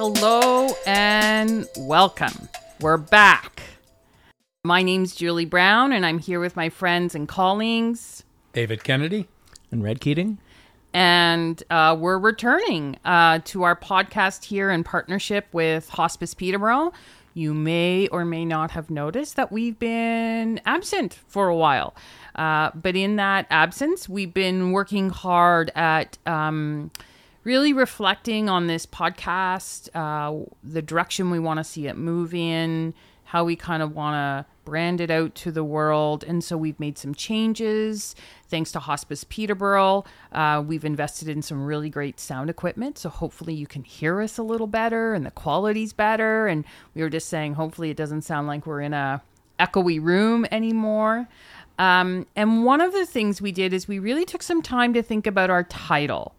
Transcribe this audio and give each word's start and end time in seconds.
Hello 0.00 0.68
and 0.86 1.66
welcome. 1.76 2.48
We're 2.80 2.98
back. 2.98 3.62
My 4.62 4.80
name's 4.80 5.12
Julie 5.12 5.44
Brown, 5.44 5.90
and 5.90 6.06
I'm 6.06 6.20
here 6.20 6.38
with 6.38 6.54
my 6.54 6.68
friends 6.68 7.16
and 7.16 7.26
colleagues. 7.26 8.22
David 8.52 8.84
Kennedy. 8.84 9.26
And 9.72 9.82
Red 9.82 10.00
Keating. 10.00 10.38
And 10.94 11.60
uh, 11.68 11.96
we're 11.98 12.20
returning 12.20 12.96
uh, 13.04 13.40
to 13.46 13.64
our 13.64 13.74
podcast 13.74 14.44
here 14.44 14.70
in 14.70 14.84
partnership 14.84 15.48
with 15.50 15.88
Hospice 15.88 16.32
Peterborough. 16.32 16.92
You 17.34 17.52
may 17.52 18.06
or 18.06 18.24
may 18.24 18.44
not 18.44 18.70
have 18.70 18.90
noticed 18.90 19.34
that 19.34 19.50
we've 19.50 19.80
been 19.80 20.60
absent 20.64 21.18
for 21.26 21.48
a 21.48 21.56
while. 21.56 21.96
Uh, 22.36 22.70
but 22.72 22.94
in 22.94 23.16
that 23.16 23.48
absence, 23.50 24.08
we've 24.08 24.32
been 24.32 24.70
working 24.70 25.10
hard 25.10 25.72
at 25.74 26.18
um, 26.24 26.92
really 27.48 27.72
reflecting 27.72 28.50
on 28.50 28.66
this 28.66 28.84
podcast, 28.84 29.88
uh, 29.94 30.44
the 30.62 30.82
direction 30.82 31.30
we 31.30 31.38
want 31.38 31.56
to 31.56 31.64
see 31.64 31.86
it 31.86 31.96
move 31.96 32.34
in, 32.34 32.92
how 33.24 33.42
we 33.42 33.56
kind 33.56 33.82
of 33.82 33.94
want 33.94 34.12
to 34.12 34.46
brand 34.66 35.00
it 35.00 35.10
out 35.10 35.34
to 35.34 35.50
the 35.50 35.64
world. 35.64 36.22
And 36.24 36.44
so 36.44 36.58
we've 36.58 36.78
made 36.78 36.98
some 36.98 37.14
changes. 37.14 38.14
Thanks 38.48 38.70
to 38.72 38.80
Hospice 38.80 39.24
Peterborough, 39.24 40.04
uh, 40.30 40.62
we've 40.66 40.84
invested 40.84 41.26
in 41.26 41.40
some 41.40 41.64
really 41.64 41.88
great 41.88 42.20
sound 42.20 42.50
equipment. 42.50 42.98
So 42.98 43.08
hopefully 43.08 43.54
you 43.54 43.66
can 43.66 43.82
hear 43.82 44.20
us 44.20 44.36
a 44.36 44.42
little 44.42 44.66
better 44.66 45.14
and 45.14 45.24
the 45.24 45.30
quality's 45.30 45.94
better. 45.94 46.48
And 46.48 46.66
we 46.94 47.00
were 47.00 47.08
just 47.08 47.30
saying, 47.30 47.54
hopefully 47.54 47.88
it 47.88 47.96
doesn't 47.96 48.22
sound 48.22 48.46
like 48.46 48.66
we're 48.66 48.82
in 48.82 48.92
a 48.92 49.22
echoey 49.58 50.02
room 50.02 50.44
anymore. 50.52 51.28
Um, 51.78 52.26
and 52.36 52.66
one 52.66 52.82
of 52.82 52.92
the 52.92 53.06
things 53.06 53.40
we 53.40 53.52
did 53.52 53.72
is 53.72 53.88
we 53.88 53.98
really 53.98 54.26
took 54.26 54.42
some 54.42 54.60
time 54.60 54.92
to 54.92 55.02
think 55.02 55.26
about 55.26 55.48
our 55.48 55.64
title 55.64 56.34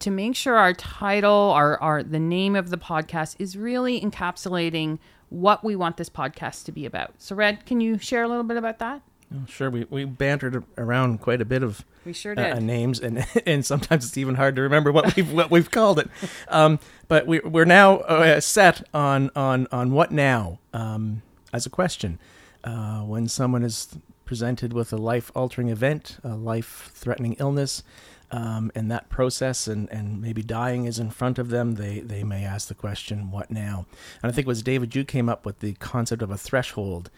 to 0.00 0.10
make 0.10 0.36
sure 0.36 0.56
our 0.56 0.72
title, 0.72 1.32
our, 1.32 1.80
our 1.80 2.02
the 2.02 2.18
name 2.18 2.54
of 2.56 2.70
the 2.70 2.78
podcast 2.78 3.36
is 3.38 3.56
really 3.56 4.00
encapsulating 4.00 4.98
what 5.28 5.64
we 5.64 5.76
want 5.76 5.96
this 5.96 6.08
podcast 6.08 6.64
to 6.64 6.72
be 6.72 6.86
about. 6.86 7.14
So, 7.18 7.34
Red, 7.34 7.66
can 7.66 7.80
you 7.80 7.98
share 7.98 8.22
a 8.22 8.28
little 8.28 8.44
bit 8.44 8.56
about 8.56 8.78
that? 8.78 9.02
Oh, 9.34 9.44
sure, 9.46 9.68
we, 9.68 9.84
we 9.90 10.06
bantered 10.06 10.64
around 10.78 11.20
quite 11.20 11.42
a 11.42 11.44
bit 11.44 11.62
of 11.62 11.84
we 12.06 12.14
sure 12.14 12.32
uh, 12.32 12.36
did. 12.42 12.52
uh, 12.54 12.58
names, 12.60 12.98
and 12.98 13.26
and 13.46 13.64
sometimes 13.64 14.06
it's 14.06 14.16
even 14.16 14.36
hard 14.36 14.56
to 14.56 14.62
remember 14.62 14.90
what 14.90 15.14
we've 15.14 15.30
what 15.30 15.50
we've 15.50 15.70
called 15.70 15.98
it. 15.98 16.08
Um, 16.48 16.78
but 17.08 17.26
we 17.26 17.40
we're 17.40 17.66
now 17.66 17.98
uh, 17.98 18.40
set 18.40 18.88
on 18.94 19.30
on 19.36 19.68
on 19.70 19.92
what 19.92 20.12
now 20.12 20.60
um, 20.72 21.22
as 21.52 21.66
a 21.66 21.70
question 21.70 22.18
uh, 22.64 23.00
when 23.00 23.28
someone 23.28 23.62
is 23.64 23.88
presented 24.24 24.72
with 24.72 24.92
a 24.92 24.96
life 24.96 25.30
altering 25.34 25.68
event, 25.68 26.18
a 26.24 26.34
life 26.34 26.90
threatening 26.94 27.34
illness. 27.38 27.82
Um, 28.30 28.70
and 28.74 28.90
that 28.90 29.08
process 29.08 29.66
and, 29.66 29.90
and 29.90 30.20
maybe 30.20 30.42
dying 30.42 30.84
is 30.84 30.98
in 30.98 31.08
front 31.08 31.38
of 31.38 31.48
them, 31.48 31.76
they, 31.76 32.00
they 32.00 32.24
may 32.24 32.44
ask 32.44 32.68
the 32.68 32.74
question, 32.74 33.30
what 33.30 33.50
now? 33.50 33.86
And 34.22 34.30
I 34.30 34.34
think 34.34 34.46
it 34.46 34.48
was 34.48 34.62
David, 34.62 34.94
you 34.94 35.04
came 35.04 35.30
up 35.30 35.46
with 35.46 35.60
the 35.60 35.72
concept 35.74 36.20
of 36.20 36.30
a 36.30 36.36
threshold, 36.36 37.10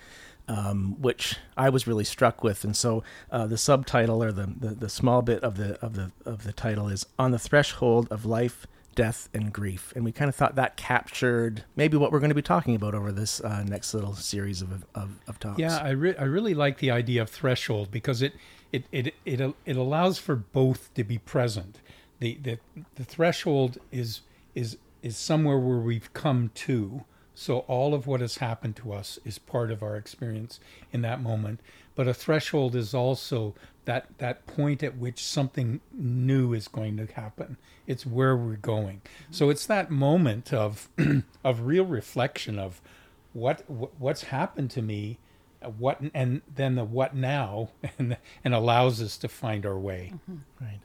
um, 0.46 1.00
which 1.00 1.36
I 1.56 1.68
was 1.68 1.86
really 1.86 2.04
struck 2.04 2.44
with. 2.44 2.62
And 2.62 2.76
so 2.76 3.02
uh, 3.30 3.48
the 3.48 3.58
subtitle 3.58 4.22
or 4.22 4.30
the, 4.30 4.54
the, 4.56 4.68
the 4.68 4.88
small 4.88 5.20
bit 5.20 5.42
of 5.42 5.56
the, 5.56 5.80
of, 5.84 5.94
the, 5.94 6.12
of 6.24 6.44
the 6.44 6.52
title 6.52 6.86
is 6.86 7.06
On 7.18 7.32
the 7.32 7.40
Threshold 7.40 8.06
of 8.12 8.24
Life, 8.24 8.68
Death, 8.94 9.28
and 9.34 9.52
Grief. 9.52 9.92
And 9.96 10.04
we 10.04 10.12
kind 10.12 10.28
of 10.28 10.36
thought 10.36 10.54
that 10.54 10.76
captured 10.76 11.64
maybe 11.74 11.96
what 11.96 12.12
we're 12.12 12.20
going 12.20 12.30
to 12.30 12.36
be 12.36 12.42
talking 12.42 12.76
about 12.76 12.94
over 12.94 13.10
this 13.10 13.40
uh, 13.40 13.64
next 13.64 13.94
little 13.94 14.14
series 14.14 14.62
of, 14.62 14.84
of, 14.94 15.18
of 15.26 15.40
talks. 15.40 15.58
Yeah, 15.58 15.76
I, 15.78 15.90
re- 15.90 16.16
I 16.16 16.24
really 16.24 16.54
like 16.54 16.78
the 16.78 16.92
idea 16.92 17.22
of 17.22 17.30
threshold 17.30 17.90
because 17.90 18.22
it, 18.22 18.34
it, 18.72 18.84
it, 18.92 19.14
it, 19.24 19.54
it 19.64 19.76
allows 19.76 20.18
for 20.18 20.36
both 20.36 20.92
to 20.94 21.04
be 21.04 21.18
present. 21.18 21.80
The, 22.20 22.38
the, 22.42 22.58
the 22.94 23.04
threshold 23.04 23.78
is, 23.90 24.20
is, 24.54 24.76
is 25.02 25.16
somewhere 25.16 25.58
where 25.58 25.78
we've 25.78 26.12
come 26.12 26.50
to. 26.54 27.04
So 27.34 27.60
all 27.60 27.94
of 27.94 28.06
what 28.06 28.20
has 28.20 28.36
happened 28.36 28.76
to 28.76 28.92
us 28.92 29.18
is 29.24 29.38
part 29.38 29.70
of 29.70 29.82
our 29.82 29.96
experience 29.96 30.60
in 30.92 31.02
that 31.02 31.22
moment. 31.22 31.60
But 31.94 32.06
a 32.06 32.14
threshold 32.14 32.76
is 32.76 32.94
also 32.94 33.54
that, 33.86 34.06
that 34.18 34.46
point 34.46 34.82
at 34.82 34.96
which 34.98 35.24
something 35.24 35.80
new 35.92 36.52
is 36.52 36.68
going 36.68 36.96
to 36.98 37.06
happen. 37.06 37.56
It's 37.86 38.06
where 38.06 38.36
we're 38.36 38.56
going. 38.56 39.00
So 39.30 39.50
it's 39.50 39.66
that 39.66 39.90
moment 39.90 40.52
of, 40.52 40.88
of 41.44 41.62
real 41.62 41.86
reflection 41.86 42.58
of 42.58 42.80
what, 43.32 43.64
what's 43.68 44.24
happened 44.24 44.70
to 44.72 44.82
me 44.82 45.18
what 45.62 46.00
and 46.14 46.42
then 46.54 46.74
the 46.74 46.84
what 46.84 47.14
now 47.14 47.70
and 47.98 48.16
and 48.44 48.54
allows 48.54 49.00
us 49.02 49.16
to 49.18 49.28
find 49.28 49.66
our 49.66 49.78
way. 49.78 50.12
Mm-hmm. 50.14 50.64
right. 50.64 50.80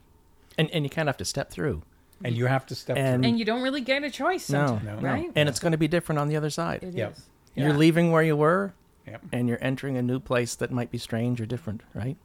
And 0.57 0.69
and 0.71 0.83
you 0.83 0.89
kind 0.89 1.07
of 1.07 1.13
have 1.13 1.17
to 1.17 1.25
step 1.25 1.51
through. 1.51 1.83
And 2.23 2.35
you 2.35 2.45
have 2.45 2.65
to 2.67 2.75
step 2.75 2.95
and, 2.95 3.21
through. 3.21 3.29
And 3.29 3.39
you 3.39 3.43
don't 3.43 3.61
really 3.61 3.81
get 3.81 4.03
a 4.03 4.09
choice 4.09 4.49
no, 4.49 4.79
no. 4.83 4.95
right? 4.95 5.29
And 5.35 5.49
it's 5.49 5.59
going 5.59 5.73
to 5.73 5.77
be 5.77 5.89
different 5.89 6.17
on 6.17 6.29
the 6.29 6.37
other 6.37 6.49
side. 6.49 6.81
It 6.81 6.93
yep. 6.93 7.11
is. 7.11 7.25
you're 7.55 7.73
leaving 7.73 8.09
where 8.11 8.23
you 8.23 8.37
were 8.37 8.73
yep. 9.05 9.21
and 9.33 9.49
you're 9.49 9.61
entering 9.61 9.97
a 9.97 10.01
new 10.01 10.21
place 10.21 10.55
that 10.55 10.71
might 10.71 10.91
be 10.91 10.97
strange 10.97 11.41
or 11.41 11.45
different 11.45 11.81
right? 11.93 12.15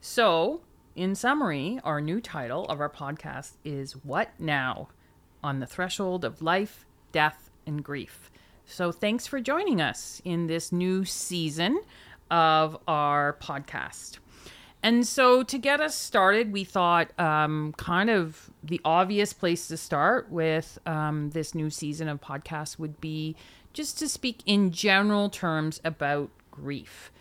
So 0.00 0.62
in 0.96 1.14
summary 1.14 1.78
our 1.84 2.00
new 2.00 2.20
title 2.20 2.64
of 2.66 2.80
our 2.80 2.90
podcast 2.90 3.52
is 3.64 3.92
what 3.92 4.30
now? 4.40 4.88
On 5.44 5.60
the 5.60 5.66
threshold 5.66 6.24
of 6.24 6.42
life 6.42 6.84
death 7.12 7.48
and 7.64 7.84
grief 7.84 8.30
so 8.72 8.90
thanks 8.90 9.26
for 9.26 9.38
joining 9.38 9.82
us 9.82 10.22
in 10.24 10.46
this 10.46 10.72
new 10.72 11.04
season 11.04 11.82
of 12.30 12.78
our 12.88 13.36
podcast. 13.40 14.18
And 14.82 15.06
so, 15.06 15.42
to 15.42 15.58
get 15.58 15.80
us 15.80 15.94
started, 15.94 16.52
we 16.52 16.64
thought 16.64 17.16
um, 17.20 17.74
kind 17.76 18.08
of 18.08 18.50
the 18.64 18.80
obvious 18.84 19.34
place 19.34 19.68
to 19.68 19.76
start 19.76 20.30
with 20.30 20.78
um, 20.86 21.30
this 21.30 21.54
new 21.54 21.68
season 21.68 22.08
of 22.08 22.22
podcasts 22.22 22.78
would 22.78 22.98
be 23.00 23.36
just 23.74 23.98
to 23.98 24.08
speak 24.08 24.40
in 24.46 24.70
general 24.70 25.28
terms 25.28 25.80
about 25.84 26.30
grief. 26.50 27.12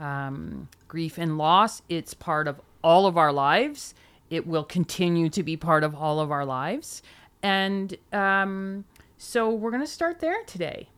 Um, 0.00 0.68
grief 0.88 1.16
and 1.16 1.38
loss, 1.38 1.80
it's 1.88 2.12
part 2.12 2.48
of 2.48 2.60
all 2.82 3.06
of 3.06 3.16
our 3.16 3.32
lives. 3.32 3.94
It 4.30 4.48
will 4.48 4.64
continue 4.64 5.30
to 5.30 5.42
be 5.44 5.56
part 5.56 5.84
of 5.84 5.94
all 5.94 6.18
of 6.18 6.32
our 6.32 6.44
lives. 6.44 7.02
And 7.42 7.96
um, 8.12 8.84
so 9.18 9.50
we're 9.50 9.70
going 9.70 9.82
to 9.82 9.86
start 9.86 10.20
there 10.20 10.42
today. 10.44 10.88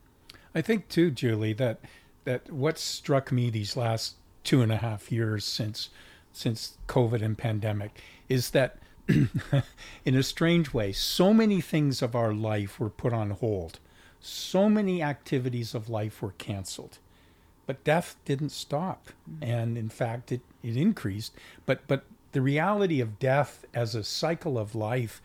I 0.54 0.60
think 0.60 0.88
too, 0.88 1.10
Julie, 1.10 1.54
that 1.54 1.80
that 2.24 2.52
what 2.52 2.78
struck 2.78 3.32
me 3.32 3.50
these 3.50 3.76
last 3.76 4.16
two 4.44 4.62
and 4.62 4.70
a 4.70 4.76
half 4.76 5.10
years 5.10 5.44
since 5.44 5.88
since 6.32 6.76
COVID 6.86 7.22
and 7.22 7.36
pandemic 7.36 8.00
is 8.28 8.50
that 8.50 8.78
in 10.04 10.14
a 10.14 10.22
strange 10.22 10.72
way, 10.72 10.92
so 10.92 11.32
many 11.32 11.60
things 11.60 12.02
of 12.02 12.14
our 12.14 12.32
life 12.32 12.78
were 12.78 12.90
put 12.90 13.12
on 13.12 13.30
hold. 13.30 13.80
So 14.20 14.68
many 14.68 15.02
activities 15.02 15.74
of 15.74 15.88
life 15.88 16.22
were 16.22 16.32
canceled. 16.32 16.98
But 17.66 17.82
death 17.84 18.16
didn't 18.24 18.50
stop. 18.50 19.08
Mm-hmm. 19.28 19.50
And 19.50 19.78
in 19.78 19.88
fact 19.88 20.30
it, 20.30 20.42
it 20.62 20.76
increased. 20.76 21.32
But 21.64 21.86
but 21.86 22.04
the 22.32 22.42
reality 22.42 23.00
of 23.00 23.18
death 23.18 23.64
as 23.74 23.94
a 23.94 24.04
cycle 24.04 24.58
of 24.58 24.74
life 24.74 25.22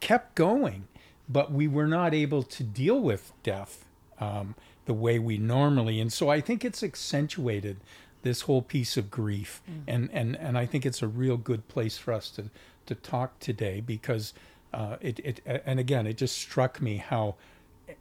kept 0.00 0.34
going 0.34 0.86
but 1.28 1.52
we 1.52 1.68
were 1.68 1.86
not 1.86 2.14
able 2.14 2.42
to 2.42 2.62
deal 2.62 3.00
with 3.00 3.32
death 3.42 3.84
um, 4.20 4.54
the 4.86 4.94
way 4.94 5.18
we 5.18 5.38
normally. 5.38 6.00
And 6.00 6.12
so 6.12 6.28
I 6.28 6.40
think 6.40 6.64
it's 6.64 6.82
accentuated 6.82 7.78
this 8.22 8.42
whole 8.42 8.62
piece 8.62 8.96
of 8.96 9.10
grief, 9.10 9.62
mm. 9.70 9.82
and 9.86 10.10
and 10.12 10.36
and 10.36 10.58
I 10.58 10.66
think 10.66 10.84
it's 10.84 11.02
a 11.02 11.08
real 11.08 11.36
good 11.36 11.68
place 11.68 11.96
for 11.96 12.12
us 12.12 12.30
to 12.30 12.50
to 12.86 12.94
talk 12.94 13.38
today 13.38 13.80
because 13.80 14.34
uh, 14.72 14.96
it 15.00 15.20
it 15.20 15.62
and 15.64 15.78
again 15.78 16.06
it 16.06 16.16
just 16.16 16.36
struck 16.36 16.80
me 16.80 16.96
how 16.96 17.36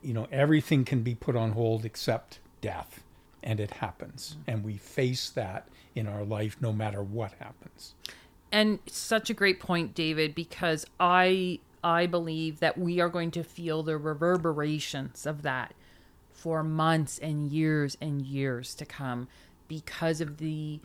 you 0.02 0.14
know 0.14 0.28
everything 0.32 0.84
can 0.84 1.02
be 1.02 1.16
put 1.16 1.36
on 1.36 1.52
hold 1.52 1.86
except 1.86 2.40
death 2.62 3.04
and 3.44 3.60
it 3.60 3.72
happens 3.72 4.36
mm. 4.38 4.54
and 4.54 4.64
we 4.64 4.78
face 4.78 5.30
that 5.30 5.68
in 5.96 6.08
our 6.08 6.24
life 6.24 6.58
no 6.60 6.74
matter 6.74 7.04
what 7.04 7.32
happens 7.40 7.94
and 8.52 8.80
such 8.88 9.30
a 9.30 9.34
great 9.34 9.60
point 9.60 9.94
david 9.94 10.36
because 10.36 10.86
i 11.00 11.60
I 11.88 12.06
believe 12.06 12.60
that 12.60 12.78
we 12.78 13.00
are 13.00 13.08
going 13.08 13.32
to 13.32 13.46
feel 13.46 13.82
the 13.82 13.98
reverberations 13.98 15.26
of 15.26 15.42
that 15.44 15.74
for 16.34 16.62
months 16.62 17.18
and 17.18 17.50
years 17.50 17.96
and 18.02 18.22
years 18.22 18.76
to 18.76 18.86
come 18.86 19.30
because 19.70 20.20
of 20.20 20.36
the 20.36 20.82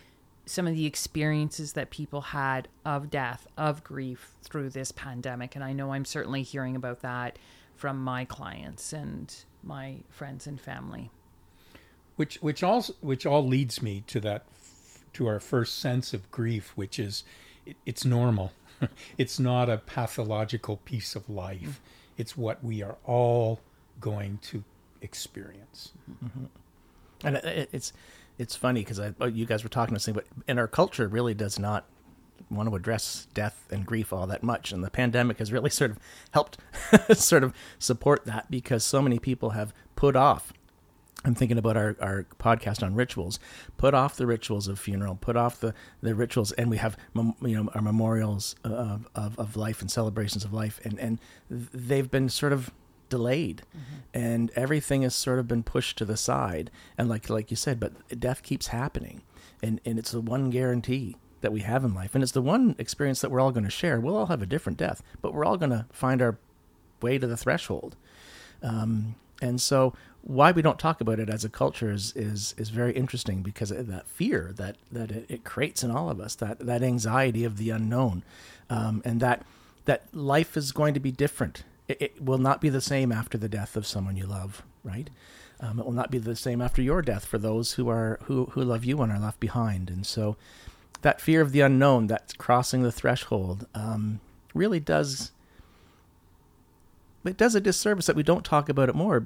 some 0.46 0.68
of 0.68 0.76
the 0.76 0.86
experiences 0.86 1.72
that 1.72 1.90
people 1.90 2.20
had 2.20 2.68
of 2.84 3.10
death, 3.10 3.48
of 3.56 3.82
grief 3.82 4.30
through 4.44 4.70
this 4.70 4.92
pandemic. 4.92 5.56
And 5.56 5.64
I 5.64 5.72
know 5.72 5.92
I'm 5.92 6.04
certainly 6.04 6.44
hearing 6.44 6.76
about 6.76 7.00
that 7.00 7.36
from 7.74 8.02
my 8.02 8.24
clients 8.24 8.92
and 8.92 9.34
my 9.64 9.96
friends 10.08 10.46
and 10.46 10.60
family. 10.60 11.10
Which 12.14 12.36
which 12.36 12.62
also 12.62 12.92
which 13.00 13.26
all 13.26 13.44
leads 13.44 13.82
me 13.82 14.04
to 14.06 14.20
that 14.20 14.44
to 15.14 15.26
our 15.26 15.40
first 15.40 15.78
sense 15.80 16.14
of 16.14 16.30
grief, 16.30 16.72
which 16.76 17.00
is 17.00 17.24
it, 17.66 17.76
it's 17.84 18.04
normal 18.04 18.52
it's 19.18 19.38
not 19.38 19.68
a 19.68 19.78
pathological 19.78 20.78
piece 20.78 21.14
of 21.14 21.28
life. 21.28 21.80
It's 22.16 22.36
what 22.36 22.62
we 22.62 22.82
are 22.82 22.96
all 23.04 23.60
going 24.00 24.38
to 24.42 24.64
experience. 25.00 25.92
Mm-hmm. 26.24 26.44
And 27.24 27.36
it, 27.36 27.68
it's 27.72 27.92
it's 28.38 28.56
funny 28.56 28.84
because 28.84 29.00
you 29.32 29.46
guys 29.46 29.62
were 29.62 29.68
talking 29.68 29.94
to 29.94 30.00
something, 30.00 30.22
but 30.24 30.44
in 30.48 30.58
our 30.58 30.68
culture 30.68 31.06
really 31.06 31.34
does 31.34 31.58
not 31.58 31.86
want 32.50 32.68
to 32.68 32.74
address 32.74 33.28
death 33.34 33.66
and 33.70 33.86
grief 33.86 34.12
all 34.12 34.26
that 34.26 34.42
much, 34.42 34.72
and 34.72 34.82
the 34.82 34.90
pandemic 34.90 35.38
has 35.38 35.52
really 35.52 35.70
sort 35.70 35.90
of 35.90 35.98
helped 36.32 36.58
sort 37.14 37.44
of 37.44 37.54
support 37.78 38.24
that 38.26 38.50
because 38.50 38.84
so 38.84 39.00
many 39.00 39.18
people 39.18 39.50
have 39.50 39.72
put 39.96 40.16
off 40.16 40.52
I'm 41.24 41.34
thinking 41.34 41.58
about 41.58 41.76
our, 41.76 41.96
our 42.00 42.26
podcast 42.38 42.82
on 42.82 42.94
rituals. 42.94 43.38
Put 43.76 43.94
off 43.94 44.16
the 44.16 44.26
rituals 44.26 44.66
of 44.66 44.78
funeral. 44.78 45.14
Put 45.14 45.36
off 45.36 45.60
the, 45.60 45.74
the 46.00 46.14
rituals, 46.14 46.52
and 46.52 46.68
we 46.68 46.78
have 46.78 46.96
you 47.14 47.34
know 47.40 47.70
our 47.74 47.82
memorials 47.82 48.56
of, 48.64 49.08
of, 49.14 49.38
of 49.38 49.56
life 49.56 49.80
and 49.80 49.90
celebrations 49.90 50.44
of 50.44 50.52
life, 50.52 50.80
and 50.84 50.98
and 50.98 51.20
they've 51.48 52.10
been 52.10 52.28
sort 52.28 52.52
of 52.52 52.72
delayed, 53.08 53.62
mm-hmm. 53.70 53.96
and 54.14 54.50
everything 54.56 55.02
has 55.02 55.14
sort 55.14 55.38
of 55.38 55.46
been 55.46 55.62
pushed 55.62 55.96
to 55.98 56.04
the 56.04 56.16
side. 56.16 56.70
And 56.98 57.08
like 57.08 57.30
like 57.30 57.50
you 57.50 57.56
said, 57.56 57.78
but 57.78 57.92
death 58.18 58.42
keeps 58.42 58.68
happening, 58.68 59.22
and 59.62 59.80
and 59.84 59.98
it's 59.98 60.10
the 60.10 60.20
one 60.20 60.50
guarantee 60.50 61.16
that 61.42 61.52
we 61.52 61.60
have 61.60 61.84
in 61.84 61.94
life, 61.94 62.14
and 62.14 62.22
it's 62.22 62.32
the 62.32 62.42
one 62.42 62.74
experience 62.78 63.20
that 63.20 63.30
we're 63.30 63.40
all 63.40 63.52
going 63.52 63.64
to 63.64 63.70
share. 63.70 64.00
We'll 64.00 64.16
all 64.16 64.26
have 64.26 64.42
a 64.42 64.46
different 64.46 64.78
death, 64.78 65.02
but 65.20 65.34
we're 65.34 65.44
all 65.44 65.56
going 65.56 65.70
to 65.70 65.86
find 65.92 66.20
our 66.20 66.38
way 67.00 67.18
to 67.18 67.26
the 67.26 67.36
threshold. 67.36 67.96
Um, 68.62 69.16
and 69.42 69.60
so 69.60 69.92
why 70.22 70.52
we 70.52 70.62
don't 70.62 70.78
talk 70.78 71.00
about 71.00 71.18
it 71.18 71.28
as 71.28 71.44
a 71.44 71.48
culture 71.48 71.90
is 71.90 72.12
is 72.14 72.54
is 72.56 72.70
very 72.70 72.92
interesting 72.92 73.42
because 73.42 73.70
of 73.70 73.86
that 73.88 74.06
fear 74.06 74.52
that 74.56 74.76
that 74.90 75.10
it, 75.10 75.26
it 75.28 75.44
creates 75.44 75.82
in 75.82 75.90
all 75.90 76.08
of 76.08 76.20
us 76.20 76.34
that 76.36 76.60
that 76.60 76.82
anxiety 76.82 77.44
of 77.44 77.56
the 77.56 77.70
unknown. 77.70 78.22
Um, 78.70 79.02
and 79.04 79.20
that 79.20 79.44
that 79.84 80.06
life 80.12 80.56
is 80.56 80.72
going 80.72 80.94
to 80.94 81.00
be 81.00 81.10
different. 81.10 81.64
It, 81.88 82.00
it, 82.00 82.22
will 82.22 82.38
not 82.38 82.60
be 82.60 82.68
the 82.68 82.80
same 82.80 83.10
after 83.10 83.36
the 83.36 83.48
death 83.48 83.76
of 83.76 83.86
someone 83.86 84.16
you 84.16 84.24
love 84.24 84.62
right? 84.84 85.10
Um, 85.60 85.78
it 85.78 85.84
will 85.84 85.92
not 85.92 86.10
be 86.10 86.18
the 86.18 86.36
same 86.36 86.60
after 86.60 86.82
your 86.82 87.02
death 87.02 87.24
for 87.24 87.38
those 87.38 87.74
who 87.74 87.88
are 87.88 88.18
who 88.24 88.46
who 88.46 88.62
love 88.62 88.84
you 88.84 89.00
and 89.02 89.12
are 89.12 89.18
left 89.18 89.40
behind. 89.40 89.90
And 89.90 90.06
so 90.06 90.36
that 91.02 91.20
fear 91.20 91.40
of 91.40 91.52
the 91.52 91.60
unknown 91.60 92.06
that's 92.06 92.34
crossing 92.34 92.82
the 92.82 92.92
threshold 92.92 93.66
um, 93.74 94.20
really 94.54 94.80
does 94.80 95.32
it 97.24 97.36
does 97.36 97.54
a 97.54 97.60
disservice 97.60 98.06
that 98.06 98.16
we 98.16 98.24
don't 98.24 98.44
talk 98.44 98.68
about 98.68 98.88
it 98.88 98.94
more 98.96 99.20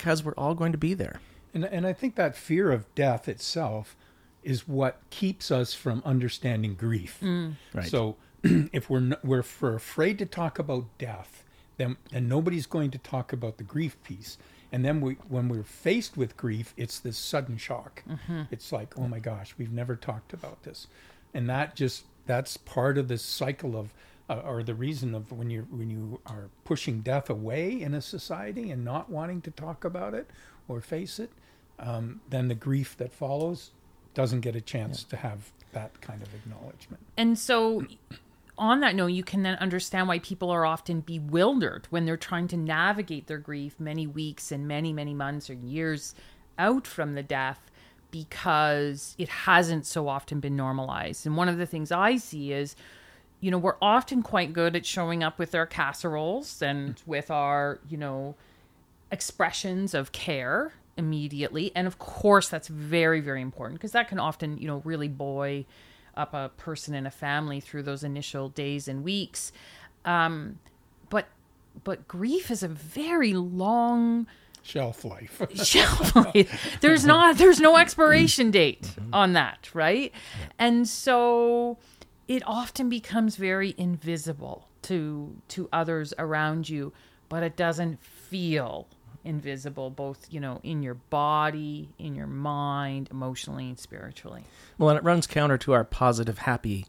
because 0.00 0.24
we're 0.24 0.32
all 0.32 0.54
going 0.54 0.72
to 0.72 0.78
be 0.78 0.94
there. 0.94 1.20
And, 1.52 1.62
and 1.62 1.86
I 1.86 1.92
think 1.92 2.14
that 2.14 2.34
fear 2.34 2.72
of 2.72 2.92
death 2.94 3.28
itself 3.28 3.96
is 4.42 4.66
what 4.66 4.98
keeps 5.10 5.50
us 5.50 5.74
from 5.74 6.02
understanding 6.06 6.74
grief. 6.74 7.18
Mm. 7.20 7.56
Right. 7.74 7.86
So 7.86 8.16
if 8.42 8.88
we're 8.88 9.14
we're, 9.22 9.40
if 9.40 9.60
we're 9.60 9.74
afraid 9.74 10.18
to 10.20 10.26
talk 10.26 10.58
about 10.58 10.86
death, 10.96 11.44
then 11.76 11.98
then 12.10 12.28
nobody's 12.28 12.64
going 12.64 12.90
to 12.92 12.98
talk 12.98 13.34
about 13.34 13.58
the 13.58 13.64
grief 13.64 14.02
piece. 14.02 14.38
And 14.72 14.84
then 14.84 15.00
we, 15.02 15.14
when 15.28 15.48
we're 15.48 15.64
faced 15.64 16.16
with 16.16 16.36
grief, 16.36 16.72
it's 16.76 17.00
this 17.00 17.18
sudden 17.18 17.58
shock. 17.58 18.04
Mm-hmm. 18.08 18.42
It's 18.52 18.70
like, 18.70 18.96
oh 18.96 19.08
my 19.08 19.18
gosh, 19.18 19.54
we've 19.58 19.72
never 19.72 19.96
talked 19.96 20.32
about 20.32 20.62
this, 20.62 20.86
and 21.34 21.46
that 21.50 21.76
just 21.76 22.04
that's 22.24 22.56
part 22.56 22.96
of 22.96 23.08
this 23.08 23.22
cycle 23.22 23.76
of 23.76 23.92
uh, 24.30 24.42
or 24.44 24.62
the 24.62 24.74
reason 24.74 25.14
of 25.14 25.32
when 25.32 25.50
you 25.50 25.66
when 25.70 25.90
you 25.90 26.20
are 26.24 26.48
pushing 26.64 27.00
death 27.00 27.28
away 27.28 27.82
in 27.82 27.94
a 27.94 28.00
society 28.00 28.70
and 28.70 28.84
not 28.84 29.10
wanting 29.10 29.40
to 29.42 29.50
talk 29.50 29.84
about 29.84 30.14
it 30.14 30.30
or 30.68 30.80
face 30.80 31.18
it, 31.18 31.30
um, 31.80 32.20
then 32.30 32.46
the 32.46 32.54
grief 32.54 32.96
that 32.96 33.12
follows 33.12 33.72
doesn't 34.14 34.40
get 34.40 34.54
a 34.54 34.60
chance 34.60 35.04
yeah. 35.04 35.10
to 35.10 35.16
have 35.16 35.52
that 35.72 36.00
kind 36.00 36.22
of 36.22 36.32
acknowledgement. 36.32 37.02
And 37.16 37.36
so, 37.36 37.84
on 38.58 38.78
that 38.80 38.94
note, 38.94 39.08
you 39.08 39.24
can 39.24 39.42
then 39.42 39.56
understand 39.56 40.06
why 40.06 40.20
people 40.20 40.50
are 40.50 40.64
often 40.64 41.00
bewildered 41.00 41.88
when 41.90 42.04
they're 42.04 42.16
trying 42.16 42.46
to 42.48 42.56
navigate 42.56 43.26
their 43.26 43.38
grief 43.38 43.80
many 43.80 44.06
weeks 44.06 44.52
and 44.52 44.68
many 44.68 44.92
many 44.92 45.12
months 45.12 45.50
or 45.50 45.54
years 45.54 46.14
out 46.56 46.86
from 46.86 47.14
the 47.14 47.22
death 47.24 47.68
because 48.12 49.16
it 49.18 49.28
hasn't 49.28 49.86
so 49.86 50.06
often 50.06 50.38
been 50.38 50.54
normalized. 50.54 51.26
And 51.26 51.36
one 51.36 51.48
of 51.48 51.58
the 51.58 51.66
things 51.66 51.90
I 51.90 52.16
see 52.16 52.52
is 52.52 52.76
you 53.40 53.50
know, 53.50 53.58
we're 53.58 53.76
often 53.80 54.22
quite 54.22 54.52
good 54.52 54.76
at 54.76 54.84
showing 54.84 55.22
up 55.22 55.38
with 55.38 55.54
our 55.54 55.66
casseroles 55.66 56.60
and 56.60 57.00
with 57.06 57.30
our, 57.30 57.80
you 57.88 57.96
know, 57.96 58.34
expressions 59.10 59.94
of 59.94 60.12
care 60.12 60.74
immediately. 60.96 61.72
And 61.74 61.86
of 61.86 61.98
course, 61.98 62.48
that's 62.48 62.68
very, 62.68 63.20
very 63.20 63.40
important 63.40 63.80
because 63.80 63.92
that 63.92 64.08
can 64.08 64.18
often, 64.18 64.58
you 64.58 64.66
know, 64.66 64.82
really 64.84 65.08
buoy 65.08 65.66
up 66.16 66.34
a 66.34 66.50
person 66.56 66.94
in 66.94 67.06
a 67.06 67.10
family 67.10 67.60
through 67.60 67.82
those 67.82 68.04
initial 68.04 68.50
days 68.50 68.88
and 68.88 69.02
weeks. 69.02 69.52
Um, 70.04 70.58
but 71.08 71.26
but 71.84 72.06
grief 72.06 72.50
is 72.50 72.62
a 72.62 72.68
very 72.68 73.32
long 73.32 74.26
shelf 74.62 75.04
life. 75.04 75.40
shelf 75.54 76.14
life. 76.14 76.78
There's 76.80 77.06
not 77.06 77.38
there's 77.38 77.60
no 77.60 77.76
expiration 77.76 78.50
date 78.50 78.82
mm-hmm. 78.82 79.14
on 79.14 79.32
that, 79.32 79.70
right? 79.74 80.12
And 80.58 80.86
so 80.86 81.78
it 82.30 82.44
often 82.46 82.88
becomes 82.88 83.34
very 83.34 83.74
invisible 83.76 84.68
to 84.82 85.36
to 85.48 85.68
others 85.72 86.14
around 86.16 86.68
you 86.68 86.92
but 87.28 87.42
it 87.42 87.56
doesn't 87.56 88.00
feel 88.00 88.86
invisible 89.24 89.90
both 89.90 90.26
you 90.30 90.38
know 90.38 90.60
in 90.62 90.80
your 90.82 90.94
body 90.94 91.88
in 91.98 92.14
your 92.14 92.28
mind 92.28 93.08
emotionally 93.10 93.68
and 93.68 93.78
spiritually. 93.78 94.44
Well 94.78 94.90
and 94.90 94.98
it 94.98 95.04
runs 95.04 95.26
counter 95.26 95.58
to 95.58 95.72
our 95.72 95.84
positive 95.84 96.38
happy 96.38 96.86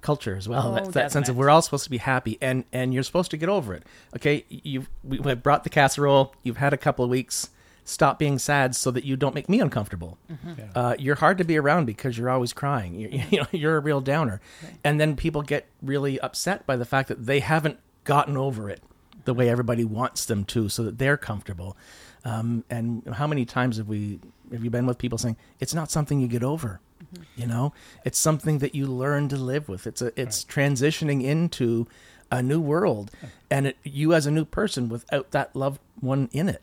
culture 0.00 0.36
as 0.36 0.48
well. 0.48 0.68
Oh, 0.68 0.74
that, 0.76 0.92
that 0.92 1.12
sense 1.12 1.28
of 1.28 1.36
we're 1.36 1.50
all 1.50 1.60
supposed 1.60 1.84
to 1.84 1.90
be 1.90 1.98
happy 1.98 2.38
and 2.40 2.64
and 2.72 2.94
you're 2.94 3.02
supposed 3.02 3.32
to 3.32 3.36
get 3.36 3.48
over 3.48 3.74
it. 3.74 3.82
Okay 4.16 4.44
you've 4.48 4.88
we 5.02 5.18
have 5.18 5.42
brought 5.42 5.64
the 5.64 5.70
casserole 5.70 6.34
you've 6.44 6.56
had 6.56 6.72
a 6.72 6.78
couple 6.78 7.04
of 7.04 7.10
weeks 7.10 7.50
stop 7.88 8.18
being 8.18 8.38
sad 8.38 8.76
so 8.76 8.90
that 8.90 9.04
you 9.04 9.16
don't 9.16 9.34
make 9.34 9.48
me 9.48 9.60
uncomfortable. 9.60 10.18
Mm-hmm. 10.30 10.52
Yeah. 10.58 10.66
Uh, 10.74 10.96
you're 10.98 11.14
hard 11.14 11.38
to 11.38 11.44
be 11.44 11.56
around 11.56 11.86
because 11.86 12.18
you're 12.18 12.28
always 12.28 12.52
crying. 12.52 12.94
You're, 12.94 13.10
you 13.30 13.38
know, 13.40 13.46
you're 13.50 13.76
a 13.76 13.80
real 13.80 14.00
downer. 14.00 14.40
Right. 14.62 14.74
And 14.84 15.00
then 15.00 15.16
people 15.16 15.42
get 15.42 15.66
really 15.82 16.20
upset 16.20 16.66
by 16.66 16.76
the 16.76 16.84
fact 16.84 17.08
that 17.08 17.24
they 17.24 17.40
haven't 17.40 17.78
gotten 18.04 18.36
over 18.36 18.68
it 18.68 18.82
the 19.24 19.34
way 19.34 19.48
everybody 19.48 19.84
wants 19.84 20.26
them 20.26 20.44
to 20.44 20.68
so 20.68 20.82
that 20.82 20.98
they're 20.98 21.16
comfortable. 21.16 21.76
Um, 22.24 22.64
and 22.68 23.02
how 23.14 23.26
many 23.26 23.44
times 23.44 23.78
have 23.78 23.88
we 23.88 24.20
have 24.52 24.64
you 24.64 24.70
been 24.70 24.86
with 24.86 24.98
people 24.98 25.18
saying 25.18 25.36
it's 25.60 25.74
not 25.74 25.90
something 25.90 26.20
you 26.20 26.28
get 26.28 26.42
over? 26.42 26.80
Mm-hmm. 27.02 27.40
You 27.40 27.46
know, 27.46 27.72
it's 28.04 28.18
something 28.18 28.58
that 28.58 28.74
you 28.74 28.86
learn 28.86 29.28
to 29.28 29.36
live 29.36 29.68
with. 29.68 29.86
It's 29.86 30.02
a 30.02 30.12
it's 30.20 30.44
right. 30.44 30.54
transitioning 30.54 31.22
into 31.22 31.86
a 32.30 32.42
new 32.42 32.60
world, 32.60 33.10
and 33.50 33.68
it, 33.68 33.78
you 33.82 34.12
as 34.12 34.26
a 34.26 34.30
new 34.30 34.44
person 34.44 34.88
without 34.88 35.30
that 35.30 35.56
loved 35.56 35.80
one 36.00 36.28
in 36.32 36.48
it. 36.48 36.62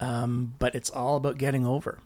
Um, 0.00 0.54
but 0.58 0.74
it's 0.74 0.90
all 0.90 1.16
about 1.16 1.38
getting 1.38 1.66
over. 1.66 1.98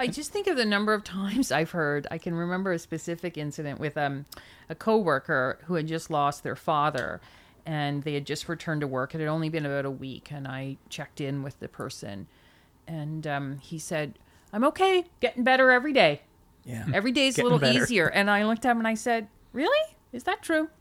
I 0.00 0.06
just 0.06 0.32
think 0.32 0.46
of 0.46 0.56
the 0.56 0.64
number 0.64 0.94
of 0.94 1.04
times 1.04 1.52
I've 1.52 1.72
heard. 1.72 2.06
I 2.10 2.18
can 2.18 2.34
remember 2.34 2.72
a 2.72 2.78
specific 2.78 3.36
incident 3.36 3.78
with 3.78 3.96
um, 3.96 4.24
a 4.68 4.74
coworker 4.74 5.58
who 5.66 5.74
had 5.74 5.86
just 5.86 6.10
lost 6.10 6.42
their 6.42 6.56
father, 6.56 7.20
and 7.66 8.02
they 8.02 8.14
had 8.14 8.24
just 8.24 8.48
returned 8.48 8.80
to 8.80 8.86
work. 8.86 9.14
It 9.14 9.18
had 9.20 9.28
only 9.28 9.50
been 9.50 9.66
about 9.66 9.84
a 9.84 9.90
week, 9.90 10.30
and 10.32 10.48
I 10.48 10.78
checked 10.88 11.20
in 11.20 11.42
with 11.42 11.60
the 11.60 11.68
person, 11.68 12.26
and 12.88 13.26
um, 13.26 13.58
he 13.58 13.78
said, 13.78 14.18
"I'm 14.52 14.64
okay, 14.64 15.04
getting 15.20 15.44
better 15.44 15.70
every 15.70 15.92
day. 15.92 16.22
Yeah, 16.64 16.86
every 16.94 17.12
day's 17.12 17.38
a 17.38 17.42
little 17.42 17.58
better. 17.58 17.82
easier." 17.82 18.06
And 18.06 18.30
I 18.30 18.44
looked 18.44 18.64
at 18.64 18.72
him 18.72 18.78
and 18.78 18.88
I 18.88 18.94
said, 18.94 19.28
"Really? 19.52 19.96
Is 20.12 20.24
that 20.24 20.42
true?" 20.42 20.70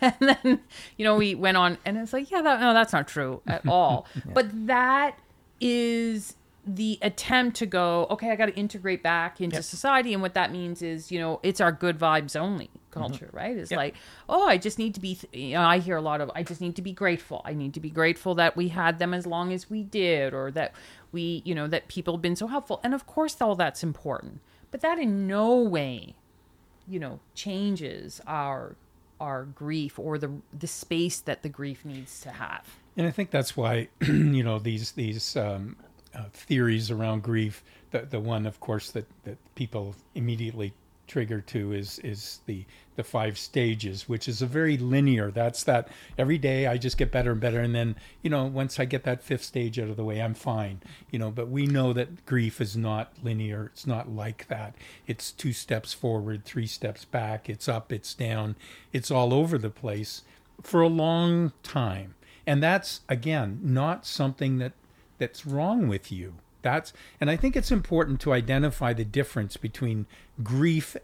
And 0.00 0.14
then, 0.18 0.60
you 0.96 1.04
know, 1.04 1.14
we 1.14 1.36
went 1.36 1.56
on, 1.56 1.78
and 1.86 1.96
it's 1.96 2.12
like, 2.12 2.30
"Yeah, 2.30 2.42
that, 2.42 2.60
no, 2.60 2.74
that's 2.74 2.92
not 2.92 3.08
true 3.08 3.40
at 3.46 3.66
all." 3.66 4.06
yeah. 4.14 4.32
But 4.34 4.66
that 4.66 5.18
is 5.60 6.34
the 6.66 6.98
attempt 7.00 7.56
to 7.56 7.66
go, 7.66 8.06
okay, 8.10 8.30
I 8.30 8.36
got 8.36 8.46
to 8.46 8.54
integrate 8.54 9.02
back 9.02 9.40
into 9.40 9.56
yep. 9.56 9.64
society. 9.64 10.12
And 10.12 10.20
what 10.20 10.34
that 10.34 10.52
means 10.52 10.82
is, 10.82 11.10
you 11.10 11.18
know, 11.18 11.40
it's 11.42 11.60
our 11.60 11.72
good 11.72 11.98
vibes 11.98 12.38
only 12.38 12.68
culture, 12.90 13.26
mm-hmm. 13.26 13.36
right? 13.36 13.56
It's 13.56 13.70
yep. 13.70 13.78
like, 13.78 13.94
oh, 14.28 14.46
I 14.46 14.58
just 14.58 14.78
need 14.78 14.94
to 14.94 15.00
be, 15.00 15.18
you 15.32 15.54
know, 15.54 15.62
I 15.62 15.78
hear 15.78 15.96
a 15.96 16.02
lot 16.02 16.20
of, 16.20 16.30
I 16.34 16.42
just 16.42 16.60
need 16.60 16.76
to 16.76 16.82
be 16.82 16.92
grateful. 16.92 17.40
I 17.44 17.54
need 17.54 17.72
to 17.74 17.80
be 17.80 17.88
grateful 17.88 18.34
that 18.34 18.54
we 18.54 18.68
had 18.68 18.98
them 18.98 19.14
as 19.14 19.26
long 19.26 19.52
as 19.52 19.70
we 19.70 19.82
did, 19.82 20.34
or 20.34 20.50
that 20.50 20.74
we, 21.10 21.42
you 21.46 21.54
know, 21.54 21.68
that 21.68 21.88
people 21.88 22.14
have 22.14 22.22
been 22.22 22.36
so 22.36 22.48
helpful. 22.48 22.80
And 22.84 22.94
of 22.94 23.06
course, 23.06 23.40
all 23.40 23.54
that's 23.54 23.82
important. 23.82 24.40
But 24.70 24.82
that 24.82 24.98
in 24.98 25.26
no 25.26 25.56
way, 25.56 26.16
you 26.86 26.98
know, 26.98 27.20
changes 27.34 28.20
our 28.26 28.76
our 29.20 29.44
grief 29.44 29.98
or 29.98 30.16
the 30.18 30.30
the 30.56 30.66
space 30.66 31.18
that 31.20 31.42
the 31.42 31.48
grief 31.48 31.84
needs 31.84 32.20
to 32.20 32.30
have. 32.30 32.76
And 32.98 33.06
I 33.06 33.12
think 33.12 33.30
that's 33.30 33.56
why, 33.56 33.88
you 34.00 34.42
know, 34.42 34.58
these 34.58 34.90
these 34.92 35.36
um, 35.36 35.76
uh, 36.14 36.24
theories 36.32 36.90
around 36.90 37.22
grief. 37.22 37.62
The 37.92 38.00
the 38.00 38.20
one, 38.20 38.44
of 38.44 38.58
course, 38.58 38.90
that 38.90 39.06
that 39.22 39.38
people 39.54 39.94
immediately 40.16 40.74
trigger 41.06 41.40
to 41.40 41.72
is 41.72 42.00
is 42.00 42.40
the 42.46 42.64
the 42.96 43.02
five 43.04 43.38
stages 43.38 44.08
which 44.08 44.28
is 44.28 44.42
a 44.42 44.46
very 44.46 44.76
linear. 44.76 45.30
That's 45.30 45.62
that 45.64 45.88
every 46.18 46.36
day 46.38 46.66
i 46.66 46.76
just 46.76 46.98
get 46.98 47.10
better 47.10 47.32
and 47.32 47.40
better 47.40 47.60
and 47.60 47.74
then 47.74 47.96
you 48.20 48.28
know 48.28 48.44
once 48.44 48.78
i 48.78 48.84
get 48.84 49.04
that 49.04 49.22
fifth 49.22 49.42
stage 49.42 49.78
out 49.78 49.88
of 49.88 49.96
the 49.96 50.04
way 50.04 50.20
i'm 50.20 50.34
fine 50.34 50.82
you 51.10 51.18
know. 51.18 51.30
But 51.30 51.48
we 51.48 51.66
know 51.66 51.94
that 51.94 52.26
grief 52.26 52.60
is 52.60 52.76
not 52.76 53.12
linear. 53.22 53.70
It's 53.72 53.86
not 53.86 54.10
like 54.10 54.48
that. 54.48 54.74
It's 55.06 55.32
two 55.32 55.52
steps 55.54 55.94
forward 55.94 56.44
three 56.44 56.66
steps 56.66 57.04
back. 57.06 57.48
It's 57.48 57.68
up 57.68 57.92
it's 57.92 58.12
down. 58.12 58.56
It's 58.92 59.10
all 59.10 59.32
over 59.32 59.56
the 59.56 59.70
place 59.70 60.22
for 60.60 60.82
a 60.82 60.88
long 60.88 61.52
time 61.62 62.14
and 62.48 62.62
that's 62.62 63.02
again 63.08 63.60
not 63.62 64.04
something 64.04 64.58
that 64.58 64.72
that's 65.18 65.46
wrong 65.46 65.86
with 65.86 66.10
you 66.10 66.34
that's 66.62 66.92
and 67.20 67.30
i 67.30 67.36
think 67.36 67.54
it's 67.54 67.70
important 67.70 68.20
to 68.20 68.32
identify 68.32 68.92
the 68.92 69.04
difference 69.04 69.56
between 69.56 70.06
grief 70.42 70.96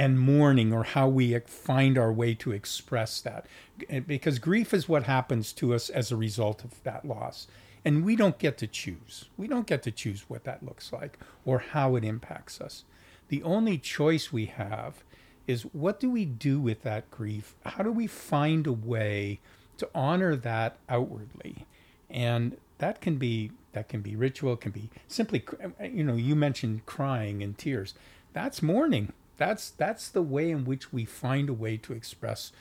and 0.00 0.18
mourning 0.18 0.72
or 0.72 0.84
how 0.84 1.06
we 1.06 1.38
find 1.40 1.98
our 1.98 2.10
way 2.10 2.34
to 2.34 2.52
express 2.52 3.20
that. 3.20 3.44
Eh, 3.90 4.00
because 4.00 4.38
grief 4.38 4.72
is 4.72 4.88
what 4.88 5.02
happens 5.02 5.52
to 5.52 5.74
us 5.74 5.90
as 5.90 6.10
a 6.10 6.16
result 6.16 6.64
of 6.64 6.82
that 6.84 7.04
loss. 7.04 7.46
And 7.84 8.02
we 8.02 8.16
don't 8.16 8.38
get 8.38 8.56
to 8.58 8.66
choose. 8.66 9.26
We 9.36 9.46
don't 9.46 9.66
get 9.66 9.82
to 9.82 9.90
choose 9.90 10.24
what 10.26 10.44
that 10.44 10.64
looks 10.64 10.90
like 10.90 11.18
or 11.44 11.58
how 11.58 11.96
it 11.96 12.04
impacts 12.04 12.62
us. 12.62 12.84
The 13.28 13.42
only 13.42 13.76
choice 13.76 14.32
we 14.32 14.46
have 14.46 15.04
is 15.46 15.62
what 15.62 16.00
do 16.00 16.10
we 16.10 16.24
do 16.24 16.60
with 16.60 16.82
that 16.82 17.10
grief? 17.10 17.54
How 17.66 17.82
do 17.82 17.92
we 17.92 18.06
find 18.06 18.66
a 18.66 18.72
way 18.72 19.40
to 19.80 19.88
honor 19.94 20.36
that 20.36 20.76
outwardly? 20.88 21.66
And 22.08 22.56
that 22.78 23.00
can 23.00 23.16
be 23.16 23.52
that 23.72 23.88
can 23.88 24.00
be 24.00 24.16
ritual, 24.16 24.56
can 24.56 24.72
be 24.72 24.90
simply 25.06 25.44
you 25.82 26.04
know, 26.04 26.14
you 26.14 26.34
mentioned 26.34 26.86
crying 26.86 27.42
and 27.42 27.56
tears. 27.56 27.94
That's 28.32 28.62
mourning. 28.62 29.12
That's 29.36 29.70
that's 29.70 30.08
the 30.08 30.22
way 30.22 30.50
in 30.50 30.64
which 30.64 30.92
we 30.92 31.04
find 31.04 31.48
a 31.48 31.54
way 31.54 31.76
to 31.78 31.92
express 31.92 32.52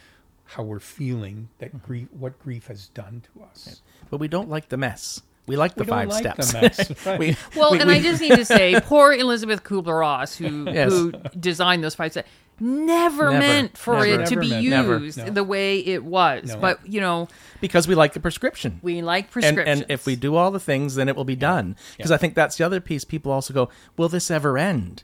how 0.45 0.63
we're 0.63 0.79
feeling 0.79 1.49
that 1.59 1.69
mm-hmm. 1.69 1.85
grief 1.85 2.07
what 2.11 2.39
grief 2.39 2.67
has 2.67 2.87
done 2.87 3.23
to 3.33 3.43
us. 3.43 3.81
But 4.09 4.19
we 4.19 4.27
don't 4.27 4.49
like 4.49 4.69
the 4.69 4.77
mess. 4.77 5.21
We 5.49 5.57
like 5.57 5.73
the 5.73 5.83
we 5.83 5.89
five 5.89 6.09
like 6.09 6.19
steps. 6.19 6.51
The 6.51 6.61
mess, 6.61 7.05
right? 7.07 7.19
we, 7.19 7.35
well, 7.55 7.71
we, 7.71 7.79
and 7.79 7.89
we, 7.89 7.95
I 7.95 7.99
just 8.01 8.21
need 8.21 8.35
to 8.35 8.45
say, 8.45 8.79
poor 8.83 9.11
Elisabeth 9.11 9.63
Kubler 9.63 9.99
Ross, 9.99 10.35
who 10.35 10.65
yes. 10.71 10.91
who 10.91 11.11
designed 11.39 11.83
those 11.83 11.95
five 11.95 12.11
steps, 12.11 12.29
never, 12.59 13.31
never 13.31 13.39
meant 13.39 13.75
for 13.75 14.05
never, 14.05 14.21
it 14.21 14.27
to 14.27 14.39
be 14.39 14.49
meant. 14.51 14.63
used 14.63 15.17
no. 15.17 15.31
the 15.31 15.43
way 15.43 15.79
it 15.79 16.03
was. 16.03 16.49
No. 16.49 16.57
But 16.59 16.87
you 16.87 17.01
know, 17.01 17.27
because 17.61 17.87
we 17.87 17.95
like 17.95 18.13
the 18.13 18.19
prescription, 18.19 18.79
we 18.83 19.01
like 19.01 19.31
prescription. 19.31 19.67
And, 19.67 19.81
and, 19.81 19.91
if 19.91 20.05
we 20.05 20.15
do 20.15 20.35
all 20.35 20.51
the 20.51 20.59
things, 20.59 20.93
then 20.93 21.09
it 21.09 21.15
will 21.15 21.25
be 21.25 21.35
done. 21.35 21.75
Because 21.97 22.11
yeah. 22.11 22.15
I 22.15 22.19
think 22.19 22.35
that's 22.35 22.57
the 22.57 22.63
other 22.63 22.79
piece. 22.79 23.03
People 23.03 23.31
also 23.31 23.51
go, 23.51 23.69
"Will 23.97 24.07
this 24.07 24.29
ever 24.29 24.55
end?" 24.55 25.03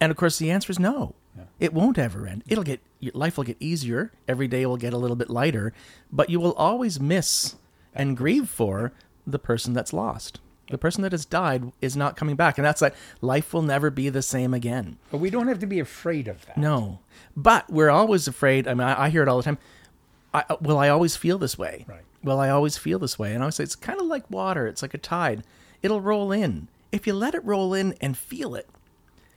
And 0.00 0.10
of 0.10 0.16
course, 0.16 0.38
the 0.38 0.50
answer 0.50 0.72
is 0.72 0.80
no. 0.80 1.14
It 1.60 1.72
won't 1.72 1.98
ever 1.98 2.26
end. 2.26 2.42
It'll 2.48 2.64
get 2.64 2.80
life 3.12 3.36
will 3.36 3.44
get 3.44 3.56
easier. 3.60 4.10
Every 4.26 4.48
day 4.48 4.66
will 4.66 4.76
get 4.76 4.92
a 4.92 4.98
little 4.98 5.16
bit 5.16 5.30
lighter, 5.30 5.72
but 6.10 6.30
you 6.30 6.40
will 6.40 6.54
always 6.54 6.98
miss 6.98 7.54
and 7.94 8.16
grieve 8.16 8.48
for 8.48 8.92
the 9.26 9.38
person 9.38 9.72
that's 9.72 9.92
lost. 9.92 10.40
The 10.70 10.78
person 10.78 11.02
that 11.02 11.12
has 11.12 11.26
died 11.26 11.72
is 11.80 11.96
not 11.96 12.16
coming 12.16 12.36
back, 12.36 12.56
and 12.56 12.64
that's 12.64 12.80
like 12.80 12.94
life 13.20 13.52
will 13.52 13.62
never 13.62 13.90
be 13.90 14.08
the 14.08 14.22
same 14.22 14.54
again. 14.54 14.96
But 15.10 15.18
we 15.18 15.28
don't 15.30 15.48
have 15.48 15.58
to 15.58 15.66
be 15.66 15.78
afraid 15.78 16.26
of 16.26 16.46
that. 16.46 16.56
No, 16.56 17.00
but 17.36 17.68
we're 17.70 17.90
always 17.90 18.26
afraid. 18.26 18.66
I 18.66 18.74
mean, 18.74 18.86
I, 18.86 19.04
I 19.04 19.08
hear 19.10 19.22
it 19.22 19.28
all 19.28 19.36
the 19.36 19.42
time. 19.42 19.58
I, 20.32 20.44
uh, 20.48 20.56
will 20.60 20.78
I 20.78 20.88
always 20.88 21.16
feel 21.16 21.38
this 21.38 21.58
way? 21.58 21.84
Right. 21.86 22.02
Will 22.22 22.40
I 22.40 22.48
always 22.48 22.78
feel 22.78 22.98
this 22.98 23.18
way? 23.18 23.34
And 23.34 23.38
I 23.38 23.44
always 23.44 23.56
say 23.56 23.64
it's 23.64 23.76
kind 23.76 24.00
of 24.00 24.06
like 24.06 24.30
water. 24.30 24.66
It's 24.66 24.80
like 24.82 24.94
a 24.94 24.98
tide. 24.98 25.44
It'll 25.82 26.00
roll 26.00 26.32
in. 26.32 26.68
If 26.90 27.06
you 27.06 27.12
let 27.12 27.34
it 27.34 27.44
roll 27.44 27.74
in 27.74 27.94
and 28.00 28.16
feel 28.16 28.54
it, 28.54 28.68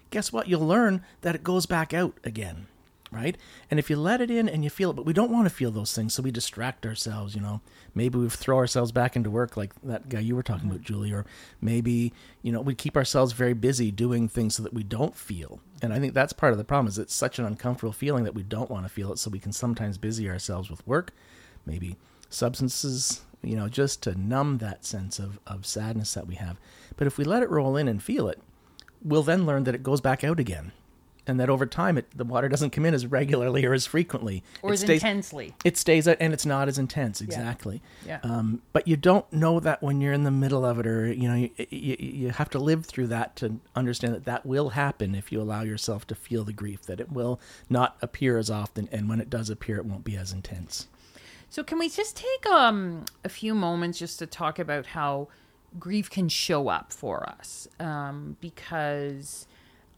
guess 0.10 0.32
what? 0.32 0.48
You'll 0.48 0.66
learn 0.66 1.04
that 1.22 1.36
it 1.36 1.44
goes 1.44 1.66
back 1.66 1.94
out 1.94 2.18
again, 2.24 2.68
right? 3.12 3.38
And 3.72 3.80
if 3.80 3.90
you 3.90 3.96
let 3.96 4.22
it 4.22 4.30
in 4.30 4.50
and 4.50 4.64
you 4.64 4.70
feel 4.70 4.90
it, 4.90 4.96
but 4.96 5.06
we 5.06 5.14
don't 5.14 5.32
want 5.32 5.48
to 5.48 5.54
feel 5.54 5.72
those 5.72 5.94
things, 5.94 6.14
so 6.14 6.24
we 6.24 6.32
distract 6.32 6.86
ourselves, 6.86 7.36
you 7.36 7.42
know. 7.42 7.62
Maybe 7.96 8.18
we 8.18 8.30
throw 8.30 8.58
ourselves 8.58 8.92
back 8.92 9.16
into 9.16 9.30
work 9.30 9.58
like 9.58 9.74
that 9.84 10.10
guy 10.10 10.20
you 10.20 10.36
were 10.36 10.44
talking 10.44 10.68
about, 10.68 10.82
mm-hmm. 10.82 10.94
Julie, 10.94 11.14
or 11.14 11.26
maybe, 11.62 12.14
you 12.42 12.52
know, 12.52 12.62
we 12.62 12.76
keep 12.76 12.98
ourselves 12.98 13.34
very 13.34 13.54
busy 13.54 13.92
doing 13.92 14.28
things 14.28 14.56
so 14.56 14.64
that 14.64 14.74
we 14.74 14.84
don't 14.84 15.16
feel. 15.16 15.60
And 15.82 15.94
I 15.94 16.00
think 16.00 16.14
that's 16.14 16.34
part 16.34 16.52
of 16.52 16.58
the 16.58 16.64
problem 16.64 16.88
is 16.88 16.98
it's 16.98 17.14
such 17.14 17.40
an 17.40 17.46
uncomfortable 17.46 17.94
feeling 17.94 18.24
that 18.26 18.36
we 18.36 18.44
don't 18.44 18.70
want 18.70 18.86
to 18.86 18.90
feel 18.90 19.12
it, 19.12 19.20
so 19.20 19.30
we 19.30 19.40
can 19.40 19.52
sometimes 19.52 19.98
busy 19.98 20.30
ourselves 20.30 20.70
with 20.70 20.86
work, 20.86 21.14
maybe 21.66 21.98
substances, 22.30 23.22
you 23.42 23.56
know, 23.56 23.70
just 23.70 24.04
to 24.04 24.20
numb 24.20 24.58
that 24.58 24.86
sense 24.86 25.20
of, 25.20 25.40
of 25.48 25.66
sadness 25.66 26.14
that 26.14 26.28
we 26.28 26.36
have. 26.36 26.58
But 26.98 27.08
if 27.08 27.18
we 27.18 27.24
let 27.24 27.44
it 27.44 27.50
roll 27.50 27.78
in 27.78 27.88
and 27.88 28.04
feel 28.04 28.28
it, 28.28 28.42
we'll 29.02 29.24
then 29.24 29.46
learn 29.46 29.64
that 29.64 29.76
it 29.76 29.84
goes 29.84 30.02
back 30.02 30.24
out 30.24 30.40
again 30.40 30.72
and 31.28 31.40
that 31.40 31.50
over 31.50 31.66
time 31.66 31.98
it, 31.98 32.06
the 32.16 32.24
water 32.24 32.50
doesn't 32.50 32.72
come 32.72 32.86
in 32.86 32.94
as 32.94 33.06
regularly 33.06 33.66
or 33.66 33.74
as 33.74 33.86
frequently. 33.86 34.44
Or 34.62 34.72
it 34.72 34.74
as 34.74 34.80
stays, 34.82 35.04
intensely. 35.04 35.54
It 35.64 35.78
stays 35.78 36.08
out 36.08 36.18
and 36.20 36.34
it's 36.34 36.46
not 36.46 36.68
as 36.68 36.78
intense 36.78 37.22
exactly. 37.22 37.82
Yeah, 38.06 38.20
yeah. 38.24 38.32
Um, 38.32 38.62
but 38.74 38.88
you 38.88 38.98
don't 38.98 39.32
know 39.32 39.60
that 39.60 39.84
when 39.84 40.02
you're 40.02 40.14
in 40.14 40.24
the 40.24 40.32
middle 40.32 40.66
of 40.66 40.80
it 40.80 40.88
or 40.88 41.12
you 41.12 41.28
know 41.28 41.36
you, 41.36 41.50
you, 41.70 41.96
you 42.00 42.30
have 42.30 42.50
to 42.52 42.60
live 42.60 42.86
through 42.86 43.08
that 43.08 43.36
to 43.38 43.60
understand 43.76 44.14
that 44.14 44.26
that 44.26 44.46
will 44.46 44.70
happen 44.70 45.16
if 45.16 45.32
you 45.32 45.42
allow 45.42 45.62
yourself 45.62 46.08
to 46.08 46.16
feel 46.16 46.44
the 46.44 46.54
grief 46.54 46.84
that 46.84 47.00
it 47.00 47.12
will 47.12 47.40
not 47.70 47.98
appear 48.02 48.38
as 48.38 48.50
often 48.50 48.88
and 48.92 49.10
when 49.10 49.20
it 49.20 49.30
does 49.30 49.50
appear 49.50 49.78
it 49.78 49.86
won't 49.86 50.04
be 50.04 50.16
as 50.16 50.32
intense. 50.32 50.88
So 51.50 51.64
can 51.64 51.80
we 51.80 51.90
just 51.90 52.18
take 52.18 52.46
um, 52.46 53.06
a 53.24 53.30
few 53.30 53.56
moments 53.56 54.00
just 54.00 54.20
to 54.20 54.26
talk 54.26 54.60
about 54.60 54.88
how 54.88 55.30
grief 55.80 56.10
can 56.10 56.30
show 56.30 56.68
up 56.68 56.92
for 56.92 57.28
us? 57.28 57.68
Um, 57.80 58.38
because 58.42 59.48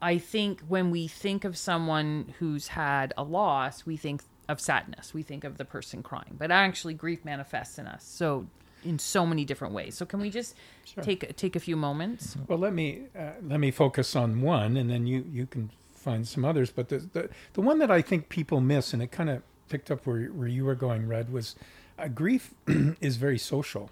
I 0.02 0.18
think 0.18 0.62
when 0.68 0.92
we 0.92 1.08
think 1.08 1.44
of 1.44 1.58
someone 1.58 2.34
who's 2.40 2.70
had 2.70 3.14
a 3.18 3.24
loss, 3.24 3.86
we 3.86 3.98
think 3.98 4.24
of 4.48 4.60
sadness. 4.60 5.14
We 5.14 5.24
think 5.24 5.44
of 5.44 5.58
the 5.58 5.66
person 5.66 6.02
crying, 6.02 6.36
but 6.38 6.52
actually, 6.52 6.94
grief 6.94 7.26
manifests 7.26 7.78
in 7.78 7.88
us. 7.88 8.04
So 8.04 8.48
in 8.84 8.98
so 8.98 9.26
many 9.26 9.44
different 9.44 9.74
ways. 9.74 9.96
So 9.96 10.06
can 10.06 10.22
we 10.22 10.30
just 10.30 10.56
sure. 10.86 11.04
take 11.04 11.36
take 11.36 11.56
a 11.56 11.60
few 11.60 11.76
moments? 11.76 12.38
Well, 12.48 12.60
let 12.60 12.74
me 12.74 13.04
uh, 13.18 13.32
let 13.44 13.60
me 13.60 13.72
focus 13.72 14.16
on 14.16 14.42
one, 14.42 14.78
and 14.78 14.90
then 14.90 15.06
you 15.06 15.26
you 15.32 15.46
can 15.46 15.72
find 15.94 16.28
some 16.28 16.46
others. 16.46 16.72
But 16.72 16.90
the 16.90 17.00
the, 17.00 17.30
the 17.54 17.62
one 17.62 17.80
that 17.80 17.92
I 17.92 18.02
think 18.02 18.30
people 18.30 18.62
miss, 18.62 18.94
and 18.94 19.02
it 19.02 19.12
kind 19.12 19.30
of 19.30 19.44
picked 19.68 19.92
up 19.92 20.06
where 20.06 20.28
where 20.28 20.48
you 20.48 20.66
were 20.66 20.76
going, 20.76 21.08
Red, 21.08 21.32
was 21.32 21.56
uh, 21.98 22.08
grief 22.08 22.54
is 23.02 23.18
very 23.18 23.38
social 23.38 23.92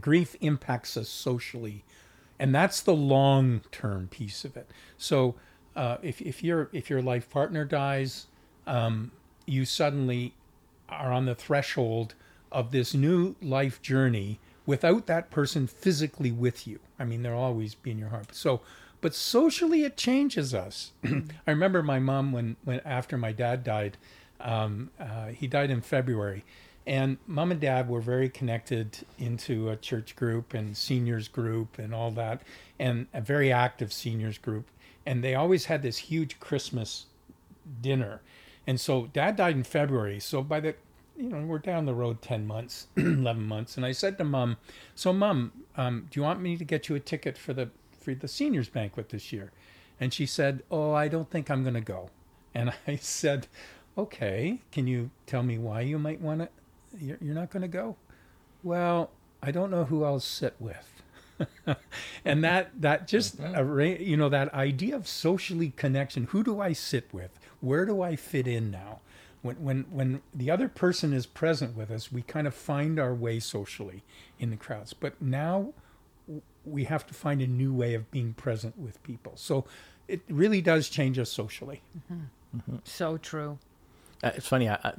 grief 0.00 0.36
impacts 0.40 0.96
us 0.96 1.08
socially 1.08 1.84
and 2.38 2.54
that's 2.54 2.80
the 2.80 2.94
long 2.94 3.62
term 3.70 4.08
piece 4.08 4.44
of 4.44 4.56
it. 4.56 4.70
So 4.98 5.34
uh, 5.74 5.98
if, 6.02 6.20
if 6.20 6.42
your 6.42 6.68
if 6.72 6.90
your 6.90 7.02
life 7.02 7.28
partner 7.30 7.64
dies 7.64 8.26
um, 8.66 9.12
you 9.46 9.64
suddenly 9.64 10.34
are 10.88 11.12
on 11.12 11.26
the 11.26 11.34
threshold 11.34 12.14
of 12.50 12.70
this 12.72 12.94
new 12.94 13.34
life 13.42 13.80
journey 13.82 14.38
without 14.64 15.06
that 15.06 15.30
person 15.30 15.66
physically 15.66 16.32
with 16.32 16.66
you. 16.66 16.80
I 16.98 17.04
mean 17.04 17.22
they'll 17.22 17.34
always 17.34 17.74
be 17.74 17.90
in 17.90 17.98
your 17.98 18.08
heart. 18.08 18.34
So 18.34 18.60
but 19.00 19.14
socially 19.14 19.82
it 19.84 19.96
changes 19.96 20.54
us. 20.54 20.92
I 21.04 21.50
remember 21.50 21.82
my 21.82 21.98
mom 21.98 22.32
when 22.32 22.56
when 22.64 22.80
after 22.80 23.16
my 23.16 23.32
dad 23.32 23.64
died 23.64 23.96
um, 24.40 24.90
uh, 25.00 25.28
he 25.28 25.46
died 25.46 25.70
in 25.70 25.80
february 25.80 26.44
and 26.86 27.18
mom 27.26 27.50
and 27.50 27.60
dad 27.60 27.88
were 27.88 28.00
very 28.00 28.28
connected 28.28 28.98
into 29.18 29.70
a 29.70 29.76
church 29.76 30.14
group 30.14 30.54
and 30.54 30.76
seniors 30.76 31.26
group 31.26 31.78
and 31.78 31.92
all 31.92 32.12
that, 32.12 32.42
and 32.78 33.08
a 33.12 33.20
very 33.20 33.52
active 33.52 33.92
seniors 33.92 34.38
group. 34.38 34.68
And 35.04 35.22
they 35.22 35.34
always 35.34 35.64
had 35.64 35.82
this 35.82 35.98
huge 35.98 36.38
Christmas 36.38 37.06
dinner. 37.80 38.20
And 38.66 38.80
so 38.80 39.08
dad 39.12 39.36
died 39.36 39.56
in 39.56 39.64
February. 39.64 40.20
So 40.20 40.42
by 40.42 40.60
the, 40.60 40.74
you 41.16 41.28
know, 41.28 41.44
we're 41.44 41.58
down 41.58 41.86
the 41.86 41.94
road 41.94 42.22
10 42.22 42.46
months, 42.46 42.86
11 42.96 43.42
months. 43.42 43.76
And 43.76 43.84
I 43.84 43.92
said 43.92 44.18
to 44.18 44.24
mom, 44.24 44.56
so 44.94 45.12
mom, 45.12 45.52
um, 45.76 46.06
do 46.10 46.20
you 46.20 46.24
want 46.24 46.40
me 46.40 46.56
to 46.56 46.64
get 46.64 46.88
you 46.88 46.94
a 46.94 47.00
ticket 47.00 47.36
for 47.36 47.52
the, 47.52 47.70
for 48.00 48.14
the 48.14 48.28
seniors 48.28 48.68
banquet 48.68 49.08
this 49.08 49.32
year? 49.32 49.52
And 50.00 50.12
she 50.12 50.26
said, 50.26 50.62
oh, 50.70 50.92
I 50.92 51.08
don't 51.08 51.30
think 51.30 51.50
I'm 51.50 51.62
going 51.62 51.74
to 51.74 51.80
go. 51.80 52.10
And 52.54 52.72
I 52.86 52.96
said, 52.96 53.48
okay, 53.98 54.60
can 54.70 54.86
you 54.86 55.10
tell 55.26 55.42
me 55.42 55.58
why 55.58 55.80
you 55.80 55.98
might 55.98 56.20
want 56.20 56.42
to? 56.42 56.48
You're, 57.00 57.18
you're 57.20 57.34
not 57.34 57.50
going 57.50 57.62
to 57.62 57.68
go? 57.68 57.96
Well, 58.62 59.10
I 59.42 59.50
don't 59.50 59.70
know 59.70 59.84
who 59.84 60.04
I'll 60.04 60.20
sit 60.20 60.54
with. 60.58 60.96
and 62.24 62.42
that 62.42 62.70
that 62.80 63.06
just 63.06 63.38
you 63.38 64.16
know 64.16 64.28
that 64.28 64.52
idea 64.54 64.96
of 64.96 65.06
socially 65.06 65.72
connection 65.76 66.24
who 66.30 66.42
do 66.42 66.60
i 66.60 66.72
sit 66.72 67.12
with 67.12 67.38
where 67.60 67.84
do 67.84 68.00
i 68.00 68.16
fit 68.16 68.46
in 68.46 68.70
now 68.70 69.00
when 69.42 69.56
when 69.56 69.84
when 69.90 70.22
the 70.34 70.50
other 70.50 70.66
person 70.68 71.12
is 71.12 71.26
present 71.26 71.76
with 71.76 71.90
us 71.90 72.10
we 72.10 72.22
kind 72.22 72.46
of 72.46 72.54
find 72.54 72.98
our 72.98 73.14
way 73.14 73.38
socially 73.38 74.02
in 74.38 74.48
the 74.50 74.56
crowds 74.56 74.94
but 74.94 75.20
now 75.20 75.74
we 76.64 76.84
have 76.84 77.06
to 77.06 77.12
find 77.12 77.42
a 77.42 77.46
new 77.46 77.72
way 77.72 77.94
of 77.94 78.10
being 78.10 78.32
present 78.32 78.78
with 78.78 79.02
people 79.02 79.32
so 79.36 79.64
it 80.08 80.22
really 80.30 80.62
does 80.62 80.88
change 80.88 81.18
us 81.18 81.30
socially 81.30 81.82
mm-hmm. 82.10 82.22
Mm-hmm. 82.56 82.76
so 82.84 83.18
true 83.18 83.58
uh, 84.22 84.32
it's 84.34 84.48
funny. 84.48 84.68
I, 84.68 84.78
I, 84.82 84.92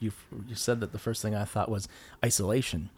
you 0.00 0.12
you 0.46 0.54
said 0.54 0.80
that 0.80 0.92
the 0.92 0.98
first 0.98 1.22
thing 1.22 1.34
I 1.34 1.44
thought 1.44 1.70
was 1.70 1.88
isolation, 2.24 2.90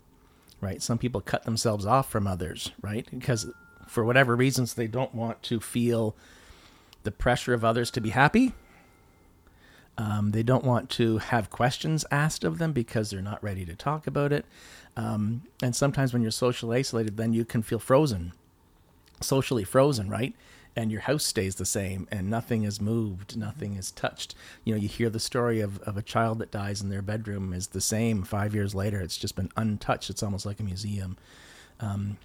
right? 0.60 0.82
Some 0.82 0.98
people 0.98 1.20
cut 1.20 1.44
themselves 1.44 1.86
off 1.86 2.10
from 2.10 2.26
others, 2.26 2.72
right? 2.82 3.06
Because 3.10 3.46
for 3.86 4.04
whatever 4.04 4.36
reasons 4.36 4.74
they 4.74 4.86
don't 4.86 5.14
want 5.14 5.42
to 5.44 5.60
feel 5.60 6.14
the 7.02 7.10
pressure 7.10 7.54
of 7.54 7.64
others 7.64 7.90
to 7.92 8.00
be 8.00 8.10
happy. 8.10 8.52
Um, 9.98 10.30
they 10.30 10.42
don't 10.42 10.64
want 10.64 10.88
to 10.90 11.18
have 11.18 11.50
questions 11.50 12.04
asked 12.10 12.44
of 12.44 12.58
them 12.58 12.72
because 12.72 13.10
they're 13.10 13.20
not 13.20 13.42
ready 13.42 13.64
to 13.66 13.74
talk 13.74 14.06
about 14.06 14.32
it. 14.32 14.46
Um, 14.96 15.42
and 15.62 15.76
sometimes 15.76 16.12
when 16.12 16.22
you're 16.22 16.30
socially 16.30 16.78
isolated, 16.78 17.16
then 17.16 17.32
you 17.32 17.44
can 17.44 17.62
feel 17.62 17.78
frozen, 17.78 18.32
socially 19.20 19.64
frozen, 19.64 20.08
right? 20.08 20.34
And 20.76 20.90
your 20.90 21.02
house 21.02 21.24
stays 21.24 21.56
the 21.56 21.66
same 21.66 22.06
and 22.10 22.30
nothing 22.30 22.64
is 22.64 22.80
moved, 22.80 23.36
nothing 23.36 23.76
is 23.76 23.90
touched. 23.90 24.34
You 24.64 24.74
know, 24.74 24.80
you 24.80 24.88
hear 24.88 25.10
the 25.10 25.20
story 25.20 25.60
of, 25.60 25.80
of 25.80 25.96
a 25.96 26.02
child 26.02 26.38
that 26.38 26.50
dies 26.50 26.80
in 26.80 26.88
their 26.88 27.02
bedroom 27.02 27.52
is 27.52 27.68
the 27.68 27.80
same 27.80 28.22
five 28.22 28.54
years 28.54 28.74
later. 28.74 29.00
It's 29.00 29.16
just 29.16 29.36
been 29.36 29.50
untouched. 29.56 30.10
It's 30.10 30.22
almost 30.22 30.46
like 30.46 30.60
a 30.60 30.62
museum. 30.62 31.16
Um, 31.80 32.18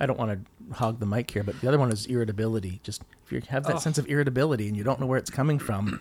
I 0.00 0.06
don't 0.06 0.18
want 0.18 0.32
to 0.32 0.74
hog 0.74 1.00
the 1.00 1.06
mic 1.06 1.30
here, 1.30 1.42
but 1.42 1.60
the 1.60 1.68
other 1.68 1.78
one 1.78 1.90
is 1.90 2.06
irritability. 2.06 2.80
Just 2.82 3.02
if 3.24 3.32
you 3.32 3.42
have 3.48 3.64
that 3.64 3.76
oh. 3.76 3.78
sense 3.78 3.98
of 3.98 4.08
irritability 4.08 4.68
and 4.68 4.76
you 4.76 4.84
don't 4.84 5.00
know 5.00 5.06
where 5.06 5.18
it's 5.18 5.30
coming 5.30 5.58
from, 5.58 6.00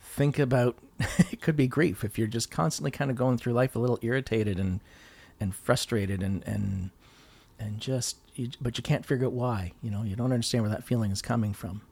think 0.00 0.38
about 0.38 0.78
it 1.30 1.40
could 1.40 1.56
be 1.56 1.66
grief 1.66 2.04
if 2.04 2.18
you're 2.18 2.28
just 2.28 2.50
constantly 2.50 2.90
kind 2.90 3.10
of 3.10 3.16
going 3.16 3.38
through 3.38 3.52
life 3.52 3.74
a 3.74 3.78
little 3.78 3.98
irritated 4.02 4.58
and 4.58 4.80
and 5.40 5.54
frustrated 5.54 6.22
and 6.22 6.42
and 6.46 6.90
and 7.58 7.80
just 7.80 8.16
you, 8.34 8.50
but 8.60 8.76
you 8.78 8.82
can't 8.82 9.04
figure 9.06 9.26
out 9.26 9.32
why 9.32 9.72
you 9.82 9.90
know 9.90 10.02
you 10.02 10.16
don't 10.16 10.32
understand 10.32 10.62
where 10.64 10.70
that 10.70 10.84
feeling 10.84 11.10
is 11.10 11.22
coming 11.22 11.52
from 11.52 11.82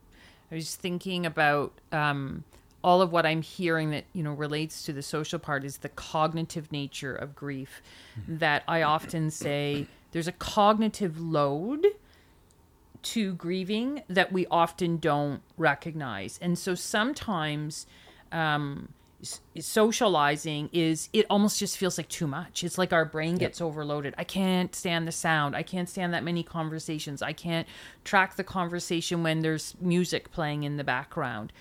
I 0.51 0.57
was 0.57 0.77
thinking 0.77 1.25
about 1.25 1.73
um, 1.93 2.45
all 2.85 3.01
of 3.01 3.11
what 3.11 3.25
I'm 3.25 3.41
hearing 3.41 3.91
that 3.93 4.05
you 4.13 4.23
know 4.23 4.33
relates 4.35 4.83
to 4.85 4.93
the 4.93 5.01
social 5.03 5.39
part 5.39 5.65
is 5.65 5.79
the 5.79 5.89
cognitive 5.89 6.71
nature 6.71 7.15
of 7.15 7.35
grief. 7.35 7.81
That 8.29 8.63
I 8.69 8.83
often 8.83 9.31
say 9.31 9.87
there's 10.11 10.29
a 10.29 10.33
cognitive 10.33 11.19
load 11.19 11.87
to 13.03 13.35
grieving 13.35 14.03
that 14.09 14.31
we 14.33 14.47
often 14.49 14.99
don't 14.99 15.41
recognize, 15.57 16.39
and 16.43 16.59
so 16.59 16.75
sometimes. 16.75 17.87
Um, 18.31 18.89
s- 18.91 19.02
socializing 19.23 20.69
is 20.73 21.09
it 21.13 21.27
almost 21.31 21.59
just 21.59 21.79
feels 21.79 21.97
like 21.97 22.09
too 22.09 22.27
much. 22.27 22.65
It's 22.65 22.79
like 22.79 22.93
our 22.93 23.05
brain 23.05 23.37
gets 23.37 23.61
overloaded. 23.61 24.15
I 24.19 24.25
can't 24.25 24.75
stand 24.75 25.07
the 25.07 25.13
sound. 25.13 25.55
I 25.55 25.63
can't 25.63 25.89
stand 25.89 26.13
that 26.15 26.25
many 26.25 26.43
conversations. 26.43 27.23
I 27.23 27.33
can't 27.33 27.67
track 28.05 28.37
the 28.37 28.45
conversation 28.45 29.23
when 29.23 29.41
there's 29.41 29.77
music 29.81 30.33
playing 30.33 30.65
in 30.65 30.77
the 30.77 30.85
background. 30.85 31.53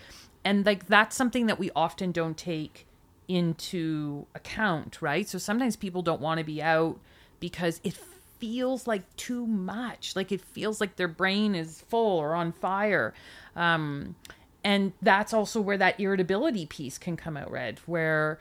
And 0.44 0.66
like 0.66 0.88
that's 0.88 1.16
something 1.16 1.46
that 1.46 1.60
we 1.60 1.70
often 1.76 2.12
don't 2.12 2.38
take 2.38 2.88
into 3.28 4.26
account 4.36 5.02
right? 5.02 5.28
So 5.28 5.38
sometimes 5.38 5.76
people 5.76 6.02
don't 6.02 6.22
want 6.22 6.40
to 6.40 6.44
be 6.44 6.62
out 6.62 7.00
because 7.40 7.80
it 7.84 7.94
feels 8.40 8.88
like 8.88 9.16
too 9.18 9.46
much. 9.46 10.16
Like 10.16 10.32
it 10.32 10.42
feels 10.42 10.82
like 10.82 10.96
their 10.96 11.08
brain 11.08 11.54
is 11.54 11.82
full 11.82 12.18
or 12.18 12.34
on 12.34 12.52
fire. 12.52 13.14
Um 13.56 14.16
and 14.64 14.94
that's 15.02 15.34
also 15.34 15.60
where 15.60 15.78
that 15.78 16.00
irritability 16.00 16.66
piece 16.66 16.98
can 16.98 17.18
come 17.18 17.36
out 17.38 17.50
red 17.52 17.80
where 17.86 18.40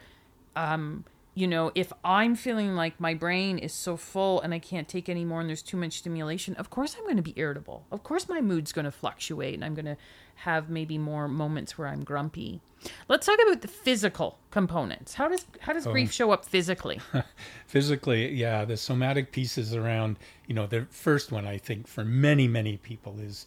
um 0.56 1.04
you 1.34 1.46
know 1.46 1.70
if 1.74 1.92
i'm 2.04 2.34
feeling 2.34 2.74
like 2.74 2.98
my 3.00 3.14
brain 3.14 3.56
is 3.58 3.72
so 3.72 3.96
full 3.96 4.40
and 4.40 4.52
i 4.52 4.58
can't 4.58 4.88
take 4.88 5.08
any 5.08 5.24
more 5.24 5.40
and 5.40 5.48
there's 5.48 5.62
too 5.62 5.76
much 5.76 5.98
stimulation 5.98 6.54
of 6.56 6.70
course 6.70 6.96
i'm 6.98 7.04
going 7.04 7.16
to 7.16 7.22
be 7.22 7.34
irritable. 7.36 7.84
Of 7.90 8.02
course 8.02 8.28
my 8.28 8.40
mood's 8.40 8.72
going 8.72 8.84
to 8.84 8.90
fluctuate 8.90 9.54
and 9.54 9.64
i'm 9.64 9.74
going 9.74 9.86
to 9.86 9.96
have 10.36 10.70
maybe 10.70 10.98
more 10.98 11.28
moments 11.28 11.76
where 11.76 11.86
i'm 11.86 12.02
grumpy. 12.02 12.60
Let's 13.08 13.26
talk 13.26 13.38
about 13.46 13.60
the 13.60 13.68
physical 13.68 14.38
components. 14.50 15.14
How 15.14 15.28
does 15.28 15.44
how 15.60 15.74
does 15.74 15.86
grief 15.86 16.12
show 16.12 16.30
up 16.30 16.46
physically? 16.46 17.00
Physically 17.66 18.32
yeah 18.32 18.64
the 18.64 18.76
somatic 18.76 19.32
pieces 19.32 19.74
around 19.74 20.18
you 20.46 20.54
know 20.54 20.66
the 20.66 20.86
first 20.90 21.30
one 21.30 21.46
i 21.46 21.58
think 21.58 21.86
for 21.86 22.04
many 22.04 22.48
many 22.48 22.76
people 22.78 23.20
is 23.20 23.46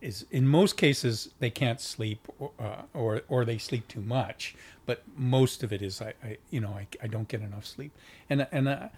is 0.00 0.26
in 0.30 0.46
most 0.46 0.76
cases 0.76 1.30
they 1.38 1.50
can't 1.50 1.80
sleep 1.80 2.26
or 2.38 2.50
uh, 2.58 2.82
or, 2.94 3.22
or 3.28 3.44
they 3.44 3.58
sleep 3.58 3.86
too 3.88 4.00
much 4.00 4.54
but 4.86 5.02
most 5.16 5.62
of 5.62 5.72
it 5.72 5.82
is 5.82 6.00
i, 6.00 6.14
I 6.22 6.38
you 6.50 6.60
know 6.60 6.70
I, 6.70 6.86
I 7.02 7.06
don't 7.06 7.28
get 7.28 7.40
enough 7.40 7.66
sleep. 7.66 7.92
And 8.28 8.46
and 8.52 8.68
uh, 8.68 8.88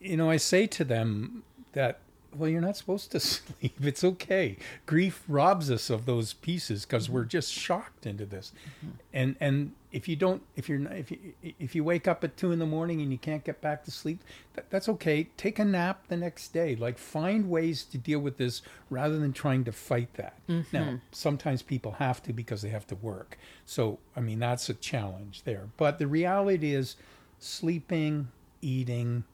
you 0.00 0.16
know 0.16 0.30
i 0.30 0.36
say 0.36 0.66
to 0.66 0.84
them 0.84 1.42
that 1.72 2.00
well 2.36 2.48
you're 2.48 2.60
not 2.60 2.76
supposed 2.76 3.10
to 3.12 3.20
sleep. 3.20 3.74
It's 3.80 4.04
okay. 4.04 4.56
Grief 4.86 5.22
robs 5.28 5.70
us 5.70 5.90
of 5.90 6.06
those 6.06 6.32
pieces 6.32 6.84
because 6.84 7.08
we're 7.10 7.24
just 7.24 7.52
shocked 7.52 8.06
into 8.06 8.24
this. 8.24 8.52
Mm-hmm. 8.78 8.96
And 9.12 9.36
and 9.40 9.72
if 9.90 10.08
you 10.08 10.16
don't 10.16 10.42
if 10.56 10.68
you're 10.68 10.78
not 10.78 10.92
if 10.96 11.10
you 11.10 11.18
if 11.58 11.74
you 11.74 11.84
wake 11.84 12.08
up 12.08 12.24
at 12.24 12.36
two 12.36 12.52
in 12.52 12.58
the 12.58 12.66
morning 12.66 13.00
and 13.02 13.12
you 13.12 13.18
can't 13.18 13.44
get 13.44 13.60
back 13.60 13.84
to 13.84 13.90
sleep 13.90 14.22
that, 14.54 14.70
that's 14.70 14.88
okay. 14.88 15.28
Take 15.36 15.58
a 15.58 15.64
nap 15.64 16.06
the 16.08 16.16
next 16.16 16.52
day. 16.52 16.76
Like 16.76 16.98
find 16.98 17.48
ways 17.48 17.84
to 17.84 17.98
deal 17.98 18.20
with 18.20 18.38
this 18.38 18.62
rather 18.90 19.18
than 19.18 19.32
trying 19.32 19.64
to 19.64 19.72
fight 19.72 20.14
that. 20.14 20.34
Mm-hmm. 20.48 20.76
Now 20.76 21.00
sometimes 21.10 21.62
people 21.62 21.92
have 21.92 22.22
to 22.24 22.32
because 22.32 22.62
they 22.62 22.70
have 22.70 22.86
to 22.88 22.96
work. 22.96 23.38
So 23.66 23.98
i 24.16 24.20
mean 24.20 24.38
that's 24.38 24.68
a 24.68 24.74
challenge 24.74 25.42
there. 25.44 25.68
But 25.76 25.98
the 25.98 26.06
reality 26.06 26.74
is 26.74 26.96
sleeping 27.38 28.28
eating 28.60 29.24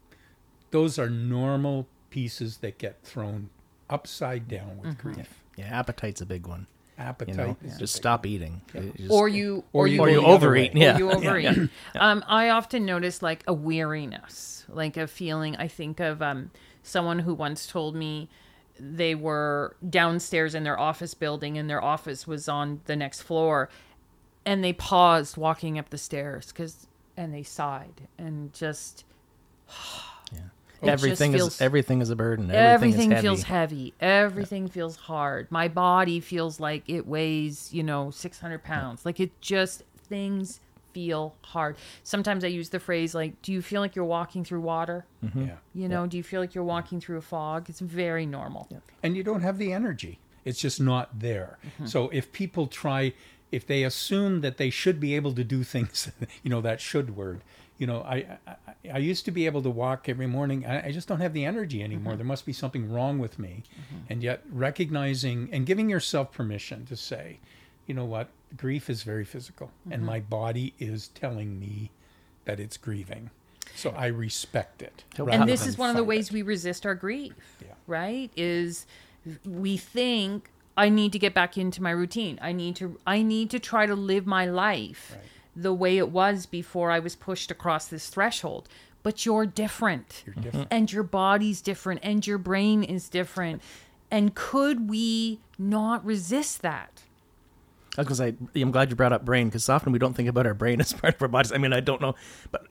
those 0.70 0.98
are 0.98 1.10
normal 1.10 1.86
pieces 2.10 2.58
that 2.58 2.78
get 2.78 3.02
thrown 3.02 3.50
upside 3.90 4.48
down 4.48 4.78
with 4.82 4.98
grief. 4.98 5.40
Yeah 5.56 5.66
appetite's 5.66 6.20
a 6.20 6.26
big 6.26 6.46
one. 6.46 6.66
Appetite 6.98 7.36
you 7.36 7.42
know 7.42 7.56
is 7.62 7.76
a 7.76 7.78
just 7.78 7.94
big 7.94 8.00
stop 8.02 8.26
eating. 8.26 8.60
You 8.74 8.92
just- 8.96 9.10
or 9.10 9.28
you 9.28 9.64
Or 9.72 9.86
you 9.86 10.00
or 10.00 10.08
you 10.10 10.24
overeat. 10.24 10.74
yeah 10.74 10.96
or 10.96 10.98
you 10.98 11.10
overeat. 11.10 11.70
Um, 11.94 12.24
I 12.26 12.48
often 12.50 12.84
notice 12.84 13.22
like 13.22 13.44
a 13.46 13.52
weariness, 13.54 14.64
like 14.68 14.96
a 14.96 15.06
feeling. 15.06 15.56
I 15.56 15.68
think 15.68 16.00
of 16.00 16.20
um, 16.22 16.50
someone 16.82 17.20
who 17.20 17.34
once 17.34 17.66
told 17.66 17.94
me 17.94 18.28
they 18.80 19.14
were 19.14 19.76
downstairs 19.88 20.54
in 20.54 20.62
their 20.64 20.78
office 20.78 21.14
building 21.14 21.56
and 21.58 21.68
their 21.68 21.82
office 21.82 22.26
was 22.26 22.48
on 22.48 22.80
the 22.86 22.94
next 22.96 23.22
floor, 23.22 23.68
and 24.44 24.62
they 24.62 24.72
paused 24.72 25.36
walking 25.36 25.78
up 25.78 25.90
the 25.90 25.98
stairs 25.98 26.48
because 26.48 26.86
and 27.16 27.32
they 27.34 27.42
sighed 27.42 28.08
and 28.18 28.52
just 28.52 29.04
everything 30.82 31.32
feels- 31.32 31.54
is 31.54 31.60
everything 31.60 32.00
is 32.00 32.10
a 32.10 32.16
burden 32.16 32.50
everything, 32.50 32.64
everything, 32.74 33.10
heavy. 33.10 33.22
feels 33.22 33.42
heavy. 33.44 33.94
Everything 34.00 34.68
feels 34.68 34.96
hard. 34.96 35.50
My 35.50 35.68
body 35.68 36.20
feels 36.20 36.60
like 36.60 36.82
it 36.86 37.06
weighs, 37.06 37.72
you 37.72 37.82
know, 37.82 38.10
600 38.10 38.62
pounds. 38.62 39.04
Like 39.04 39.20
it 39.20 39.40
just, 39.40 39.82
things 40.08 40.60
feel 40.94 41.34
hard. 41.42 41.76
Sometimes 42.02 42.44
I 42.44 42.48
use 42.48 42.70
the 42.70 42.80
phrase 42.80 43.14
like, 43.14 43.40
do 43.42 43.52
you 43.52 43.60
feel 43.62 43.80
like 43.80 43.94
you're 43.94 44.04
walking 44.04 44.44
through 44.44 44.60
water? 44.62 45.04
Mm-hmm. 45.24 45.46
yeah 45.46 45.56
You 45.74 45.88
know, 45.88 46.06
do 46.06 46.16
you 46.16 46.22
feel 46.22 46.40
like 46.40 46.54
you're 46.54 46.64
walking 46.64 47.00
through 47.00 47.18
a 47.18 47.22
fog? 47.22 47.68
It's 47.68 47.80
very 47.80 48.26
normal. 48.26 48.68
and 49.02 49.16
you 49.16 49.22
don't 49.22 49.42
have 49.42 49.58
the 49.58 49.72
energy. 49.72 50.18
It's 50.44 50.58
just 50.60 50.80
not 50.80 51.18
there. 51.20 51.58
Mm-hmm. 51.62 51.86
So 51.86 52.08
if 52.08 52.32
people 52.32 52.68
try, 52.68 53.12
if 53.52 53.66
they 53.66 53.82
assume 53.84 54.40
that 54.40 54.56
they 54.56 54.70
should 54.70 54.98
be 54.98 55.14
able 55.14 55.34
to 55.34 55.44
do 55.44 55.62
things, 55.74 56.10
you 56.42 56.50
know, 56.50 56.60
that 56.62 56.80
should 56.80 57.16
word, 57.16 57.42
you 57.78 57.86
know, 57.86 58.02
I, 58.02 58.38
I, 58.46 58.56
I 58.94 58.98
used 58.98 59.24
to 59.26 59.30
be 59.30 59.46
able 59.46 59.62
to 59.62 59.70
walk 59.70 60.08
every 60.08 60.26
morning. 60.26 60.66
I, 60.66 60.88
I 60.88 60.92
just 60.92 61.08
don't 61.08 61.20
have 61.20 61.32
the 61.32 61.44
energy 61.44 61.82
anymore. 61.82 62.12
Mm-hmm. 62.12 62.18
There 62.18 62.26
must 62.26 62.44
be 62.44 62.52
something 62.52 62.90
wrong 62.90 63.18
with 63.18 63.38
me. 63.38 63.62
Mm-hmm. 63.72 64.12
And 64.12 64.22
yet 64.22 64.42
recognizing 64.50 65.48
and 65.52 65.64
giving 65.64 65.88
yourself 65.88 66.32
permission 66.32 66.84
to 66.86 66.96
say, 66.96 67.38
you 67.86 67.94
know 67.94 68.04
what, 68.04 68.28
grief 68.56 68.90
is 68.90 69.02
very 69.04 69.24
physical 69.24 69.70
and 69.84 70.00
mm-hmm. 70.00 70.06
my 70.06 70.20
body 70.20 70.74
is 70.78 71.08
telling 71.08 71.58
me 71.58 71.90
that 72.44 72.58
it's 72.58 72.76
grieving. 72.76 73.30
So 73.74 73.90
I 73.90 74.06
respect 74.06 74.82
it. 74.82 75.04
and 75.18 75.48
this 75.48 75.66
is 75.66 75.78
one 75.78 75.90
of 75.90 75.96
the 75.96 76.02
ways 76.04 76.28
it. 76.28 76.32
we 76.34 76.42
resist 76.42 76.84
our 76.84 76.94
grief 76.94 77.34
Yeah. 77.60 77.74
right 77.86 78.30
is 78.36 78.86
we 79.44 79.76
think 79.76 80.50
i 80.76 80.88
need 80.88 81.12
to 81.12 81.18
get 81.18 81.34
back 81.34 81.58
into 81.58 81.82
my 81.82 81.90
routine 81.90 82.38
i 82.40 82.52
need 82.52 82.76
to 82.76 82.98
i 83.06 83.22
need 83.22 83.50
to 83.50 83.58
try 83.58 83.84
to 83.86 83.94
live 83.94 84.26
my 84.26 84.46
life 84.46 85.12
Right. 85.14 85.22
The 85.60 85.72
way 85.74 85.98
it 85.98 86.10
was 86.10 86.46
before 86.46 86.90
i 86.90 86.98
was 86.98 87.14
pushed 87.16 87.50
across 87.50 87.86
this 87.88 88.08
threshold 88.08 88.68
but 89.02 89.24
you're 89.26 89.46
different 89.46 90.22
You're 90.26 90.34
different. 90.34 90.64
Mm-hmm. 90.68 90.74
and 90.76 90.92
your 90.92 91.02
body's 91.02 91.60
different 91.60 92.00
and 92.02 92.26
your 92.26 92.38
brain 92.38 92.82
is 92.82 93.08
different 93.08 93.62
and 94.10 94.34
could 94.34 94.88
we 94.88 95.40
not 95.58 96.04
resist 96.04 96.62
that 96.62 97.02
I 97.96 98.02
was 98.02 98.18
gonna 98.20 98.32
say, 98.54 98.60
I'm 98.62 98.70
glad 98.70 98.90
you 98.90 98.96
brought 98.96 99.12
up 99.12 99.24
brain 99.24 99.48
because 99.48 99.68
often 99.68 99.90
we 99.92 99.98
don't 99.98 100.14
think 100.14 100.28
about 100.28 100.46
our 100.46 100.54
brain 100.54 100.80
as 100.84 100.92
part 100.92 101.16
of 101.16 101.22
our 101.22 101.26
bodies. 101.26 101.50
I 101.50 101.58
mean, 101.58 101.72
I 101.72 101.80
don't 101.80 102.00
know, 102.00 102.14
but 102.52 102.64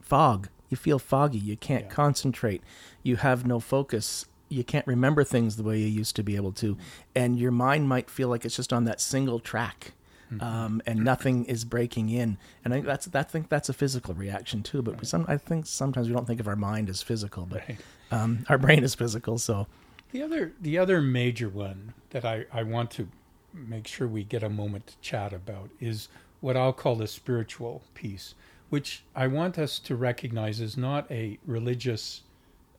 fog. 0.00 0.48
You 0.70 0.76
feel 0.76 1.00
foggy. 1.00 1.38
You 1.38 1.56
can't 1.56 1.84
Yeah. 1.86 1.90
concentrate. 1.90 2.62
You 3.02 3.16
have 3.16 3.44
no 3.44 3.58
focus. 3.58 4.26
You 4.48 4.62
can't 4.62 4.86
remember 4.86 5.24
things 5.24 5.56
the 5.56 5.64
way 5.64 5.78
you 5.80 5.86
used 5.88 6.14
to 6.16 6.22
be 6.22 6.36
able 6.36 6.52
to, 6.52 6.76
and 7.16 7.36
your 7.38 7.50
mind 7.50 7.88
might 7.88 8.08
feel 8.08 8.28
like 8.28 8.44
it's 8.44 8.54
just 8.54 8.72
on 8.72 8.84
that 8.84 9.00
single 9.00 9.40
track, 9.40 9.92
um, 10.40 10.82
and 10.86 11.04
nothing 11.04 11.44
is 11.44 11.64
breaking 11.64 12.08
in. 12.08 12.38
And 12.64 12.72
I 12.72 12.76
think 12.76 12.86
that's 12.86 13.06
that. 13.06 13.26
I 13.26 13.30
think 13.30 13.48
that's 13.48 13.68
a 13.68 13.72
physical 13.72 14.14
reaction 14.14 14.62
too. 14.62 14.82
But 14.82 15.00
we 15.00 15.06
some, 15.06 15.24
I 15.28 15.36
think 15.36 15.66
sometimes 15.66 16.08
we 16.08 16.14
don't 16.14 16.26
think 16.26 16.40
of 16.40 16.48
our 16.48 16.56
mind 16.56 16.88
as 16.88 17.02
physical, 17.02 17.46
but 17.46 17.62
Right. 17.68 17.78
um, 18.10 18.44
our 18.48 18.58
brain 18.58 18.82
is 18.84 18.94
physical. 18.94 19.38
So 19.38 19.66
The 20.12 20.22
other, 20.22 20.52
the 20.60 20.78
other 20.78 21.00
major 21.00 21.48
one 21.48 21.94
that 22.10 22.24
I, 22.24 22.46
I 22.52 22.62
want 22.62 22.90
to 22.92 23.08
make 23.52 23.86
sure 23.86 24.06
we 24.08 24.24
get 24.24 24.42
a 24.42 24.50
moment 24.50 24.86
to 24.88 24.94
chat 25.00 25.32
about 25.32 25.70
is 25.80 26.08
what 26.40 26.56
I'll 26.56 26.72
call 26.72 26.96
the 26.96 27.06
spiritual 27.06 27.82
piece, 27.94 28.34
which 28.68 29.04
I 29.14 29.26
want 29.28 29.58
us 29.58 29.78
to 29.80 29.94
recognize 29.96 30.60
is 30.60 30.76
not 30.76 31.10
a 31.10 31.38
religious 31.46 32.22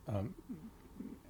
um, 0.07 0.35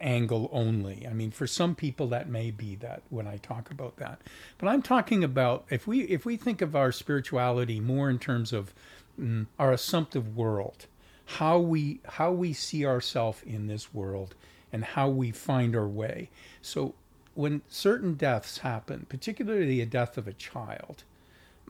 angle 0.06 0.50
only. 0.54 1.06
I 1.10 1.14
mean, 1.14 1.32
for 1.32 1.48
some 1.48 1.76
people 1.76 2.08
that 2.10 2.30
may 2.30 2.52
be 2.52 2.76
that 2.76 3.02
when 3.10 3.28
I 3.28 3.38
talk 3.38 3.72
about 3.72 3.98
that, 3.98 4.22
but 4.58 4.68
I'm 4.68 4.82
talking 4.82 5.24
about 5.24 5.66
if 5.70 5.88
we 5.88 6.02
if 6.02 6.26
we 6.26 6.38
think 6.38 6.62
of 6.62 6.76
our 6.76 6.92
spirituality 6.92 7.80
more 7.80 8.10
in 8.10 8.20
terms 8.20 8.54
of 8.54 8.74
mm, 9.20 9.48
our 9.58 9.74
assumptive 9.74 10.38
world, 10.38 10.86
how 11.26 11.58
we 11.58 12.00
how 12.06 12.32
we 12.32 12.54
see 12.54 12.86
ourselves 12.86 13.42
in 13.44 13.68
this 13.68 13.94
world, 13.94 14.36
and 14.72 14.86
how 14.86 15.10
we 15.10 15.32
find 15.32 15.76
our 15.76 15.88
way. 15.88 16.30
So 16.62 16.94
when 17.34 17.64
certain 17.68 18.14
deaths 18.14 18.60
happen, 18.60 19.08
particularly 19.10 19.82
a 19.82 19.86
death 19.86 20.18
of 20.18 20.28
a 20.28 20.34
child, 20.34 21.04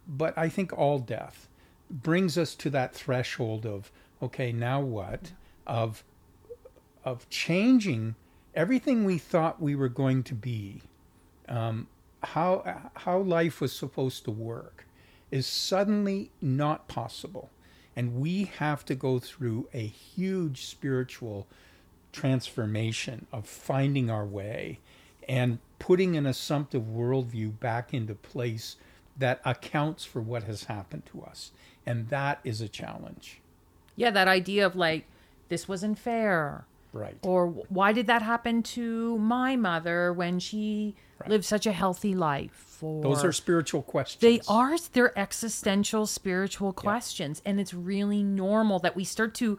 but 0.08 0.38
I 0.38 0.50
think 0.50 0.74
all 0.74 1.00
death 1.00 1.48
brings 1.90 2.38
us 2.38 2.54
to 2.56 2.70
that 2.72 2.94
threshold 2.94 3.66
of 3.66 3.92
okay, 4.22 4.52
now 4.52 4.82
what? 4.82 5.32
Of 5.66 6.04
of 7.06 7.30
changing 7.30 8.16
everything 8.56 9.04
we 9.04 9.18
thought 9.18 9.62
we 9.62 9.76
were 9.76 9.90
going 9.90 10.24
to 10.24 10.34
be, 10.34 10.82
um, 11.48 11.88
how 12.24 12.92
how 12.96 13.20
life 13.20 13.62
was 13.62 13.74
supposed 13.74 14.24
to 14.26 14.32
work, 14.32 14.86
is 15.30 15.46
suddenly 15.46 16.32
not 16.42 16.88
possible. 16.88 17.50
And 17.96 18.16
we 18.20 18.46
have 18.58 18.84
to 18.86 18.96
go 18.96 19.20
through 19.20 19.70
a 19.74 19.86
huge 19.86 20.66
spiritual 20.66 21.48
transformation 22.12 23.26
of 23.32 23.48
finding 23.48 24.10
our 24.10 24.26
way 24.26 24.80
and 25.28 25.60
putting 25.80 26.18
an 26.18 26.26
assumptive 26.26 26.84
worldview 26.84 27.60
back 27.60 27.94
into 27.94 28.16
place 28.16 28.78
that 29.18 29.40
accounts 29.46 30.04
for 30.04 30.22
what 30.22 30.44
has 30.44 30.66
happened 30.66 31.04
to 31.06 31.22
us. 31.22 31.52
And 31.86 32.10
that 32.10 32.40
is 32.44 32.60
a 32.60 32.68
challenge. 32.68 33.40
Yeah, 33.96 34.12
that 34.12 34.28
idea 34.28 34.66
of 34.66 34.76
like, 34.76 35.06
this 35.48 35.68
wasn't 35.68 35.98
fair. 35.98 36.66
Right. 36.96 37.18
Or 37.24 37.48
why 37.48 37.92
did 37.92 38.08
that 38.08 38.22
happen 38.22 38.64
to 38.64 39.18
my 39.20 39.56
mother 39.58 40.14
when 40.14 40.40
she 40.40 40.96
Right. 41.20 41.30
lived 41.30 41.46
such 41.46 41.66
a 41.66 41.72
healthy 41.72 42.16
life? 42.16 42.78
Or 42.82 43.02
Those 43.04 43.24
are 43.24 43.32
spiritual 43.32 43.82
questions. 43.82 44.22
they 44.22 44.42
are 44.48 44.78
they're 44.94 45.18
existential 45.18 46.06
spiritual 46.08 46.72
questions 46.74 47.42
and 47.46 47.60
it's 47.60 47.74
really 47.74 48.24
normal 48.24 48.80
that 48.80 48.96
we 48.96 49.04
start 49.04 49.34
to 49.36 49.58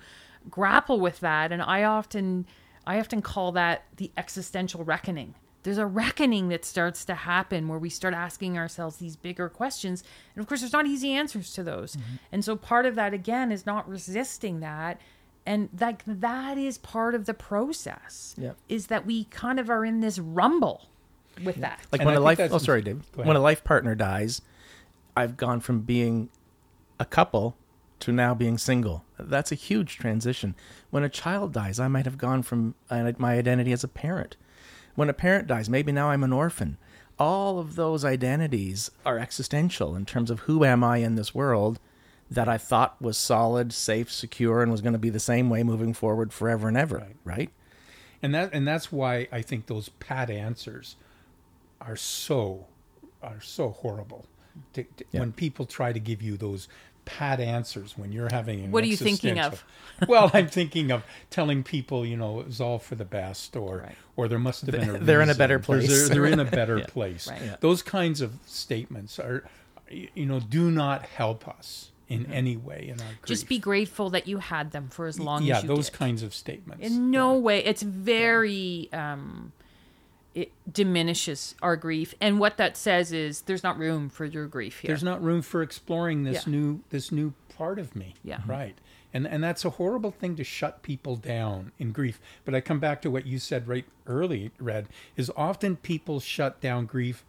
grapple 0.50 0.98
with 1.00 1.20
that 1.20 1.52
and 1.52 1.62
I 1.62 1.84
often 1.84 2.46
I 2.86 3.00
often 3.00 3.20
call 3.20 3.52
that 3.52 3.84
the 3.96 4.12
existential 4.16 4.84
reckoning. 4.84 5.34
There's 5.64 5.78
a 5.78 5.86
reckoning 5.86 6.48
that 6.50 6.64
starts 6.64 7.04
to 7.06 7.14
happen 7.16 7.66
where 7.66 7.78
we 7.80 7.90
start 7.90 8.14
asking 8.14 8.56
ourselves 8.56 8.98
these 8.98 9.16
bigger 9.16 9.48
questions. 9.48 10.04
And 10.34 10.40
of 10.40 10.46
course, 10.46 10.60
there's 10.60 10.72
not 10.72 10.86
easy 10.86 11.10
answers 11.12 11.52
to 11.54 11.64
those. 11.64 11.96
Mm-hmm. 11.96 12.16
And 12.30 12.44
so 12.44 12.54
part 12.54 12.86
of 12.86 12.94
that, 12.94 13.12
again, 13.12 13.50
is 13.50 13.66
not 13.66 13.88
resisting 13.88 14.60
that. 14.60 15.00
And 15.46 15.68
like 15.80 16.02
that 16.06 16.58
is 16.58 16.76
part 16.78 17.14
of 17.14 17.26
the 17.26 17.34
process. 17.34 18.34
Yeah. 18.36 18.52
Is 18.68 18.88
that 18.88 19.06
we 19.06 19.24
kind 19.24 19.60
of 19.60 19.70
are 19.70 19.84
in 19.84 20.00
this 20.00 20.18
rumble 20.18 20.88
with 21.42 21.56
that. 21.56 21.80
Like 21.92 22.00
And 22.00 22.06
when 22.06 22.16
I 22.16 22.18
a 22.18 22.20
life 22.20 22.40
oh 22.40 22.58
sorry 22.58 22.82
Dave 22.82 23.04
when 23.14 23.36
a 23.36 23.40
life 23.40 23.62
partner 23.62 23.94
dies, 23.94 24.42
I've 25.16 25.36
gone 25.36 25.60
from 25.60 25.80
being 25.80 26.28
a 26.98 27.04
couple 27.04 27.56
to 28.00 28.12
now 28.12 28.34
being 28.34 28.58
single. 28.58 29.04
That's 29.18 29.52
a 29.52 29.54
huge 29.54 29.96
transition. 29.96 30.54
When 30.90 31.02
a 31.02 31.08
child 31.08 31.52
dies, 31.52 31.80
I 31.80 31.88
might 31.88 32.04
have 32.04 32.18
gone 32.18 32.42
from 32.42 32.74
uh, 32.90 33.12
my 33.18 33.34
identity 33.34 33.72
as 33.72 33.84
a 33.84 33.88
parent. 33.88 34.36
When 34.94 35.08
a 35.08 35.14
parent 35.14 35.46
dies, 35.46 35.70
maybe 35.70 35.92
now 35.92 36.10
I'm 36.10 36.24
an 36.24 36.32
orphan. 36.32 36.76
All 37.18 37.58
of 37.58 37.76
those 37.76 38.04
identities 38.04 38.90
are 39.06 39.18
existential 39.18 39.94
in 39.94 40.04
terms 40.04 40.30
of 40.30 40.40
who 40.40 40.64
am 40.64 40.84
I 40.84 40.98
in 40.98 41.14
this 41.14 41.34
world 41.34 41.78
that 42.30 42.48
I 42.48 42.58
thought 42.58 43.00
was 43.00 43.16
solid, 43.16 43.72
safe, 43.72 44.10
secure, 44.10 44.62
and 44.62 44.72
was 44.72 44.80
going 44.80 44.92
to 44.94 44.98
be 44.98 45.10
the 45.10 45.20
same 45.20 45.48
way 45.48 45.62
moving 45.62 45.92
forward 45.94 46.32
forever 46.32 46.68
and 46.68 46.76
ever. 46.76 46.98
Right. 46.98 47.16
right? 47.24 47.50
and 48.22 48.34
that 48.34 48.50
and 48.54 48.66
that's 48.66 48.90
why 48.90 49.28
I 49.30 49.42
think 49.42 49.66
those 49.66 49.90
pat 49.90 50.30
answers 50.30 50.96
are 51.80 51.96
so 51.96 52.66
are 53.22 53.40
so 53.40 53.70
horrible. 53.70 54.26
To, 54.72 54.82
to- 54.82 55.04
Yeah. 55.12 55.20
When 55.20 55.32
people 55.32 55.66
try 55.66 55.92
to 55.92 56.00
give 56.00 56.22
you 56.22 56.36
those 56.36 56.66
pat 57.04 57.38
answers 57.40 57.96
when 57.96 58.10
you're 58.10 58.28
having 58.32 58.64
an 58.64 58.72
What 58.72 58.82
are 58.82 58.88
you 58.88 58.96
thinking 58.96 59.38
of? 59.38 59.62
well, 60.08 60.30
I'm 60.34 60.48
thinking 60.48 60.90
of 60.90 61.04
telling 61.30 61.62
people, 61.62 62.04
you 62.04 62.16
know, 62.16 62.40
it 62.40 62.46
was 62.46 62.60
all 62.60 62.78
for 62.80 62.94
the 62.96 63.04
best, 63.04 63.54
or 63.54 63.78
Right. 63.78 63.94
or 64.16 64.26
there 64.28 64.38
must 64.40 64.62
have 64.62 64.72
been 64.72 64.96
a 64.96 64.98
They're 64.98 65.20
in 65.20 65.28
a 65.30 65.34
better 65.34 65.58
place. 65.60 66.08
They're, 66.08 66.26
in 66.26 66.40
a 66.40 66.44
better 66.60 66.80
place. 66.80 67.28
Right. 67.28 67.42
Yeah. 67.42 67.56
Those 67.60 67.82
kinds 67.82 68.20
of 68.20 68.32
statements 68.46 69.18
are, 69.20 69.44
you 69.90 70.26
know, 70.26 70.40
do 70.40 70.70
not 70.70 71.02
help 71.02 71.46
us 71.46 71.90
in 72.08 72.26
any 72.32 72.56
way 72.56 72.84
in 72.88 73.00
our 73.00 73.06
grief. 73.06 73.24
Just 73.26 73.48
be 73.48 73.58
grateful 73.58 74.10
that 74.10 74.28
you 74.28 74.38
had 74.38 74.70
them 74.70 74.88
for 74.88 75.06
as 75.06 75.18
long 75.18 75.42
yeah, 75.42 75.56
as 75.58 75.62
you 75.64 75.68
Yeah, 75.70 75.74
those 75.76 75.90
did. 75.90 75.98
kinds 75.98 76.22
of 76.22 76.34
statements. 76.34 76.86
In 76.86 77.10
no 77.10 77.36
way. 77.38 77.64
It's 77.64 77.82
very 77.82 78.88
um 78.92 79.52
it 80.34 80.52
diminishes 80.70 81.54
our 81.62 81.76
grief. 81.76 82.14
And 82.20 82.38
what 82.38 82.58
that 82.58 82.76
says 82.76 83.10
is 83.10 83.40
there's 83.42 83.62
not 83.62 83.78
room 83.78 84.08
for 84.10 84.24
your 84.26 84.46
grief 84.46 84.80
here. 84.80 84.88
there's 84.88 85.02
not 85.02 85.22
room 85.22 85.40
for 85.42 85.62
exploring 85.62 86.24
this 86.24 86.46
Yeah. 86.46 86.52
new 86.52 86.80
this 86.90 87.10
new 87.10 87.32
part 87.56 87.78
of 87.78 87.96
me 87.96 88.14
Yeah. 88.22 88.40
right 88.46 88.76
and 89.14 89.26
and 89.26 89.42
that's 89.42 89.64
a 89.64 89.70
horrible 89.70 90.10
thing 90.10 90.36
to 90.36 90.44
shut 90.44 90.82
people 90.82 91.16
down 91.16 91.72
in 91.78 91.90
grief 91.90 92.20
but 92.44 92.54
i 92.54 92.60
come 92.60 92.78
back 92.78 93.00
to 93.00 93.10
what 93.10 93.24
you 93.26 93.38
said 93.38 93.66
right 93.66 93.86
early 94.06 94.50
red 94.60 94.88
is 95.16 95.32
often 95.34 95.76
people 95.76 96.20
shut 96.20 96.60
down 96.60 96.84
grief 96.84 97.24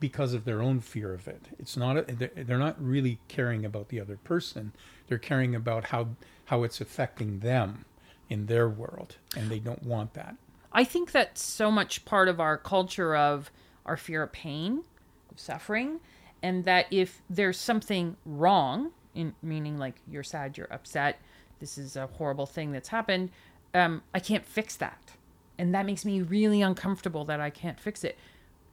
because 0.00 0.34
of 0.34 0.44
their 0.44 0.62
own 0.62 0.80
fear 0.80 1.12
of 1.12 1.28
it. 1.28 1.46
It's 1.58 1.76
not 1.76 1.96
a, 1.96 2.30
they're 2.44 2.58
not 2.58 2.82
really 2.82 3.18
caring 3.28 3.64
about 3.64 3.88
the 3.88 4.00
other 4.00 4.16
person. 4.16 4.72
They're 5.06 5.18
caring 5.18 5.54
about 5.54 5.84
how 5.86 6.08
how 6.46 6.64
it's 6.64 6.80
affecting 6.80 7.40
them 7.40 7.84
in 8.28 8.46
their 8.46 8.68
world 8.68 9.16
and 9.36 9.50
they 9.50 9.58
don't 9.58 9.82
want 9.84 10.14
that. 10.14 10.34
I 10.72 10.84
think 10.84 11.12
that's 11.12 11.44
so 11.44 11.70
much 11.70 12.04
part 12.04 12.28
of 12.28 12.40
our 12.40 12.56
culture 12.56 13.14
of 13.14 13.50
our 13.86 13.96
fear 13.96 14.22
of 14.22 14.32
pain, 14.32 14.84
of 15.30 15.38
suffering, 15.38 16.00
and 16.42 16.64
that 16.64 16.86
if 16.90 17.22
there's 17.28 17.58
something 17.58 18.16
wrong, 18.24 18.92
in 19.14 19.34
meaning 19.42 19.78
like 19.78 19.96
you're 20.08 20.22
sad, 20.22 20.56
you're 20.56 20.72
upset, 20.72 21.20
this 21.58 21.76
is 21.76 21.96
a 21.96 22.06
horrible 22.06 22.46
thing 22.46 22.72
that's 22.72 22.88
happened, 22.88 23.30
um, 23.74 24.02
I 24.14 24.20
can't 24.20 24.46
fix 24.46 24.76
that, 24.76 25.12
and 25.58 25.74
that 25.74 25.86
makes 25.86 26.04
me 26.04 26.22
really 26.22 26.62
uncomfortable 26.62 27.24
that 27.26 27.40
I 27.40 27.50
can't 27.50 27.80
fix 27.80 28.04
it. 28.04 28.16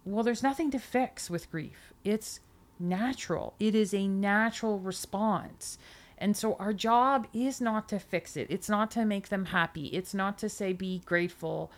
Well, 0.07 0.23
there's 0.23 0.43
nothing 0.43 0.71
to 0.71 0.79
fix 0.79 1.29
with 1.29 1.51
grief. 1.51 1.93
It's 2.03 2.39
natural. 2.79 3.53
It 3.59 3.75
is 3.75 3.93
a 3.93 4.07
natural 4.07 4.79
response. 4.79 5.77
And 6.17 6.35
so 6.35 6.55
our 6.55 6.73
job 6.73 7.27
is 7.33 7.59
not 7.59 7.89
to 7.89 7.99
fix 7.99 8.37
it. 8.37 8.47
It's 8.49 8.69
not 8.69 8.89
to 8.91 9.05
make 9.05 9.29
them 9.29 9.45
happy. 9.45 9.87
It's 9.87 10.13
not 10.13 10.37
to 10.39 10.49
say 10.49 10.73
be 10.73 11.01
grateful. 11.05 11.71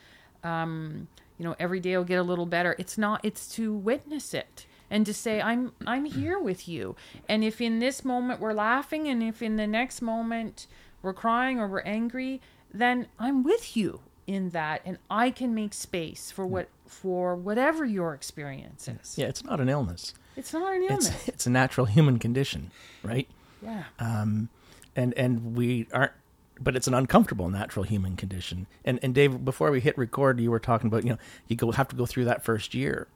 Um, 0.44 1.08
you 1.38 1.46
know, 1.46 1.56
every 1.60 1.80
day 1.80 1.98
will 1.98 2.04
get 2.04 2.20
a 2.20 2.24
little 2.24 2.46
better. 2.46 2.76
It's 2.78 2.98
not. 2.98 3.20
It's 3.24 3.48
to 3.56 3.74
witness 3.74 4.34
it 4.34 4.66
and 4.92 5.06
to 5.06 5.14
say 5.14 5.42
I'm 5.42 5.74
I'm 5.88 6.06
here 6.06 6.40
with 6.40 6.68
you. 6.68 6.96
And 7.28 7.44
if 7.44 7.60
in 7.60 7.80
this 7.80 8.06
moment 8.06 8.40
we're 8.40 8.54
laughing 8.54 9.08
and 9.08 9.24
if 9.24 9.42
in 9.42 9.56
the 9.56 9.68
next 9.68 10.02
moment 10.02 10.68
we're 11.02 11.14
crying 11.14 11.60
or 11.60 11.68
we're 11.68 11.82
angry, 11.82 12.42
then 12.72 13.08
I'm 13.18 13.44
with 13.44 13.76
you 13.76 14.02
in 14.28 14.50
that 14.52 14.82
and 14.86 15.00
I 15.10 15.32
can 15.32 15.56
make 15.56 15.74
space 15.74 16.32
for 16.32 16.46
what 16.46 16.70
for 16.90 17.36
whatever 17.36 17.86
your 17.86 18.14
experience 18.14 18.88
is. 18.88 19.18
Yeah, 19.18 19.28
it's 19.28 19.44
not 19.44 19.60
an 19.62 19.70
illness. 19.70 20.14
It's 20.36 20.52
not 20.54 20.74
an 20.76 20.84
illness. 20.84 21.10
It's 21.10 21.28
it's 21.30 21.46
a 21.48 21.50
natural 21.50 21.86
human 21.86 22.18
condition, 22.20 22.72
right? 23.04 23.28
yeah. 23.62 23.84
um, 24.00 24.50
and 24.96 25.14
and 25.16 25.56
we 25.56 25.88
aren't 25.94 26.14
but 26.62 26.76
it's 26.76 26.88
an 26.88 26.94
uncomfortable 26.94 27.50
natural 27.50 27.84
human 27.84 28.16
condition 28.16 28.68
and 28.86 29.00
and 29.04 29.14
dave 29.16 29.44
before 29.46 29.70
we 29.72 29.80
hit 29.82 29.98
record 29.98 30.40
you 30.40 30.50
were 30.52 30.60
talking 30.60 30.88
about 30.88 31.04
you 31.04 31.10
know 31.12 31.18
you 31.48 31.56
go 31.56 31.72
have 31.72 31.88
to 31.90 31.96
go 31.96 32.06
through 32.06 32.24
that 32.26 32.44
first 32.44 32.74
year 32.74 33.08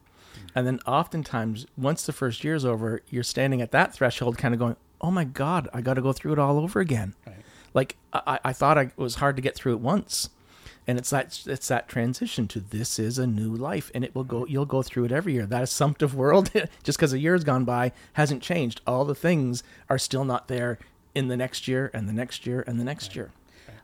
and 0.55 0.65
then 0.67 0.79
oftentimes 0.85 1.65
once 1.77 2.05
the 2.05 2.11
first 2.13 2.43
year 2.43 2.55
is 2.55 2.63
over 2.65 3.01
you're 3.09 3.23
standing 3.23 3.61
at 3.61 3.71
that 3.71 3.93
threshold 3.93 4.37
kind 4.37 4.53
of 4.53 4.59
going 4.59 4.75
oh 5.01 5.11
my 5.11 5.23
god 5.23 5.67
i 5.73 5.79
got 5.81 5.93
to 5.95 6.01
go 6.01 6.11
through 6.13 6.31
it 6.33 6.39
all 6.39 6.57
over 6.59 6.79
again 6.81 7.13
Right. 7.25 7.35
like 7.73 7.95
I, 8.13 8.39
I 8.45 8.53
thought 8.53 8.77
I, 8.77 8.81
it 8.83 8.97
was 8.97 9.15
hard 9.15 9.35
to 9.37 9.41
get 9.41 9.55
through 9.55 9.73
it 9.73 9.79
once 9.79 10.29
and 10.87 10.97
it's 10.97 11.09
that 11.11 11.41
it's 11.47 11.67
that 11.69 11.87
transition 11.87 12.47
to 12.49 12.59
this 12.59 12.99
is 12.99 13.17
a 13.17 13.25
new 13.27 13.53
life 13.53 13.89
and 13.95 14.03
it 14.03 14.13
will 14.13 14.23
go 14.23 14.45
you'll 14.45 14.65
go 14.65 14.81
through 14.81 15.05
it 15.05 15.11
every 15.11 15.33
year. 15.33 15.45
That 15.45 15.63
assumptive 15.63 16.13
world 16.15 16.51
just 16.83 16.97
because 16.97 17.13
a 17.13 17.19
year's 17.19 17.43
gone 17.43 17.63
by 17.65 17.91
hasn't 18.13 18.43
changed. 18.43 18.81
All 18.85 19.05
the 19.05 19.15
things 19.15 19.63
are 19.89 19.97
still 19.97 20.25
not 20.25 20.47
there 20.47 20.77
in 21.15 21.27
the 21.27 21.37
next 21.37 21.67
year 21.67 21.89
and 21.93 22.07
the 22.09 22.13
next 22.13 22.45
year 22.45 22.63
and 22.67 22.79
the 22.79 22.83
next 22.83 23.15
year. 23.15 23.31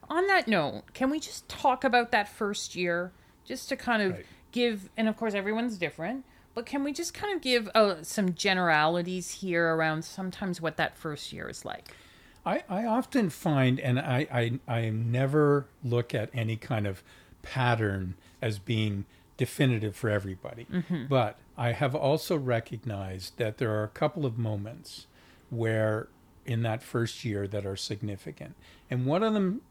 On 0.09 0.25
that 0.27 0.47
note, 0.47 0.83
can 0.93 1.09
we 1.11 1.19
just 1.19 1.47
talk 1.47 1.83
about 1.83 2.11
that 2.11 2.27
first 2.27 2.75
year 2.75 3.11
just 3.45 3.69
to 3.69 3.75
kind 3.75 4.01
of 4.01 4.11
Right. 4.13 4.25
give 4.51 4.89
and 4.97 5.07
of 5.07 5.15
course 5.15 5.33
everyone's 5.35 5.77
different, 5.77 6.25
but 6.55 6.65
can 6.65 6.83
we 6.83 6.91
just 6.91 7.13
kind 7.13 7.35
of 7.35 7.41
give 7.41 7.69
uh, 7.75 8.01
some 8.03 8.33
generalities 8.33 9.29
here 9.41 9.75
around 9.75 10.03
sometimes 10.03 10.59
what 10.59 10.77
that 10.77 10.97
first 10.97 11.31
year 11.31 11.47
is 11.47 11.63
like? 11.63 11.93
I, 12.45 12.63
I 12.69 12.85
often 12.85 13.29
find, 13.29 13.79
and 13.79 13.99
I, 13.99 14.27
I, 14.67 14.73
I 14.73 14.89
never 14.89 15.67
look 15.83 16.13
at 16.15 16.29
any 16.33 16.55
kind 16.55 16.87
of 16.87 17.03
pattern 17.41 18.15
as 18.41 18.59
being 18.59 19.05
definitive 19.37 19.95
for 19.95 20.09
everybody. 20.09 20.65
Mm-hmm. 20.65 21.05
But 21.07 21.37
I 21.57 21.71
have 21.71 21.95
also 21.95 22.37
recognized 22.37 23.37
that 23.37 23.57
there 23.57 23.71
are 23.71 23.83
a 23.83 23.89
couple 23.89 24.25
of 24.25 24.37
moments 24.37 25.07
where 25.49 26.07
in 26.45 26.61
that 26.63 26.81
first 26.81 27.23
year 27.23 27.47
that 27.47 27.65
are 27.65 27.75
significant. 27.75 28.55
And 28.89 29.05
one 29.05 29.23
of 29.23 29.33
them, 29.33 29.61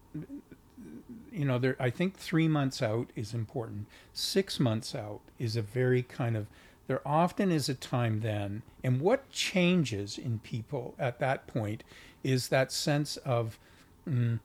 you 1.32 1.44
know, 1.44 1.58
there 1.58 1.76
I 1.80 1.90
think 1.90 2.16
three 2.16 2.48
months 2.48 2.82
out 2.82 3.10
is 3.16 3.34
important. 3.34 3.86
Six 4.12 4.60
months 4.60 4.94
out 4.94 5.20
is 5.38 5.56
a 5.56 5.62
very 5.62 6.02
kind 6.02 6.36
of 6.36 6.46
there 6.86 7.06
often 7.06 7.52
is 7.52 7.68
a 7.68 7.74
time 7.74 8.20
then, 8.20 8.62
and 8.82 9.00
what 9.00 9.30
changes 9.30 10.16
in 10.16 10.38
people 10.38 10.94
at 10.98 11.18
that 11.18 11.46
point 11.46 11.84
is 12.24 12.48
that 12.48 12.72
sense 12.72 13.16
of, 13.18 13.58
mm, 14.08 14.38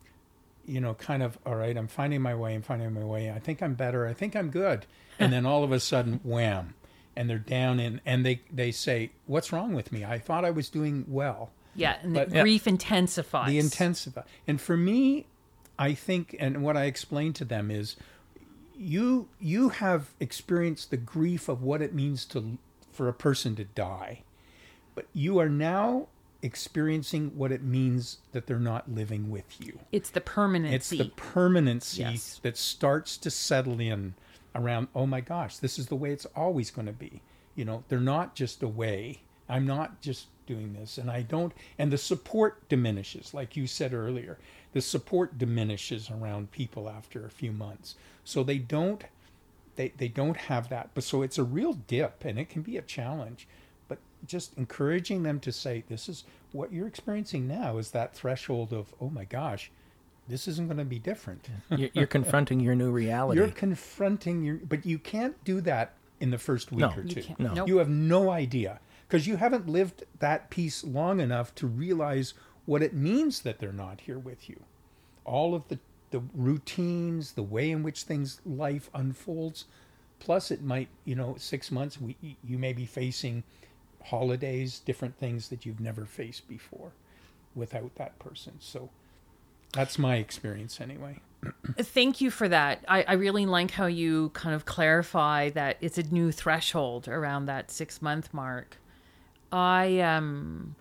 you 0.66 0.80
know, 0.80 0.94
kind 0.94 1.22
of, 1.24 1.38
all 1.46 1.56
right, 1.56 1.76
I'm 1.78 1.88
finding 1.88 2.22
my 2.22 2.36
way, 2.36 2.54
I'm 2.56 2.62
finding 2.62 2.94
my 2.94 3.04
way. 3.04 3.30
I 3.32 3.40
think 3.40 3.62
I'm 3.62 3.74
better. 3.74 4.08
I 4.08 4.14
think 4.14 4.36
I'm 4.36 4.50
good. 4.50 4.86
And 5.20 5.32
then 5.32 5.46
all 5.46 5.64
of 5.64 5.72
a 5.72 5.80
sudden, 5.80 6.20
wham, 6.24 6.74
and 7.16 7.30
they're 7.30 7.38
down 7.38 7.80
in, 7.80 8.02
and 8.04 8.26
they 8.26 8.42
they 8.52 8.72
say, 8.72 9.12
what's 9.28 9.54
wrong 9.54 9.74
with 9.74 9.92
me? 9.92 10.04
I 10.04 10.18
thought 10.18 10.44
I 10.44 10.50
was 10.50 10.70
doing 10.70 11.06
well 11.08 11.52
Yeah, 11.76 11.98
and 12.02 12.16
But- 12.16 12.32
the 12.32 12.42
grief 12.42 12.66
intensifies. 12.66 13.48
the 13.50 13.60
intensify 13.60 14.24
and 14.48 14.60
for 14.60 14.76
me 14.76 15.28
i 15.78 15.94
think 15.94 16.36
and 16.40 16.62
what 16.64 16.76
i 16.78 16.86
explain 16.86 17.34
to 17.34 17.46
them 17.46 17.70
is 17.72 17.96
you 18.78 19.28
you 19.40 19.70
have 19.70 20.10
experienced 20.20 20.90
the 20.92 20.98
grief 20.98 21.48
of 21.50 21.62
what 21.62 21.82
it 21.82 21.94
means 21.94 22.26
to 22.26 22.58
for 22.92 23.08
a 23.08 23.14
person 23.14 23.56
to 23.56 23.64
die 23.64 24.22
but 24.96 25.06
you 25.14 25.40
are 25.40 25.50
now 25.50 26.08
experiencing 26.44 27.32
what 27.36 27.52
it 27.52 27.64
means 27.64 28.20
that 28.34 28.46
they're 28.46 28.60
not 28.60 28.92
living 28.92 29.32
with 29.32 29.60
you. 29.60 29.80
It's 29.92 30.10
the 30.10 30.22
permanency. 30.22 30.76
It's 30.76 30.90
the 30.90 31.06
permanency 31.16 32.02
Yes. 32.02 32.40
that 32.44 32.58
starts 32.58 33.18
to 33.18 33.32
settle 33.32 33.80
in 33.80 34.14
around, 34.54 34.90
oh 34.94 35.06
my 35.08 35.22
gosh, 35.22 35.58
this 35.58 35.80
is 35.80 35.88
the 35.88 35.96
way 35.96 36.12
it's 36.12 36.28
always 36.36 36.70
going 36.70 36.86
to 36.86 36.92
be. 36.94 37.22
You 37.56 37.66
know, 37.66 37.84
they're 37.88 38.00
not 38.00 38.36
just 38.36 38.62
away. 38.62 39.22
I'm 39.50 39.66
not 39.66 40.02
just 40.02 40.28
doing 40.46 40.74
this. 40.74 40.98
And 40.98 41.10
I 41.10 41.22
don't, 41.22 41.54
and 41.80 41.92
the 41.92 41.98
support 41.98 42.68
diminishes, 42.70 43.34
like 43.34 43.56
you 43.56 43.66
said 43.66 43.94
earlier. 43.94 44.38
The 44.74 44.82
support 44.82 45.38
diminishes 45.38 46.10
around 46.10 46.52
people 46.52 46.90
after 46.90 47.26
a 47.26 47.30
few 47.30 47.52
months. 47.52 47.96
So 48.24 48.44
they 48.44 48.58
don't. 48.58 49.04
They, 49.76 49.92
they 49.98 50.08
don't 50.08 50.38
have 50.38 50.70
that 50.70 50.92
but 50.94 51.04
so 51.04 51.24
it's 51.24 51.40
a 51.40 51.44
real 51.44 51.74
dip 51.74 52.24
and 52.26 52.38
it 52.38 52.48
can 52.48 52.62
be 52.62 52.78
a 52.78 52.82
challenge 52.84 53.48
just 54.26 54.58
encouraging 54.58 55.24
them 55.24 55.40
to 55.40 55.52
say 55.52 55.84
this 55.90 56.08
is 56.10 56.24
what 56.52 56.72
you're 56.72 56.88
experiencing 56.88 57.48
now 57.48 57.78
is 57.78 57.92
that 57.92 58.16
threshold 58.16 58.72
of 58.74 58.94
oh 59.02 59.10
my 59.10 59.26
gosh 59.26 59.72
this 60.28 60.48
isn't 60.48 60.68
going 60.68 60.78
to 60.78 60.86
be 60.86 61.00
different 61.00 61.50
You're, 61.70 61.90
you're 61.94 62.08
confronting 62.08 62.60
your 62.62 62.76
new 62.76 62.92
reality. 62.92 63.40
you're 63.40 63.50
confronting 63.50 64.44
your 64.44 64.56
but 64.58 64.86
you 64.86 64.98
can't 65.00 65.42
do 65.44 65.60
that 65.62 65.94
in 66.20 66.30
the 66.32 66.38
first 66.38 66.72
week 66.72 66.80
No. 66.82 66.90
or 66.92 67.02
You 67.04 67.10
two 67.10 67.22
can't. 67.24 67.40
No. 67.40 67.54
Nope. 67.54 67.68
you 67.68 67.78
have 67.78 67.90
no 67.90 68.30
idea 68.32 68.80
because 69.08 69.28
you 69.28 69.36
haven't 69.36 69.68
lived 69.68 70.04
that 70.20 70.50
piece 70.50 70.84
long 70.84 71.20
enough 71.20 71.54
to 71.56 71.68
realize 71.68 72.34
what 72.66 72.82
it 72.82 72.94
means 72.94 73.42
that 73.42 73.60
they're 73.60 73.74
not 73.74 74.02
here 74.02 74.18
with 74.20 74.50
you 74.50 74.64
all 75.26 75.54
of 75.56 75.68
the 75.68 75.80
the 76.12 76.22
routines 76.36 77.32
the 77.34 77.44
way 77.44 77.72
in 77.72 77.82
which 77.84 78.04
things 78.04 78.40
life 78.46 78.90
unfolds 78.94 79.66
plus 80.20 80.52
it 80.52 80.62
might 80.62 80.88
you 81.06 81.16
know 81.16 81.36
six 81.38 81.72
months 81.72 82.00
we 82.00 82.16
you 82.44 82.58
may 82.58 82.72
be 82.72 82.86
facing 82.86 83.44
holidays 84.06 84.80
different 84.80 85.18
things 85.18 85.50
that 85.50 85.66
you've 85.66 85.80
never 85.80 86.06
faced 86.06 86.48
before 86.48 86.92
without 87.56 87.96
that 87.96 88.18
person 88.20 88.54
so 88.60 88.90
that's 89.72 89.98
my 89.98 90.18
experience 90.18 90.80
anyway 90.82 91.20
Thank 91.80 92.22
you 92.22 92.32
for 92.32 92.48
that. 92.50 92.84
I, 92.88 93.04
I 93.04 93.14
really 93.14 93.46
like 93.46 93.72
how 93.72 93.86
you 93.86 94.30
kind 94.30 94.56
of 94.56 94.66
clarify 94.66 95.50
that 95.50 95.78
it's 95.82 95.98
a 95.98 96.04
new 96.04 96.32
threshold 96.32 97.08
around 97.08 97.46
that 97.46 97.72
six 97.72 98.02
month 98.02 98.34
mark. 98.34 98.78
I 99.52 100.00
um 100.00 100.76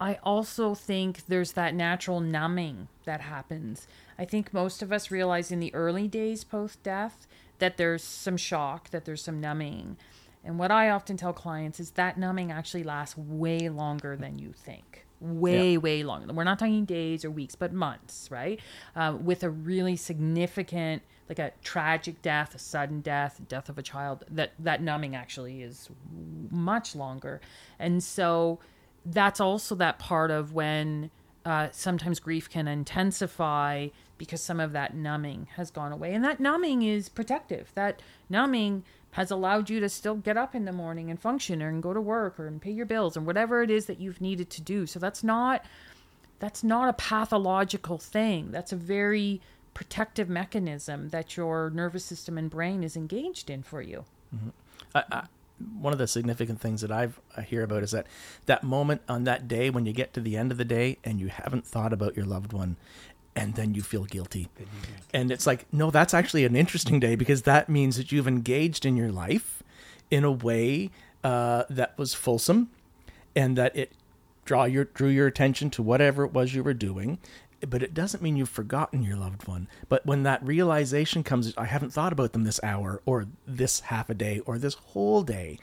I 0.00 0.18
also 0.22 0.74
think 0.74 1.26
there's 1.26 1.52
that 1.52 1.74
natural 1.74 2.20
numbing 2.20 2.88
that 3.04 3.20
happens. 3.20 3.88
I 4.18 4.24
think 4.24 4.54
most 4.54 4.80
of 4.82 4.92
us 4.92 5.10
realize 5.10 5.50
in 5.50 5.60
the 5.60 5.74
early 5.74 6.06
days 6.06 6.44
post 6.44 6.82
death 6.82 7.26
that 7.58 7.76
there's 7.76 8.04
some 8.04 8.36
shock, 8.36 8.90
that 8.90 9.04
there's 9.04 9.22
some 9.22 9.40
numbing. 9.40 9.96
And 10.44 10.58
what 10.58 10.70
I 10.70 10.90
often 10.90 11.16
tell 11.16 11.32
clients 11.32 11.80
is 11.80 11.92
that 11.92 12.18
numbing 12.18 12.50
actually 12.52 12.84
lasts 12.84 13.16
way 13.16 13.68
longer 13.68 14.16
than 14.16 14.38
you 14.38 14.52
think. 14.52 15.04
Way, 15.20 15.76
way 15.78 16.04
longer. 16.04 16.32
We're 16.32 16.44
not 16.44 16.60
talking 16.60 16.84
days 16.84 17.24
or 17.24 17.30
weeks, 17.30 17.56
but 17.56 17.72
months, 17.72 18.30
right? 18.30 18.60
Um, 18.94 19.24
with 19.24 19.42
a 19.42 19.50
really 19.50 19.96
significant, 19.96 21.02
like 21.28 21.40
a 21.40 21.52
tragic 21.62 22.22
death, 22.22 22.54
a 22.54 22.58
sudden 22.58 23.00
death, 23.00 23.40
death 23.48 23.68
of 23.68 23.78
a 23.78 23.82
child, 23.82 24.24
that, 24.30 24.52
that 24.60 24.80
numbing 24.80 25.16
actually 25.16 25.62
is 25.62 25.90
much 26.50 26.94
longer. 26.94 27.40
And 27.80 28.02
so 28.02 28.60
that's 29.04 29.40
also 29.40 29.74
that 29.74 29.98
part 29.98 30.30
of 30.30 30.52
when 30.52 31.10
uh, 31.44 31.68
sometimes 31.72 32.20
grief 32.20 32.48
can 32.48 32.68
intensify 32.68 33.88
because 34.18 34.42
some 34.42 34.60
of 34.60 34.72
that 34.72 34.94
numbing 34.94 35.48
has 35.56 35.70
gone 35.70 35.92
away. 35.92 36.12
And 36.12 36.24
that 36.24 36.40
numbing 36.40 36.82
is 36.82 37.08
protective. 37.08 37.72
That 37.74 38.02
numbing 38.28 38.84
has 39.12 39.30
allowed 39.30 39.70
you 39.70 39.80
to 39.80 39.88
still 39.88 40.16
get 40.16 40.36
up 40.36 40.54
in 40.54 40.64
the 40.64 40.72
morning 40.72 41.10
and 41.10 41.20
function 41.20 41.62
or 41.62 41.68
and 41.68 41.82
go 41.82 41.92
to 41.92 42.00
work 42.00 42.38
or 42.38 42.46
and 42.46 42.60
pay 42.60 42.70
your 42.70 42.86
bills 42.86 43.16
and 43.16 43.26
whatever 43.26 43.62
it 43.62 43.70
is 43.70 43.86
that 43.86 44.00
you've 44.00 44.20
needed 44.20 44.50
to 44.50 44.60
do. 44.60 44.86
So 44.86 44.98
that's 44.98 45.24
not 45.24 45.64
that's 46.40 46.62
not 46.62 46.88
a 46.88 46.92
pathological 46.92 47.98
thing. 47.98 48.50
That's 48.52 48.70
a 48.70 48.76
very 48.76 49.40
protective 49.74 50.28
mechanism 50.28 51.08
that 51.08 51.36
your 51.36 51.70
nervous 51.70 52.04
system 52.04 52.38
and 52.38 52.50
brain 52.50 52.84
is 52.84 52.96
engaged 52.96 53.50
in 53.50 53.62
for 53.62 53.82
you. 53.82 54.04
Mm-hmm. 54.34 55.80
one 55.80 55.92
of 55.92 55.98
the 55.98 56.06
significant 56.06 56.60
things 56.60 56.82
that 56.82 56.92
I've 56.92 57.18
I 57.36 57.42
hear 57.42 57.62
about 57.62 57.82
is 57.82 57.92
that 57.92 58.06
that 58.46 58.62
moment 58.62 59.02
on 59.08 59.24
that 59.24 59.48
day 59.48 59.70
when 59.70 59.86
you 59.86 59.92
get 59.92 60.12
to 60.14 60.20
the 60.20 60.36
end 60.36 60.52
of 60.52 60.58
the 60.58 60.64
day 60.64 60.98
and 61.02 61.18
you 61.18 61.28
haven't 61.28 61.66
thought 61.66 61.92
about 61.92 62.16
your 62.16 62.26
loved 62.26 62.52
one 62.52 62.76
and 63.38 63.54
then 63.54 63.72
you 63.72 63.82
feel 63.82 64.04
guilty. 64.04 64.48
And 65.14 65.30
it's 65.30 65.46
like, 65.46 65.66
no, 65.72 65.92
that's 65.92 66.12
actually 66.12 66.44
an 66.44 66.56
interesting 66.56 66.98
day 66.98 67.14
because 67.14 67.42
that 67.42 67.68
means 67.68 67.96
that 67.96 68.10
you've 68.10 68.26
engaged 68.26 68.84
in 68.84 68.96
your 68.96 69.12
life 69.12 69.62
in 70.10 70.24
a 70.24 70.32
way 70.32 70.90
uh, 71.22 71.62
that 71.70 71.96
was 71.96 72.14
fulsome 72.14 72.70
and 73.36 73.56
that 73.56 73.76
it 73.76 73.92
draw 74.44 74.64
your 74.64 74.84
drew 74.84 75.08
your 75.08 75.26
attention 75.26 75.68
to 75.68 75.82
whatever 75.82 76.24
it 76.24 76.32
was 76.32 76.54
you 76.54 76.62
were 76.62 76.72
doing 76.72 77.18
but 77.68 77.82
it 77.82 77.92
doesn't 77.92 78.22
mean 78.22 78.34
you've 78.34 78.48
forgotten 78.48 79.02
your 79.02 79.16
loved 79.16 79.46
one 79.46 79.68
but 79.90 80.06
when 80.06 80.22
that 80.22 80.42
realization 80.42 81.22
comes 81.22 81.52
i 81.58 81.66
haven't 81.66 81.92
thought 81.92 82.14
about 82.14 82.32
them 82.32 82.44
this 82.44 82.58
hour 82.62 83.02
or 83.04 83.26
this 83.46 83.80
half 83.80 84.08
a 84.08 84.14
day 84.14 84.40
or 84.46 84.56
this 84.56 84.72
whole 84.74 85.22
day 85.22 85.58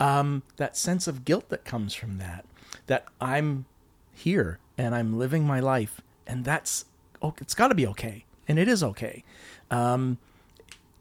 um, 0.00 0.42
that 0.56 0.76
sense 0.76 1.06
of 1.06 1.24
guilt 1.24 1.48
that 1.48 1.64
comes 1.64 1.94
from 1.94 2.18
that 2.18 2.44
that 2.86 3.06
i'm 3.20 3.66
here 4.12 4.58
and 4.76 4.96
i'm 4.96 5.16
living 5.16 5.44
my 5.46 5.60
life 5.60 6.00
and 6.26 6.44
that's 6.44 6.86
it's 7.40 7.54
got 7.54 7.68
to 7.68 7.74
be 7.74 7.86
okay 7.86 8.24
and 8.48 8.58
it 8.58 8.68
is 8.68 8.82
okay 8.82 9.24
um, 9.70 10.18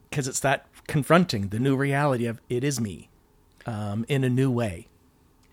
because 0.10 0.28
it's 0.28 0.40
that 0.40 0.66
confronting 0.88 1.50
the 1.50 1.60
new 1.60 1.76
reality 1.76 2.26
of 2.26 2.40
it 2.50 2.64
is 2.64 2.80
me 2.80 3.10
um, 3.66 4.06
in 4.08 4.24
a 4.24 4.30
new 4.30 4.52
way 4.52 4.88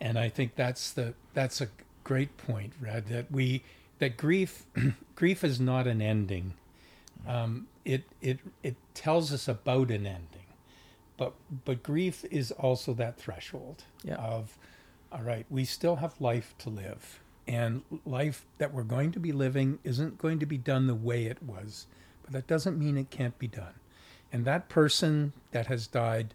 and 0.01 0.19
I 0.19 0.29
think 0.29 0.55
that's 0.57 0.93
the 0.93 1.13
that's 1.35 1.61
a 1.61 1.69
great 2.05 2.35
point, 2.39 2.73
Red. 2.81 3.09
That 3.09 3.31
we 3.31 3.63
that 3.99 4.17
grief 4.17 4.65
grief 5.15 5.45
is 5.45 5.61
not 5.61 5.87
an 5.87 6.01
ending. 6.01 6.55
Um, 7.29 7.67
it 7.85 8.05
it 8.23 8.39
it 8.63 8.77
tells 8.95 9.31
us 9.31 9.47
about 9.47 9.91
an 9.91 10.07
ending, 10.07 10.49
but 11.19 11.35
but 11.67 11.83
grief 11.83 12.25
is 12.31 12.51
also 12.51 12.95
that 12.95 13.19
threshold 13.19 13.85
Yeah. 14.03 14.15
of 14.17 14.57
all 15.13 15.21
right, 15.23 15.45
we 15.51 15.67
still 15.67 15.97
have 15.97 16.19
life 16.19 16.55
to 16.61 16.71
live, 16.71 17.21
and 17.51 17.83
life 18.07 18.47
that 18.59 18.73
we're 18.73 18.85
going 18.85 19.11
to 19.11 19.19
be 19.19 19.33
living 19.33 19.81
isn't 19.83 20.19
going 20.19 20.39
to 20.39 20.47
be 20.47 20.57
done 20.57 20.87
the 20.87 20.95
way 20.95 21.25
it 21.25 21.43
was, 21.43 21.89
but 22.23 22.33
that 22.33 22.47
doesn't 22.47 22.79
mean 22.79 22.97
it 22.97 23.11
can't 23.11 23.37
be 23.41 23.49
done. 23.49 23.75
And 24.33 24.45
that 24.45 24.69
person 24.69 25.33
that 25.51 25.67
has 25.67 25.89
died 25.89 26.33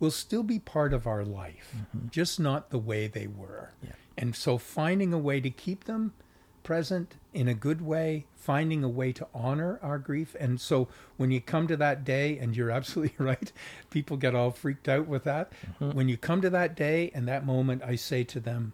will 0.00 0.10
still 0.10 0.42
be 0.42 0.58
part 0.58 0.92
of 0.92 1.06
our 1.06 1.24
life, 1.24 1.72
mm-hmm. 1.76 2.08
just 2.08 2.40
not 2.40 2.70
the 2.70 2.80
way 2.80 3.06
they 3.06 3.28
were. 3.28 3.70
Yeah. 3.80 3.92
And 4.18 4.34
so 4.34 4.58
finding 4.58 5.12
a 5.12 5.18
way 5.18 5.40
to 5.40 5.50
keep 5.50 5.84
them 5.84 6.14
present 6.64 7.14
in 7.32 7.46
a 7.46 7.54
good 7.54 7.80
way, 7.80 8.26
finding 8.34 8.82
a 8.82 8.88
way 8.88 9.12
to 9.12 9.28
honor 9.32 9.78
our 9.82 10.00
grief. 10.00 10.34
And 10.40 10.60
so 10.60 10.88
when 11.16 11.30
you 11.30 11.40
come 11.40 11.68
to 11.68 11.76
that 11.76 12.02
day, 12.02 12.38
and 12.40 12.56
you're 12.56 12.72
absolutely 12.72 13.24
right, 13.24 13.52
people 13.90 14.16
get 14.16 14.34
all 14.34 14.50
freaked 14.50 14.88
out 14.88 15.06
with 15.06 15.22
that. 15.22 15.52
Mm-hmm. 15.80 15.96
When 15.96 16.08
you 16.08 16.16
come 16.16 16.40
to 16.40 16.50
that 16.50 16.74
day 16.74 17.12
and 17.14 17.28
that 17.28 17.46
moment, 17.46 17.84
I 17.84 17.94
say 17.94 18.24
to 18.24 18.40
them, 18.40 18.72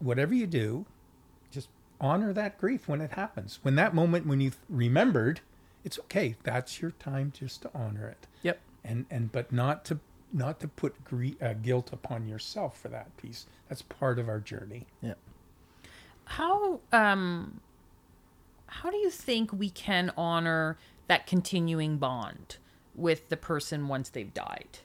whatever 0.00 0.34
you 0.34 0.46
do, 0.46 0.84
honor 2.00 2.32
that 2.32 2.58
grief 2.58 2.88
when 2.88 3.00
it 3.00 3.12
happens. 3.12 3.58
When 3.62 3.74
that 3.76 3.94
moment 3.94 4.26
when 4.26 4.40
you've 4.40 4.58
remembered, 4.68 5.40
it's 5.84 5.98
okay. 6.00 6.36
That's 6.42 6.80
your 6.80 6.92
time 6.92 7.32
just 7.36 7.62
to 7.62 7.70
honor 7.74 8.08
it 8.08 8.26
yep 8.42 8.60
and 8.84 9.06
and 9.10 9.32
but 9.32 9.52
not 9.52 9.84
to 9.86 9.98
not 10.32 10.60
to 10.60 10.68
put 10.68 11.02
gre- 11.04 11.40
uh, 11.40 11.54
guilt 11.54 11.90
upon 11.92 12.28
yourself 12.28 12.78
for 12.78 12.88
that 12.88 13.16
piece. 13.16 13.46
That's 13.68 13.82
part 13.82 14.18
of 14.18 14.28
our 14.28 14.40
journey. 14.40 14.86
yep 15.00 15.18
How 16.24 16.80
um 16.92 17.60
how 18.66 18.90
do 18.90 18.96
you 18.98 19.10
think 19.10 19.52
we 19.52 19.70
can 19.70 20.12
honor 20.16 20.76
that 21.06 21.26
continuing 21.26 21.96
bond 21.96 22.58
with 22.94 23.28
the 23.30 23.36
person 23.36 23.88
once 23.88 24.10
they've 24.10 24.32
died? 24.34 24.80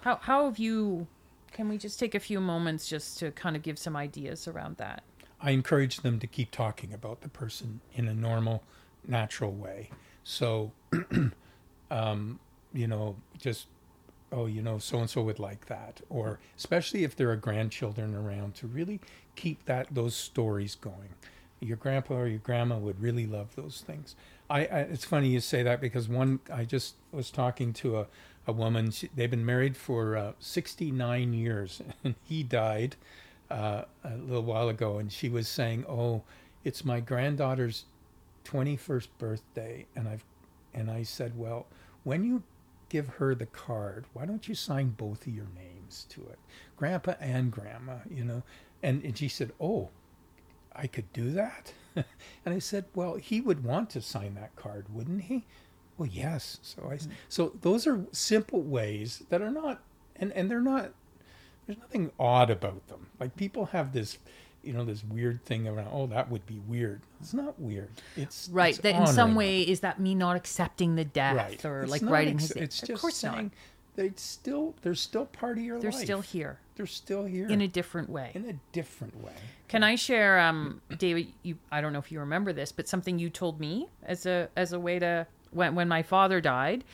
How 0.00 0.16
how 0.22 0.44
have 0.46 0.58
you 0.58 1.06
can 1.52 1.68
we 1.68 1.76
just 1.76 1.98
take 1.98 2.14
a 2.14 2.20
few 2.20 2.40
moments 2.40 2.88
just 2.88 3.18
to 3.18 3.30
kind 3.32 3.56
of 3.56 3.62
give 3.62 3.78
some 3.78 3.96
ideas 3.96 4.48
around 4.48 4.76
that? 4.78 5.02
I 5.42 5.50
encourage 5.50 5.98
them 5.98 6.18
to 6.20 6.26
keep 6.26 6.50
talking 6.50 6.92
about 6.92 7.20
the 7.20 7.28
person 7.28 7.80
in 7.94 8.08
a 8.08 8.14
normal, 8.14 8.62
natural 9.06 9.52
way. 9.52 9.90
So, 10.24 10.72
um, 11.90 12.38
you 12.72 12.86
know, 12.86 13.16
just 13.38 13.66
oh, 14.30 14.46
you 14.46 14.62
know, 14.62 14.78
so 14.78 14.98
and 14.98 15.10
so 15.10 15.22
would 15.22 15.38
like 15.38 15.66
that, 15.66 16.00
or 16.08 16.38
especially 16.56 17.04
if 17.04 17.14
there 17.16 17.30
are 17.30 17.36
grandchildren 17.36 18.14
around, 18.14 18.54
to 18.56 18.66
really 18.66 19.00
keep 19.36 19.64
that 19.66 19.88
those 19.90 20.14
stories 20.14 20.74
going. 20.74 21.10
Your 21.60 21.76
grandpa 21.76 22.14
or 22.14 22.26
your 22.26 22.38
grandma 22.38 22.78
would 22.78 23.00
really 23.00 23.26
love 23.26 23.54
those 23.56 23.82
things. 23.86 24.16
I, 24.48 24.60
I 24.60 24.78
it's 24.80 25.04
funny 25.04 25.28
you 25.28 25.40
say 25.40 25.62
that 25.62 25.80
because 25.80 26.08
one 26.08 26.40
I 26.52 26.64
just 26.64 26.94
was 27.10 27.30
talking 27.30 27.72
to 27.74 27.98
a 27.98 28.06
a 28.46 28.52
woman. 28.52 28.90
She, 28.90 29.08
they've 29.14 29.30
been 29.30 29.46
married 29.46 29.76
for 29.76 30.16
uh, 30.16 30.32
69 30.38 31.32
years, 31.32 31.82
and 32.04 32.14
he 32.24 32.42
died 32.42 32.96
uh, 33.52 33.84
a 34.04 34.16
little 34.16 34.42
while 34.44 34.68
ago, 34.68 34.98
and 34.98 35.12
she 35.12 35.28
was 35.28 35.46
saying, 35.46 35.84
"Oh, 35.88 36.22
it's 36.64 36.84
my 36.84 37.00
granddaughter's 37.00 37.84
21st 38.44 39.08
birthday," 39.18 39.86
and 39.94 40.08
I've 40.08 40.24
and 40.74 40.90
I 40.90 41.02
said, 41.02 41.38
"Well, 41.38 41.66
when 42.04 42.24
you 42.24 42.42
give 42.88 43.08
her 43.08 43.34
the 43.34 43.46
card, 43.46 44.06
why 44.12 44.26
don't 44.26 44.48
you 44.48 44.54
sign 44.54 44.90
both 44.90 45.26
of 45.26 45.34
your 45.34 45.48
names?" 45.54 46.06
to 46.08 46.22
it, 46.22 46.38
Grandpa 46.76 47.14
and 47.20 47.52
Grandma, 47.52 47.98
you 48.10 48.24
know. 48.24 48.42
And 48.82 49.04
and 49.04 49.16
she 49.16 49.28
said, 49.28 49.52
"Oh, 49.60 49.90
I 50.74 50.86
could 50.86 51.12
do 51.12 51.30
that." 51.32 51.72
and 51.96 52.06
I 52.46 52.58
said, 52.58 52.86
"Well, 52.94 53.16
he 53.16 53.40
would 53.40 53.62
want 53.62 53.90
to 53.90 54.00
sign 54.00 54.34
that 54.34 54.56
card, 54.56 54.86
wouldn't 54.92 55.22
he?" 55.24 55.44
Well, 55.98 56.08
yes. 56.08 56.58
So 56.62 56.88
I 56.90 56.98
so 57.28 57.52
those 57.60 57.86
are 57.86 58.06
simple 58.12 58.62
ways 58.62 59.22
that 59.28 59.42
are 59.42 59.50
not 59.50 59.82
and 60.16 60.32
and 60.32 60.50
they're 60.50 60.60
not 60.60 60.92
there's 61.66 61.78
nothing 61.78 62.10
odd 62.18 62.50
about 62.50 62.86
them. 62.88 63.06
Like 63.20 63.36
people 63.36 63.66
have 63.66 63.92
this 63.92 64.18
you 64.64 64.72
know 64.72 64.84
this 64.84 65.02
weird 65.02 65.44
thing 65.44 65.66
around 65.66 65.88
oh 65.92 66.06
that 66.06 66.30
would 66.30 66.46
be 66.46 66.60
weird 66.68 67.00
it's 67.20 67.34
not 67.34 67.58
weird 67.58 67.88
it's 68.16 68.48
Right. 68.52 68.68
it's 68.74 68.78
That 68.78 68.94
in 68.94 69.06
some 69.08 69.34
way 69.34 69.62
is 69.62 69.80
that 69.80 69.98
me 69.98 70.14
not 70.14 70.36
accepting 70.36 70.94
the 70.94 71.04
death 71.04 71.34
right 71.36 71.64
or 71.64 71.82
It's 71.82 71.90
like 71.90 72.02
writing 72.02 72.34
ex- 72.34 72.52
his 72.52 72.56
it's 72.62 72.82
of 72.82 72.88
just 72.90 73.00
course 73.02 73.16
saying 73.16 73.34
not. 73.46 73.52
they 73.96 74.12
still 74.14 74.76
they're 74.82 74.94
still 74.94 75.26
part 75.26 75.58
of 75.58 75.64
your 75.64 75.80
They're 75.80 75.90
life 75.90 76.00
still 76.04 76.20
here 76.20 76.60
they're 76.76 76.86
still 76.86 77.24
here 77.24 77.48
in 77.48 77.60
a 77.60 77.66
different 77.66 78.08
way. 78.08 78.30
in 78.34 78.44
a 78.48 78.52
different 78.70 79.20
way 79.20 79.32
Can 79.66 79.82
I 79.82 79.96
share, 79.96 80.38
um, 80.38 80.80
David? 80.96 81.26
You, 81.42 81.56
I 81.72 81.80
don't 81.80 81.92
know 81.92 81.98
if 81.98 82.12
you 82.12 82.20
remember 82.20 82.52
this, 82.52 82.70
but 82.70 82.86
something 82.86 83.18
you 83.18 83.30
told 83.30 83.58
me 83.58 83.88
as 84.04 84.26
a 84.26 84.48
as 84.54 84.72
a 84.72 84.78
way 84.78 85.00
to 85.00 85.26
when 85.50 85.74
when 85.74 85.88
my 85.88 86.02
father 86.04 86.40
died, 86.40 86.84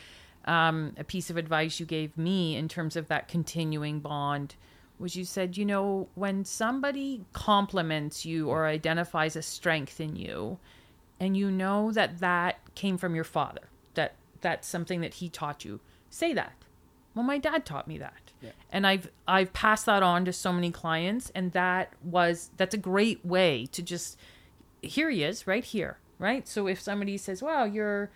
um, 0.48 0.94
a 0.96 1.04
piece 1.04 1.30
of 1.30 1.37
advice 1.37 1.78
you 1.78 1.87
gave 1.87 2.16
me 2.16 2.56
in 2.56 2.68
terms 2.68 2.96
of 2.96 3.08
that 3.08 3.28
continuing 3.28 4.00
bond 4.00 4.56
was 4.98 5.14
you 5.14 5.24
said, 5.24 5.56
you 5.56 5.64
know, 5.64 6.08
when 6.14 6.44
somebody 6.44 7.24
compliments 7.32 8.24
you 8.24 8.48
or 8.48 8.66
identifies 8.66 9.37
a 9.37 9.42
strength 9.42 10.00
in 10.00 10.16
you, 10.16 10.58
and 11.20 11.37
you 11.37 11.50
know 11.50 11.92
that 11.92 12.18
that 12.18 12.58
came 12.74 12.96
from 12.96 13.14
your 13.14 13.24
father, 13.24 13.68
that 13.94 14.14
that's 14.40 14.66
something 14.66 15.00
that 15.02 15.14
he 15.14 15.28
taught 15.28 15.64
you, 15.64 15.80
say 16.11 16.32
that. 16.32 16.52
Well, 17.14 17.24
my 17.24 17.38
dad 17.38 17.64
taught 17.64 17.88
me 17.88 17.98
that. 17.98 18.32
And 18.70 18.87
I've 18.87 19.11
I've 19.26 19.52
passed 19.52 19.87
that 19.87 20.02
on 20.02 20.24
to 20.24 20.32
so 20.32 20.52
many 20.52 20.70
clients 20.70 21.30
and 21.34 21.52
that 21.52 21.92
was 22.02 22.50
that's 22.56 22.74
a 22.74 22.78
great 22.78 23.24
way 23.24 23.66
to 23.72 23.82
just 23.82 24.16
here 24.80 25.11
he 25.11 25.24
is 25.24 25.46
right 25.46 25.64
here, 25.64 25.98
right? 26.18 26.46
So 26.46 26.68
if 26.68 26.80
somebody 26.80 27.18
says, 27.18 27.42
"Wow, 27.42 27.64
you're 27.64 28.11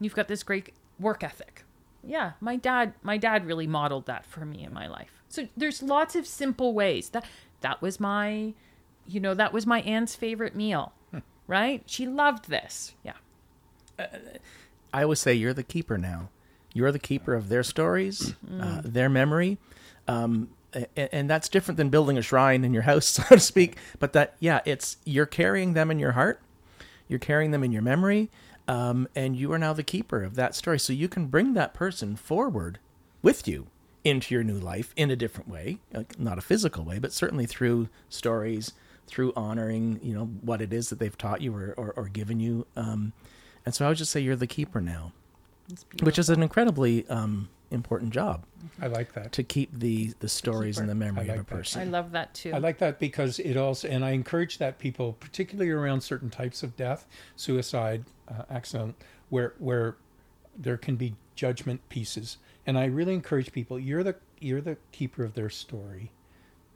you've 0.00 0.16
got 0.16 0.26
this 0.26 0.42
great 0.42 0.72
work 0.98 1.22
ethic." 1.22 1.64
Yeah, 2.04 2.32
my 2.40 2.56
dad 2.56 2.94
my 3.02 3.16
dad 3.18 3.46
really 3.46 3.66
modeled 3.66 4.06
that 4.06 4.24
for 4.24 4.44
me 4.44 4.64
in 4.64 4.72
my 4.72 4.86
life. 4.86 5.22
So 5.28 5.48
there's 5.56 5.82
lots 5.82 6.16
of 6.16 6.26
simple 6.26 6.72
ways. 6.74 7.10
That 7.10 7.24
that 7.60 7.82
was 7.82 8.00
my 8.00 8.54
you 9.06 9.20
know, 9.20 9.34
that 9.34 9.52
was 9.52 9.66
my 9.66 9.80
aunt's 9.82 10.14
favorite 10.14 10.54
meal. 10.54 10.92
Right? 11.46 11.82
She 11.86 12.06
loved 12.06 12.48
this. 12.48 12.94
Yeah. 13.02 13.14
I 14.92 15.02
always 15.02 15.18
say 15.18 15.34
you're 15.34 15.52
the 15.52 15.64
keeper 15.64 15.98
now. 15.98 16.28
You're 16.72 16.92
the 16.92 17.00
keeper 17.00 17.34
of 17.34 17.48
their 17.48 17.64
stories, 17.64 18.34
uh, 18.60 18.80
their 18.84 19.08
memory, 19.08 19.58
um, 20.06 20.50
and, 20.72 20.86
and 20.96 21.30
that's 21.30 21.48
different 21.48 21.76
than 21.78 21.88
building 21.88 22.16
a 22.16 22.22
shrine 22.22 22.62
in 22.62 22.72
your 22.72 22.84
house, 22.84 23.06
so 23.06 23.24
to 23.24 23.40
speak. 23.40 23.76
But 23.98 24.12
that, 24.12 24.36
yeah, 24.38 24.60
it's 24.64 24.96
you're 25.04 25.26
carrying 25.26 25.72
them 25.72 25.90
in 25.90 25.98
your 25.98 26.12
heart, 26.12 26.40
you're 27.08 27.18
carrying 27.18 27.50
them 27.50 27.64
in 27.64 27.72
your 27.72 27.82
memory, 27.82 28.30
um, 28.70 29.08
and 29.16 29.36
you 29.36 29.52
are 29.52 29.58
now 29.58 29.72
the 29.72 29.82
keeper 29.82 30.22
of 30.22 30.36
that 30.36 30.54
story. 30.54 30.78
So 30.78 30.92
you 30.92 31.08
can 31.08 31.26
bring 31.26 31.54
that 31.54 31.74
person 31.74 32.14
forward 32.14 32.78
with 33.20 33.48
you 33.48 33.66
into 34.04 34.32
your 34.32 34.44
new 34.44 34.58
life 34.58 34.94
in 34.96 35.10
a 35.10 35.16
different 35.16 35.50
way, 35.50 35.78
like 35.92 36.20
not 36.20 36.38
a 36.38 36.40
physical 36.40 36.84
way, 36.84 37.00
but 37.00 37.12
certainly 37.12 37.46
through 37.46 37.88
stories, 38.08 38.72
through 39.08 39.32
honoring, 39.34 39.98
you 40.04 40.14
know, 40.14 40.26
what 40.26 40.62
it 40.62 40.72
is 40.72 40.88
that 40.88 41.00
they've 41.00 41.18
taught 41.18 41.40
you 41.40 41.52
or, 41.52 41.74
or, 41.76 41.92
or 41.96 42.04
given 42.08 42.38
you. 42.38 42.64
Um, 42.76 43.12
and 43.66 43.74
so 43.74 43.86
I 43.86 43.88
would 43.88 43.98
just 43.98 44.12
say 44.12 44.20
you're 44.20 44.36
the 44.36 44.46
keeper 44.46 44.80
now, 44.80 45.12
which 46.04 46.18
is 46.18 46.30
an 46.30 46.40
incredibly 46.40 47.08
um, 47.08 47.48
important 47.70 48.12
job 48.12 48.44
i 48.80 48.86
like 48.86 49.12
that 49.12 49.32
to 49.32 49.42
keep 49.42 49.70
the, 49.78 50.12
the 50.20 50.28
stories 50.28 50.78
and 50.78 50.88
the 50.88 50.94
memory 50.94 51.20
I 51.20 51.22
of 51.22 51.28
like 51.28 51.36
a 51.36 51.38
that. 51.40 51.46
person. 51.46 51.82
I 51.82 51.84
love 51.84 52.12
that 52.12 52.34
too. 52.34 52.52
I 52.52 52.58
like 52.58 52.78
that 52.78 52.98
because 52.98 53.38
it 53.38 53.56
also, 53.56 53.88
and 53.88 54.04
I 54.04 54.10
encourage 54.10 54.58
that 54.58 54.78
people, 54.78 55.14
particularly 55.14 55.70
around 55.70 56.00
certain 56.00 56.30
types 56.30 56.62
of 56.62 56.76
death, 56.76 57.06
suicide, 57.36 58.04
uh, 58.28 58.42
accident, 58.50 58.96
where 59.28 59.54
where 59.58 59.96
there 60.56 60.76
can 60.76 60.96
be 60.96 61.14
judgment 61.34 61.86
pieces, 61.88 62.38
and 62.66 62.78
I 62.78 62.86
really 62.86 63.14
encourage 63.14 63.52
people. 63.52 63.78
You're 63.78 64.02
the 64.02 64.16
you're 64.40 64.60
the 64.60 64.76
keeper 64.92 65.24
of 65.24 65.34
their 65.34 65.50
story. 65.50 66.12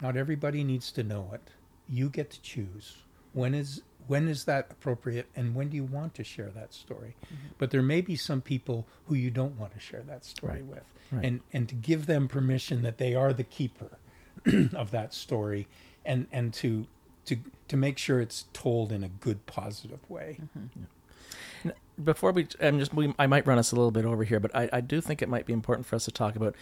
Not 0.00 0.16
everybody 0.16 0.64
needs 0.64 0.90
to 0.92 1.02
know 1.02 1.30
it. 1.32 1.42
You 1.88 2.08
get 2.08 2.30
to 2.30 2.40
choose 2.42 2.98
when 3.32 3.54
is 3.54 3.82
when 4.06 4.28
is 4.28 4.44
that 4.44 4.68
appropriate, 4.70 5.26
and 5.34 5.54
when 5.54 5.68
do 5.68 5.76
you 5.76 5.84
want 5.84 6.14
to 6.14 6.24
share 6.24 6.50
that 6.50 6.74
story. 6.74 7.16
Mm-hmm. 7.26 7.34
But 7.58 7.70
there 7.70 7.82
may 7.82 8.00
be 8.00 8.16
some 8.16 8.40
people 8.40 8.86
who 9.06 9.14
you 9.14 9.30
don't 9.30 9.58
want 9.58 9.72
to 9.74 9.80
share 9.80 10.02
that 10.02 10.24
story 10.24 10.54
Right. 10.54 10.66
with, 10.66 10.84
Right. 11.10 11.24
and 11.24 11.40
and 11.52 11.68
to 11.68 11.74
give 11.74 12.06
them 12.06 12.28
permission 12.28 12.82
that 12.82 12.98
they 12.98 13.14
are 13.14 13.32
the 13.32 13.44
keeper 13.44 13.98
of 14.74 14.90
that 14.90 15.14
story 15.14 15.68
and 16.04 16.26
and 16.32 16.52
to 16.54 16.86
to 17.26 17.36
to 17.68 17.76
make 17.76 17.98
sure 17.98 18.20
it's 18.20 18.44
told 18.52 18.92
in 18.92 19.02
a 19.02 19.08
good 19.08 19.46
positive 19.46 20.00
way 20.10 20.38
mm-hmm. 20.58 21.70
before 22.02 22.32
we, 22.32 22.46
I'm 22.60 22.78
just, 22.78 22.92
we, 22.92 23.14
I 23.18 23.26
might 23.26 23.46
run 23.46 23.58
us 23.58 23.72
a 23.72 23.76
little 23.76 23.90
bit 23.90 24.04
over 24.04 24.24
here, 24.24 24.38
but 24.38 24.54
I, 24.54 24.68
I 24.72 24.80
do 24.82 25.00
think 25.00 25.22
it 25.22 25.28
might 25.30 25.46
be 25.46 25.54
important 25.54 25.86
for 25.86 25.96
us 25.96 26.04
to 26.04 26.10
talk 26.10 26.36
about 26.36 26.54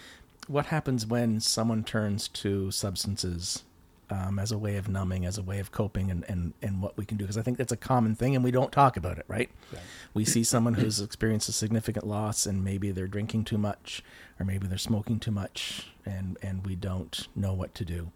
what 0.46 0.66
happens 0.66 1.04
when 1.06 1.40
someone 1.40 1.82
turns 1.82 2.28
to 2.28 2.70
substances 2.70 3.64
um, 4.12 4.38
as 4.38 4.52
a 4.52 4.58
way 4.58 4.76
of 4.76 4.88
numbing, 4.88 5.24
as 5.24 5.38
a 5.38 5.42
way 5.42 5.58
of 5.58 5.72
coping, 5.72 6.10
and, 6.10 6.24
and, 6.28 6.52
and 6.60 6.82
what 6.82 6.96
we 6.98 7.04
can 7.04 7.16
do. 7.16 7.24
Because 7.24 7.38
I 7.38 7.42
think 7.42 7.56
that's 7.56 7.72
a 7.72 7.76
common 7.76 8.14
thing, 8.14 8.34
and 8.34 8.44
we 8.44 8.50
don't 8.50 8.70
talk 8.70 8.96
about 8.96 9.16
it, 9.18 9.24
right? 9.26 9.50
Right. 9.72 9.82
We 10.12 10.24
see 10.24 10.44
someone 10.44 10.74
who's 10.74 11.00
experienced 11.00 11.48
a 11.48 11.52
significant 11.52 12.06
loss, 12.06 12.44
and 12.44 12.62
maybe 12.62 12.90
they're 12.90 13.06
drinking 13.06 13.44
too 13.44 13.58
much, 13.58 14.02
or 14.38 14.44
maybe 14.44 14.66
they're 14.66 14.76
smoking 14.78 15.18
too 15.18 15.30
much, 15.30 15.88
and, 16.04 16.36
and 16.42 16.66
we 16.66 16.74
don't 16.76 17.26
know 17.34 17.54
what 17.54 17.74
to 17.76 17.84
do. 17.84 18.12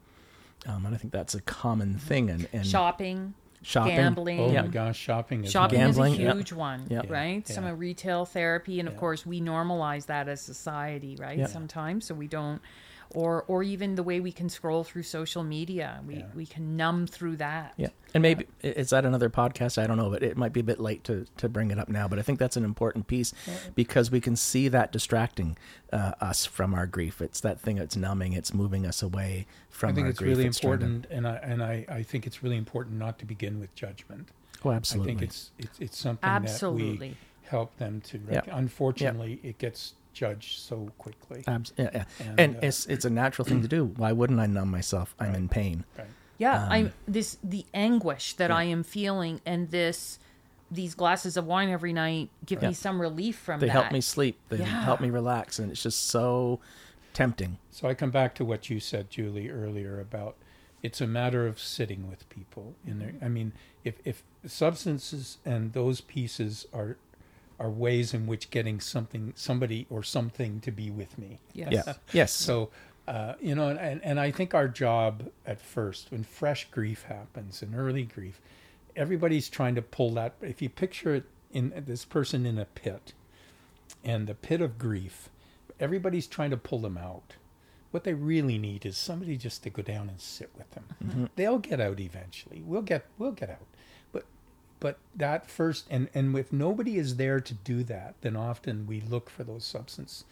Um, 0.67 0.85
and 0.85 0.95
I 0.95 0.99
think 0.99 1.13
that's 1.13 1.35
a 1.35 1.41
common 1.41 1.99
thing. 1.99 2.29
And, 2.29 2.49
and 2.53 2.67
Shopping, 2.67 3.35
shopping, 3.63 3.97
gambling. 3.97 4.41
oh 4.41 4.51
Yeah. 4.51 4.63
my 4.63 4.69
gosh 4.69 4.99
shopping 4.99 5.45
is 5.45 5.51
Shopping 5.51 5.79
Gambling, 5.79 6.15
is 6.15 6.19
a 6.19 6.23
yeah. 6.23 6.33
huge 6.35 6.53
one, 6.53 6.87
Yeah. 6.91 7.03
right? 7.09 7.45
Yeah. 7.49 7.55
Some 7.55 7.65
of 7.65 7.79
retail 7.79 8.25
therapy, 8.25 8.81
and 8.81 8.89
of 8.89 8.97
course, 8.97 9.25
we 9.27 9.41
normalize 9.41 10.07
that 10.07 10.29
as 10.29 10.41
society, 10.41 11.17
right? 11.19 11.39
Yeah. 11.39 11.47
Sometimes, 11.47 12.07
so 12.07 12.15
we 12.15 12.27
don't, 12.29 12.61
or 13.15 13.45
or 13.45 13.63
even 13.63 13.95
the 13.95 14.03
way 14.03 14.19
we 14.19 14.33
can 14.33 14.49
scroll 14.49 14.83
through 14.83 15.05
social 15.05 15.45
media, 15.45 16.01
we 16.07 16.17
Yeah. 16.17 16.25
we 16.35 16.45
can 16.45 16.77
numb 16.77 17.07
through 17.07 17.37
that. 17.37 17.73
Yeah, 17.77 17.89
and 18.15 18.21
maybe 18.21 18.47
is 18.63 18.91
that 18.91 19.05
another 19.07 19.31
podcast? 19.31 19.81
I 19.81 19.87
don't 19.87 19.97
know, 19.97 20.11
but 20.11 20.25
it 20.25 20.37
might 20.37 20.53
be 20.53 20.59
a 20.61 20.65
bit 20.65 20.81
late 20.81 21.05
to 21.05 21.25
to 21.37 21.49
bring 21.49 21.71
it 21.71 21.79
up 21.79 21.89
now. 21.89 22.09
But 22.09 22.19
I 22.19 22.23
think 22.23 22.41
that's 22.41 22.57
an 22.57 22.65
important 22.65 23.07
piece 23.07 23.33
because 23.77 24.11
we 24.11 24.21
can 24.21 24.35
see 24.35 24.67
that 24.69 24.91
distracting 24.91 25.57
uh, 25.93 26.13
us 26.21 26.47
from 26.47 26.75
our 26.75 26.85
grief. 26.87 27.21
It's 27.23 27.41
that 27.43 27.61
thing 27.61 27.77
that's 27.77 27.97
numbing. 27.97 28.33
It's 28.33 28.53
moving 28.53 28.85
us 28.85 29.03
away 29.05 29.47
from 29.71 29.91
I 29.91 29.93
think 29.95 30.05
our 30.07 30.11
it's 30.11 30.19
grief. 30.19 30.37
really 30.37 30.51
trying 30.51 30.79
to- 30.81 30.85
important 30.85 31.07
and 31.11 31.29
I 31.29 31.37
and 31.37 31.63
I, 31.63 31.87
I 31.89 32.03
think 32.03 32.27
it's 32.27 32.43
really 32.43 32.57
important 32.57 32.97
not 32.99 33.21
to 33.21 33.25
begin 33.25 33.56
with 33.61 33.75
judgment 33.75 34.29
oh, 34.65 34.71
absolutely. 34.73 35.13
I 35.13 35.17
think 35.17 35.23
it's 35.31 35.51
it's, 35.59 35.79
it's 35.81 35.99
something 35.99 36.29
Absolutely. 36.29 36.91
that 36.99 37.01
we 37.01 37.17
help 37.49 37.77
them 37.79 38.01
to 38.03 38.19
Yeah. 38.29 38.37
rec- 38.37 38.49
unfortunately 38.53 39.41
it 39.43 39.59
gets 39.59 39.95
judged 40.13 40.59
so 40.61 40.91
quickly 40.99 41.45
Abs- 41.47 41.73
yeah, 41.77 41.91
yeah. 41.93 42.05
And, 42.21 42.41
And, 42.41 42.57
uh, 42.57 42.61
it's 42.63 42.87
it's 42.87 43.05
a 43.05 43.11
natural 43.11 43.45
thing 43.47 43.63
to 43.63 43.69
do. 43.69 43.85
Why 43.85 44.13
wouldn't 44.13 44.41
I 44.41 44.47
numb 44.47 44.71
myself? 44.71 45.15
I'm 45.21 45.35
in 45.35 45.49
pain. 45.49 45.85
right 45.99 46.07
Yeah, 46.39 46.65
Um, 46.65 46.73
I'm 46.73 46.93
this 47.07 47.39
the 47.45 47.65
anguish 47.75 48.35
that 48.35 48.51
I 48.51 48.65
am 48.65 48.83
feeling, 48.83 49.41
and 49.47 49.71
this 49.71 50.19
these 50.71 50.95
glasses 50.97 51.37
of 51.37 51.47
wine 51.47 51.69
every 51.71 51.93
night 51.93 52.29
give 52.45 52.61
Yeah. 52.63 52.69
me 52.69 52.75
some 52.75 53.01
relief 53.01 53.37
from 53.39 53.61
They 53.61 53.67
that. 53.67 53.73
help 53.73 53.93
me 53.93 54.01
sleep. 54.01 54.37
They 54.49 54.59
Yeah. 54.59 54.65
help 54.85 55.01
me 55.01 55.11
relax, 55.11 55.59
and 55.61 55.71
it's 55.71 55.83
just 55.83 56.07
so 56.09 56.59
tempting. 57.13 57.59
So 57.71 57.87
I 57.89 57.95
come 57.95 58.11
back 58.11 58.35
to 58.37 58.45
what 58.45 58.69
you 58.69 58.81
said, 58.81 59.09
Julie, 59.11 59.49
earlier 59.49 60.01
about 60.01 60.37
it's 60.87 61.01
a 61.01 61.07
matter 61.07 61.49
of 61.49 61.59
sitting 61.59 62.09
with 62.09 62.29
people 62.29 62.77
in 62.87 63.01
there. 63.01 63.15
I 63.21 63.27
mean, 63.27 63.53
if 63.83 63.97
if 64.05 64.23
substances 64.47 65.39
and 65.45 65.73
those 65.73 66.01
pieces 66.01 66.65
are 66.73 66.97
are 67.59 67.71
ways 67.71 68.15
in 68.15 68.29
which 68.29 68.51
getting 68.51 68.79
something, 68.79 69.33
somebody 69.35 69.87
or 69.91 70.05
something 70.05 70.61
to 70.61 70.71
be 70.71 70.91
with 70.91 71.19
me. 71.19 71.41
Yes. 71.53 71.73
Yeah. 71.73 71.93
Yes. 72.13 72.33
So, 72.33 72.71
uh, 73.09 73.35
you 73.41 73.55
know, 73.55 73.69
and, 73.69 74.01
and 74.05 74.21
I 74.21 74.31
think 74.31 74.55
our 74.55 74.69
job 74.69 75.31
at 75.45 75.61
first, 75.61 76.13
when 76.13 76.23
fresh 76.23 76.69
grief 76.71 77.05
happens 77.05 77.63
and 77.63 77.75
early 77.75 78.05
grief, 78.05 78.41
everybody's 78.95 79.49
trying 79.49 79.75
to 79.75 79.83
pull 79.83 80.11
that. 80.13 80.35
If 80.41 80.63
you 80.63 80.69
picture 80.69 81.15
it 81.15 81.25
in 81.51 81.73
this 81.87 82.05
person 82.05 82.47
in 82.47 82.59
a 82.59 82.67
pit, 82.67 83.15
and 84.05 84.27
the 84.27 84.35
pit 84.35 84.61
of 84.61 84.79
grief, 84.79 85.31
everybody's 85.81 86.27
trying 86.27 86.51
to 86.51 86.57
pull 86.57 86.79
them 86.79 86.99
out. 86.99 87.35
What 87.91 88.05
they 88.05 88.15
really 88.15 88.59
need 88.59 88.85
is 88.85 88.97
somebody 88.97 89.37
just 89.37 89.63
to 89.63 89.71
go 89.71 89.83
down 89.83 90.09
and 90.09 90.21
sit 90.21 90.51
with 90.57 90.71
them. 90.73 91.31
They'll 91.37 91.59
get 91.59 91.81
out 91.81 92.01
eventually. 92.01 92.63
We'll 92.65 92.83
get 92.83 93.07
we'll 93.19 93.33
get 93.33 93.51
out. 93.51 93.67
But 94.13 94.25
but 94.81 94.99
that 95.15 95.49
first 95.51 95.87
and 95.91 96.09
and 96.15 96.37
if 96.39 96.53
nobody 96.53 96.97
is 96.99 97.17
there 97.17 97.41
to 97.41 97.55
do 97.55 97.83
that, 97.85 98.15
then 98.21 98.37
often 98.37 98.87
we 98.87 99.01
look 99.01 99.31
for 99.31 99.45
those 99.45 99.65
substance 99.65 100.25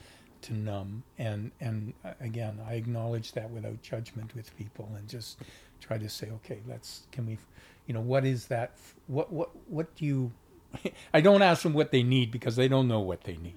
to 0.43 0.53
numb 0.53 1.05
and 1.19 1.53
and 1.61 1.95
uh, 2.05 2.13
again, 2.21 2.61
I 2.69 2.75
acknowledge 2.75 3.33
that 3.33 3.51
without 3.51 3.81
judgment 3.83 4.35
with 4.35 4.55
people 4.57 4.91
and 4.97 5.09
just 5.09 5.39
try 5.81 5.97
to 5.97 6.09
say, 6.09 6.31
okay, 6.31 6.61
let's 6.69 7.07
can 7.13 7.27
we 7.27 7.39
you 7.87 7.95
know, 7.95 8.01
what 8.01 8.25
is 8.25 8.47
that 8.47 8.73
what 9.07 9.33
what 9.33 9.51
what 9.69 9.95
do 9.97 10.05
you 10.07 10.33
I 11.15 11.21
don't 11.21 11.43
ask 11.43 11.63
them 11.63 11.73
what 11.75 11.91
they 11.91 12.03
need 12.03 12.31
because 12.31 12.57
they 12.57 12.69
don't 12.69 12.89
know 12.89 13.01
what 13.01 13.25
they 13.25 13.37
need. 13.37 13.55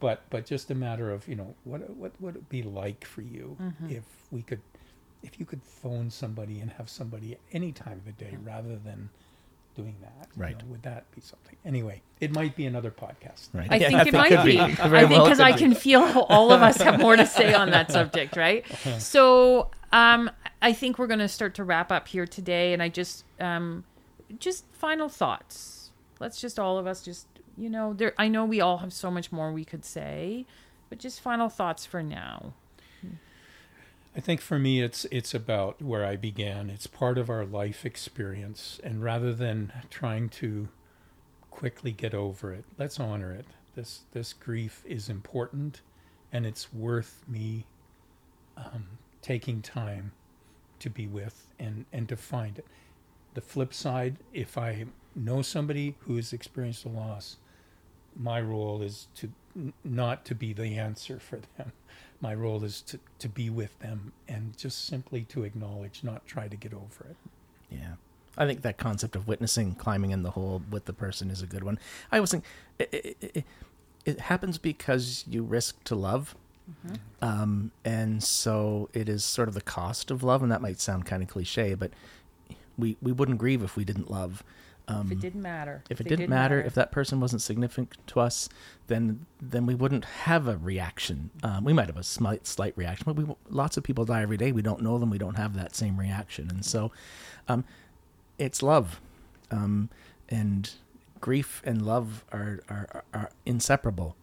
But 0.00 0.22
but 0.30 0.46
just 0.46 0.70
a 0.70 0.74
matter 0.74 1.10
of 1.10 1.26
you 1.28 1.34
know 1.36 1.54
what 1.64 1.88
what 1.90 2.12
would 2.20 2.36
it 2.36 2.48
be 2.48 2.62
like 2.62 3.04
for 3.04 3.22
you 3.22 3.56
if 3.88 4.04
we 4.30 4.42
could 4.42 4.60
if 5.22 5.38
you 5.40 5.44
could 5.46 5.62
phone 5.62 6.10
somebody 6.10 6.60
and 6.60 6.70
have 6.72 6.88
somebody 6.88 7.36
any 7.52 7.72
time 7.72 7.94
of 7.94 8.04
the 8.04 8.12
day 8.12 8.36
rather 8.44 8.76
than 8.76 9.10
doing 9.74 9.96
that. 10.00 10.28
you 10.36 10.42
Right. 10.42 10.58
know, 10.58 10.64
would 10.72 10.82
that 10.82 11.08
be 11.14 11.20
something? 11.20 11.56
Anyway, 11.64 12.02
it 12.20 12.32
might 12.34 12.56
be 12.56 12.66
another 12.66 12.90
podcast. 12.90 13.48
Right. 13.52 13.66
I 13.70 13.76
Yeah, 13.76 13.88
think 14.02 14.08
it 14.08 14.14
might 14.14 14.28
could 14.30 14.44
be. 14.44 14.56
Very 14.74 15.04
I 15.04 15.06
think 15.08 15.22
because 15.24 15.38
could 15.38 15.46
I 15.46 15.52
be. 15.52 15.58
can 15.58 15.74
feel 15.74 16.02
all 16.28 16.50
of 16.52 16.62
us 16.62 16.78
have 16.80 16.98
more 17.00 17.14
to 17.16 17.26
say 17.26 17.54
on 17.54 17.70
that 17.70 17.90
subject, 17.92 18.36
right? 18.36 18.64
So, 18.98 19.70
um, 19.92 20.30
I 20.60 20.72
think 20.72 20.98
we're 20.98 21.06
going 21.06 21.20
to 21.20 21.28
start 21.28 21.54
to 21.56 21.64
wrap 21.64 21.92
up 21.92 22.08
here 22.08 22.26
today, 22.26 22.72
and 22.72 22.82
I 22.82 22.88
just, 22.88 23.24
um, 23.40 23.84
just 24.40 24.64
final 24.72 25.08
thoughts. 25.08 25.77
Let's 26.20 26.40
just 26.40 26.58
all 26.58 26.78
of 26.78 26.86
us 26.86 27.02
just, 27.02 27.26
you 27.56 27.70
know, 27.70 27.92
there. 27.92 28.14
I 28.18 28.28
know 28.28 28.44
we 28.44 28.60
all 28.60 28.78
have 28.78 28.92
so 28.92 29.10
much 29.10 29.30
more 29.30 29.52
we 29.52 29.64
could 29.64 29.84
say, 29.84 30.46
but 30.88 30.98
just 30.98 31.20
final 31.20 31.48
thoughts 31.48 31.86
for 31.86 32.02
now. 32.02 32.54
I 34.16 34.20
think 34.20 34.40
for 34.40 34.58
me, 34.58 34.82
it's 34.82 35.04
it's 35.12 35.32
about 35.32 35.80
where 35.80 36.04
I 36.04 36.16
began. 36.16 36.70
It's 36.70 36.88
part 36.88 37.18
of 37.18 37.30
our 37.30 37.44
life 37.44 37.84
experience, 37.86 38.80
and 38.82 39.00
rather 39.02 39.32
than 39.32 39.72
trying 39.90 40.28
to 40.30 40.68
quickly 41.52 41.92
get 41.92 42.14
over 42.14 42.52
it, 42.52 42.64
let's 42.78 42.98
honor 42.98 43.32
it. 43.32 43.46
This 43.76 44.00
this 44.12 44.32
grief 44.32 44.82
is 44.84 45.08
important, 45.08 45.82
and 46.32 46.44
it's 46.44 46.72
worth 46.72 47.22
me 47.28 47.66
um, 48.56 48.86
taking 49.22 49.62
time 49.62 50.10
to 50.80 50.90
be 50.90 51.06
with 51.06 51.46
and 51.58 51.84
and 51.92 52.08
to 52.08 52.16
find 52.16 52.58
it. 52.58 52.66
The 53.34 53.40
flip 53.40 53.72
side, 53.72 54.16
if 54.32 54.58
I 54.58 54.86
know 55.14 55.42
somebody 55.42 55.94
who 56.00 56.16
has 56.16 56.32
experienced 56.32 56.84
a 56.84 56.88
loss, 56.88 57.36
my 58.16 58.40
role 58.40 58.82
is 58.82 59.08
to 59.16 59.30
n- 59.56 59.72
not 59.84 60.24
to 60.26 60.34
be 60.34 60.52
the 60.52 60.76
answer 60.76 61.18
for 61.18 61.40
them. 61.56 61.72
My 62.20 62.34
role 62.34 62.64
is 62.64 62.80
to, 62.82 62.98
to 63.20 63.28
be 63.28 63.48
with 63.48 63.78
them 63.78 64.12
and 64.26 64.56
just 64.56 64.86
simply 64.86 65.22
to 65.24 65.44
acknowledge, 65.44 66.00
not 66.02 66.26
try 66.26 66.48
to 66.48 66.56
get 66.56 66.74
over 66.74 67.06
it. 67.10 67.16
Yeah. 67.70 67.94
I 68.36 68.46
think 68.46 68.62
that 68.62 68.76
concept 68.76 69.16
of 69.16 69.28
witnessing, 69.28 69.74
climbing 69.74 70.10
in 70.10 70.22
the 70.22 70.30
hole 70.30 70.62
with 70.70 70.86
the 70.86 70.92
person 70.92 71.30
is 71.30 71.42
a 71.42 71.46
good 71.46 71.64
one. 71.64 71.78
I 72.10 72.18
always 72.18 72.30
think 72.30 72.44
it, 72.78 72.88
it, 72.92 73.16
it, 73.34 73.44
it 74.04 74.20
happens 74.20 74.58
because 74.58 75.24
you 75.28 75.42
risk 75.42 75.82
to 75.84 75.94
love. 75.94 76.36
Um, 77.22 77.72
and 77.84 78.22
so 78.22 78.90
it 78.92 79.08
is 79.08 79.24
sort 79.24 79.48
of 79.48 79.54
the 79.54 79.60
cost 79.60 80.10
of 80.10 80.22
love. 80.22 80.42
And 80.42 80.52
that 80.52 80.60
might 80.60 80.80
sound 80.80 81.06
kind 81.06 81.22
of 81.22 81.28
cliche, 81.28 81.74
but 81.74 81.90
we, 82.78 82.96
we 83.02 83.12
wouldn't 83.12 83.38
grieve 83.38 83.62
if 83.62 83.76
we 83.76 83.84
didn't 83.84 84.10
love. 84.10 84.42
Um, 84.86 85.06
If 85.06 85.12
it 85.12 85.20
didn't 85.20 85.42
matter, 85.42 85.82
if 85.90 86.00
it 86.00 86.04
they 86.04 86.08
didn't 86.08 86.30
matter, 86.30 86.62
if 86.62 86.72
that 86.74 86.90
person 86.90 87.20
wasn't 87.20 87.42
significant 87.42 87.94
to 88.06 88.20
us, 88.20 88.48
then 88.86 89.26
then 89.42 89.66
we 89.66 89.74
wouldn't 89.74 90.06
have 90.24 90.48
a 90.48 90.56
reaction. 90.56 91.28
Um, 91.42 91.64
we 91.64 91.74
might 91.74 91.88
have 91.88 91.98
a 91.98 92.02
slight 92.02 92.46
slight 92.46 92.72
reaction, 92.74 93.04
but 93.04 93.16
we 93.16 93.34
lots 93.50 93.76
of 93.76 93.84
people 93.84 94.06
die 94.06 94.22
every 94.22 94.38
day. 94.38 94.50
We 94.50 94.62
don't 94.62 94.80
know 94.80 94.96
them. 94.98 95.10
We 95.10 95.18
don't 95.18 95.36
have 95.36 95.54
that 95.56 95.76
same 95.76 95.98
reaction, 96.00 96.48
and 96.50 96.64
so 96.64 96.90
um, 97.48 97.64
it's 98.38 98.62
love, 98.62 98.98
um, 99.50 99.90
and 100.30 100.72
grief 101.20 101.60
and 101.66 101.84
love 101.84 102.24
are 102.32 102.60
are, 102.70 103.04
are 103.12 103.30
inseparable. 103.44 104.16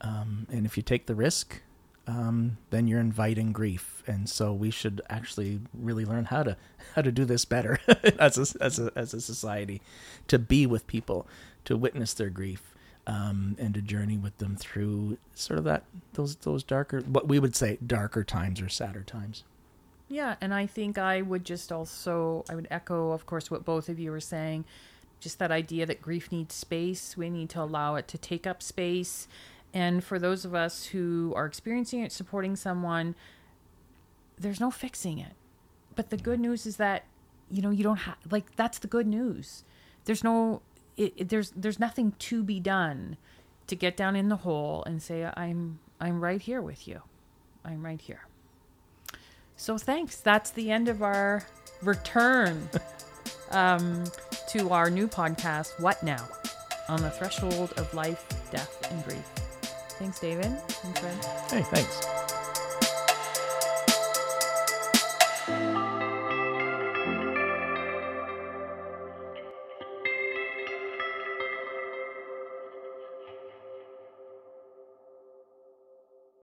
Um, 0.00 0.46
and 0.50 0.64
if 0.64 0.78
you 0.78 0.82
take 0.82 1.04
the 1.06 1.14
risk, 1.14 1.60
um, 2.06 2.58
then 2.70 2.86
you're 2.86 3.00
inviting 3.00 3.52
grief, 3.52 4.02
and 4.06 4.28
so 4.28 4.52
we 4.52 4.70
should 4.70 5.00
actually 5.10 5.60
really 5.74 6.04
learn 6.04 6.26
how 6.26 6.42
to 6.44 6.56
how 6.94 7.02
to 7.02 7.10
do 7.10 7.24
this 7.24 7.44
better 7.44 7.80
as 8.18 8.38
a, 8.38 8.62
as 8.62 8.78
a 8.78 8.92
as 8.94 9.12
a 9.12 9.20
society, 9.20 9.82
to 10.28 10.38
be 10.38 10.66
with 10.66 10.86
people, 10.86 11.26
to 11.64 11.76
witness 11.76 12.14
their 12.14 12.30
grief, 12.30 12.74
um, 13.06 13.56
and 13.58 13.74
to 13.74 13.82
journey 13.82 14.16
with 14.16 14.38
them 14.38 14.56
through 14.56 15.18
sort 15.34 15.58
of 15.58 15.64
that 15.64 15.84
those 16.14 16.36
those 16.36 16.62
darker 16.62 17.00
what 17.00 17.26
we 17.26 17.38
would 17.38 17.56
say 17.56 17.78
darker 17.84 18.22
times 18.22 18.60
or 18.60 18.68
sadder 18.68 19.02
times. 19.02 19.44
Yeah, 20.08 20.36
and 20.40 20.54
I 20.54 20.66
think 20.66 20.98
I 20.98 21.22
would 21.22 21.44
just 21.44 21.72
also 21.72 22.44
I 22.48 22.54
would 22.54 22.68
echo, 22.70 23.10
of 23.10 23.26
course, 23.26 23.50
what 23.50 23.64
both 23.64 23.88
of 23.88 23.98
you 23.98 24.10
were 24.12 24.20
saying. 24.20 24.64
Just 25.18 25.38
that 25.38 25.50
idea 25.50 25.86
that 25.86 26.02
grief 26.02 26.30
needs 26.30 26.54
space. 26.54 27.16
We 27.16 27.30
need 27.30 27.50
to 27.50 27.62
allow 27.62 27.96
it 27.96 28.06
to 28.08 28.18
take 28.18 28.46
up 28.46 28.62
space. 28.62 29.26
And 29.76 30.02
for 30.02 30.18
those 30.18 30.46
of 30.46 30.54
us 30.54 30.86
who 30.86 31.34
are 31.36 31.44
experiencing 31.44 32.00
it, 32.00 32.10
supporting 32.10 32.56
someone, 32.56 33.14
there's 34.38 34.58
no 34.58 34.70
fixing 34.70 35.18
it. 35.18 35.32
But 35.94 36.08
the 36.08 36.16
good 36.16 36.40
news 36.40 36.64
is 36.64 36.76
that 36.78 37.04
you 37.50 37.60
know 37.60 37.68
you 37.68 37.84
don't 37.84 37.98
have 37.98 38.16
like 38.30 38.56
that's 38.56 38.78
the 38.78 38.86
good 38.86 39.06
news. 39.06 39.64
There's 40.06 40.24
no 40.24 40.62
it, 40.96 41.12
it- 41.16 41.28
there's 41.28 41.50
there's 41.50 41.78
nothing 41.78 42.14
to 42.20 42.42
be 42.42 42.58
done 42.58 43.18
to 43.66 43.76
get 43.76 43.98
down 43.98 44.16
in 44.16 44.30
the 44.30 44.36
hole 44.36 44.82
and 44.86 45.02
say 45.02 45.30
I'm 45.36 45.78
I'm 46.00 46.22
right 46.22 46.40
here 46.40 46.62
with 46.62 46.88
you. 46.88 47.02
I'm 47.62 47.84
right 47.84 48.00
here. 48.00 48.22
So 49.56 49.76
thanks. 49.76 50.16
That's 50.20 50.50
the 50.50 50.70
end 50.70 50.88
of 50.88 51.02
our 51.02 51.44
return 51.82 52.68
um, 53.50 54.04
to 54.52 54.70
our 54.70 54.88
new 54.88 55.06
podcast, 55.06 55.78
What 55.80 56.02
Now? 56.02 56.24
On 56.88 57.02
the 57.02 57.10
threshold 57.10 57.74
of 57.76 57.92
life, 57.92 58.24
death, 58.50 58.90
and 58.90 59.04
grief. 59.04 59.28
Thanks, 59.98 60.18
David 60.20 60.46
and 60.84 61.02
Red. 61.02 61.24
Hey, 61.50 61.62
thanks. 61.62 62.25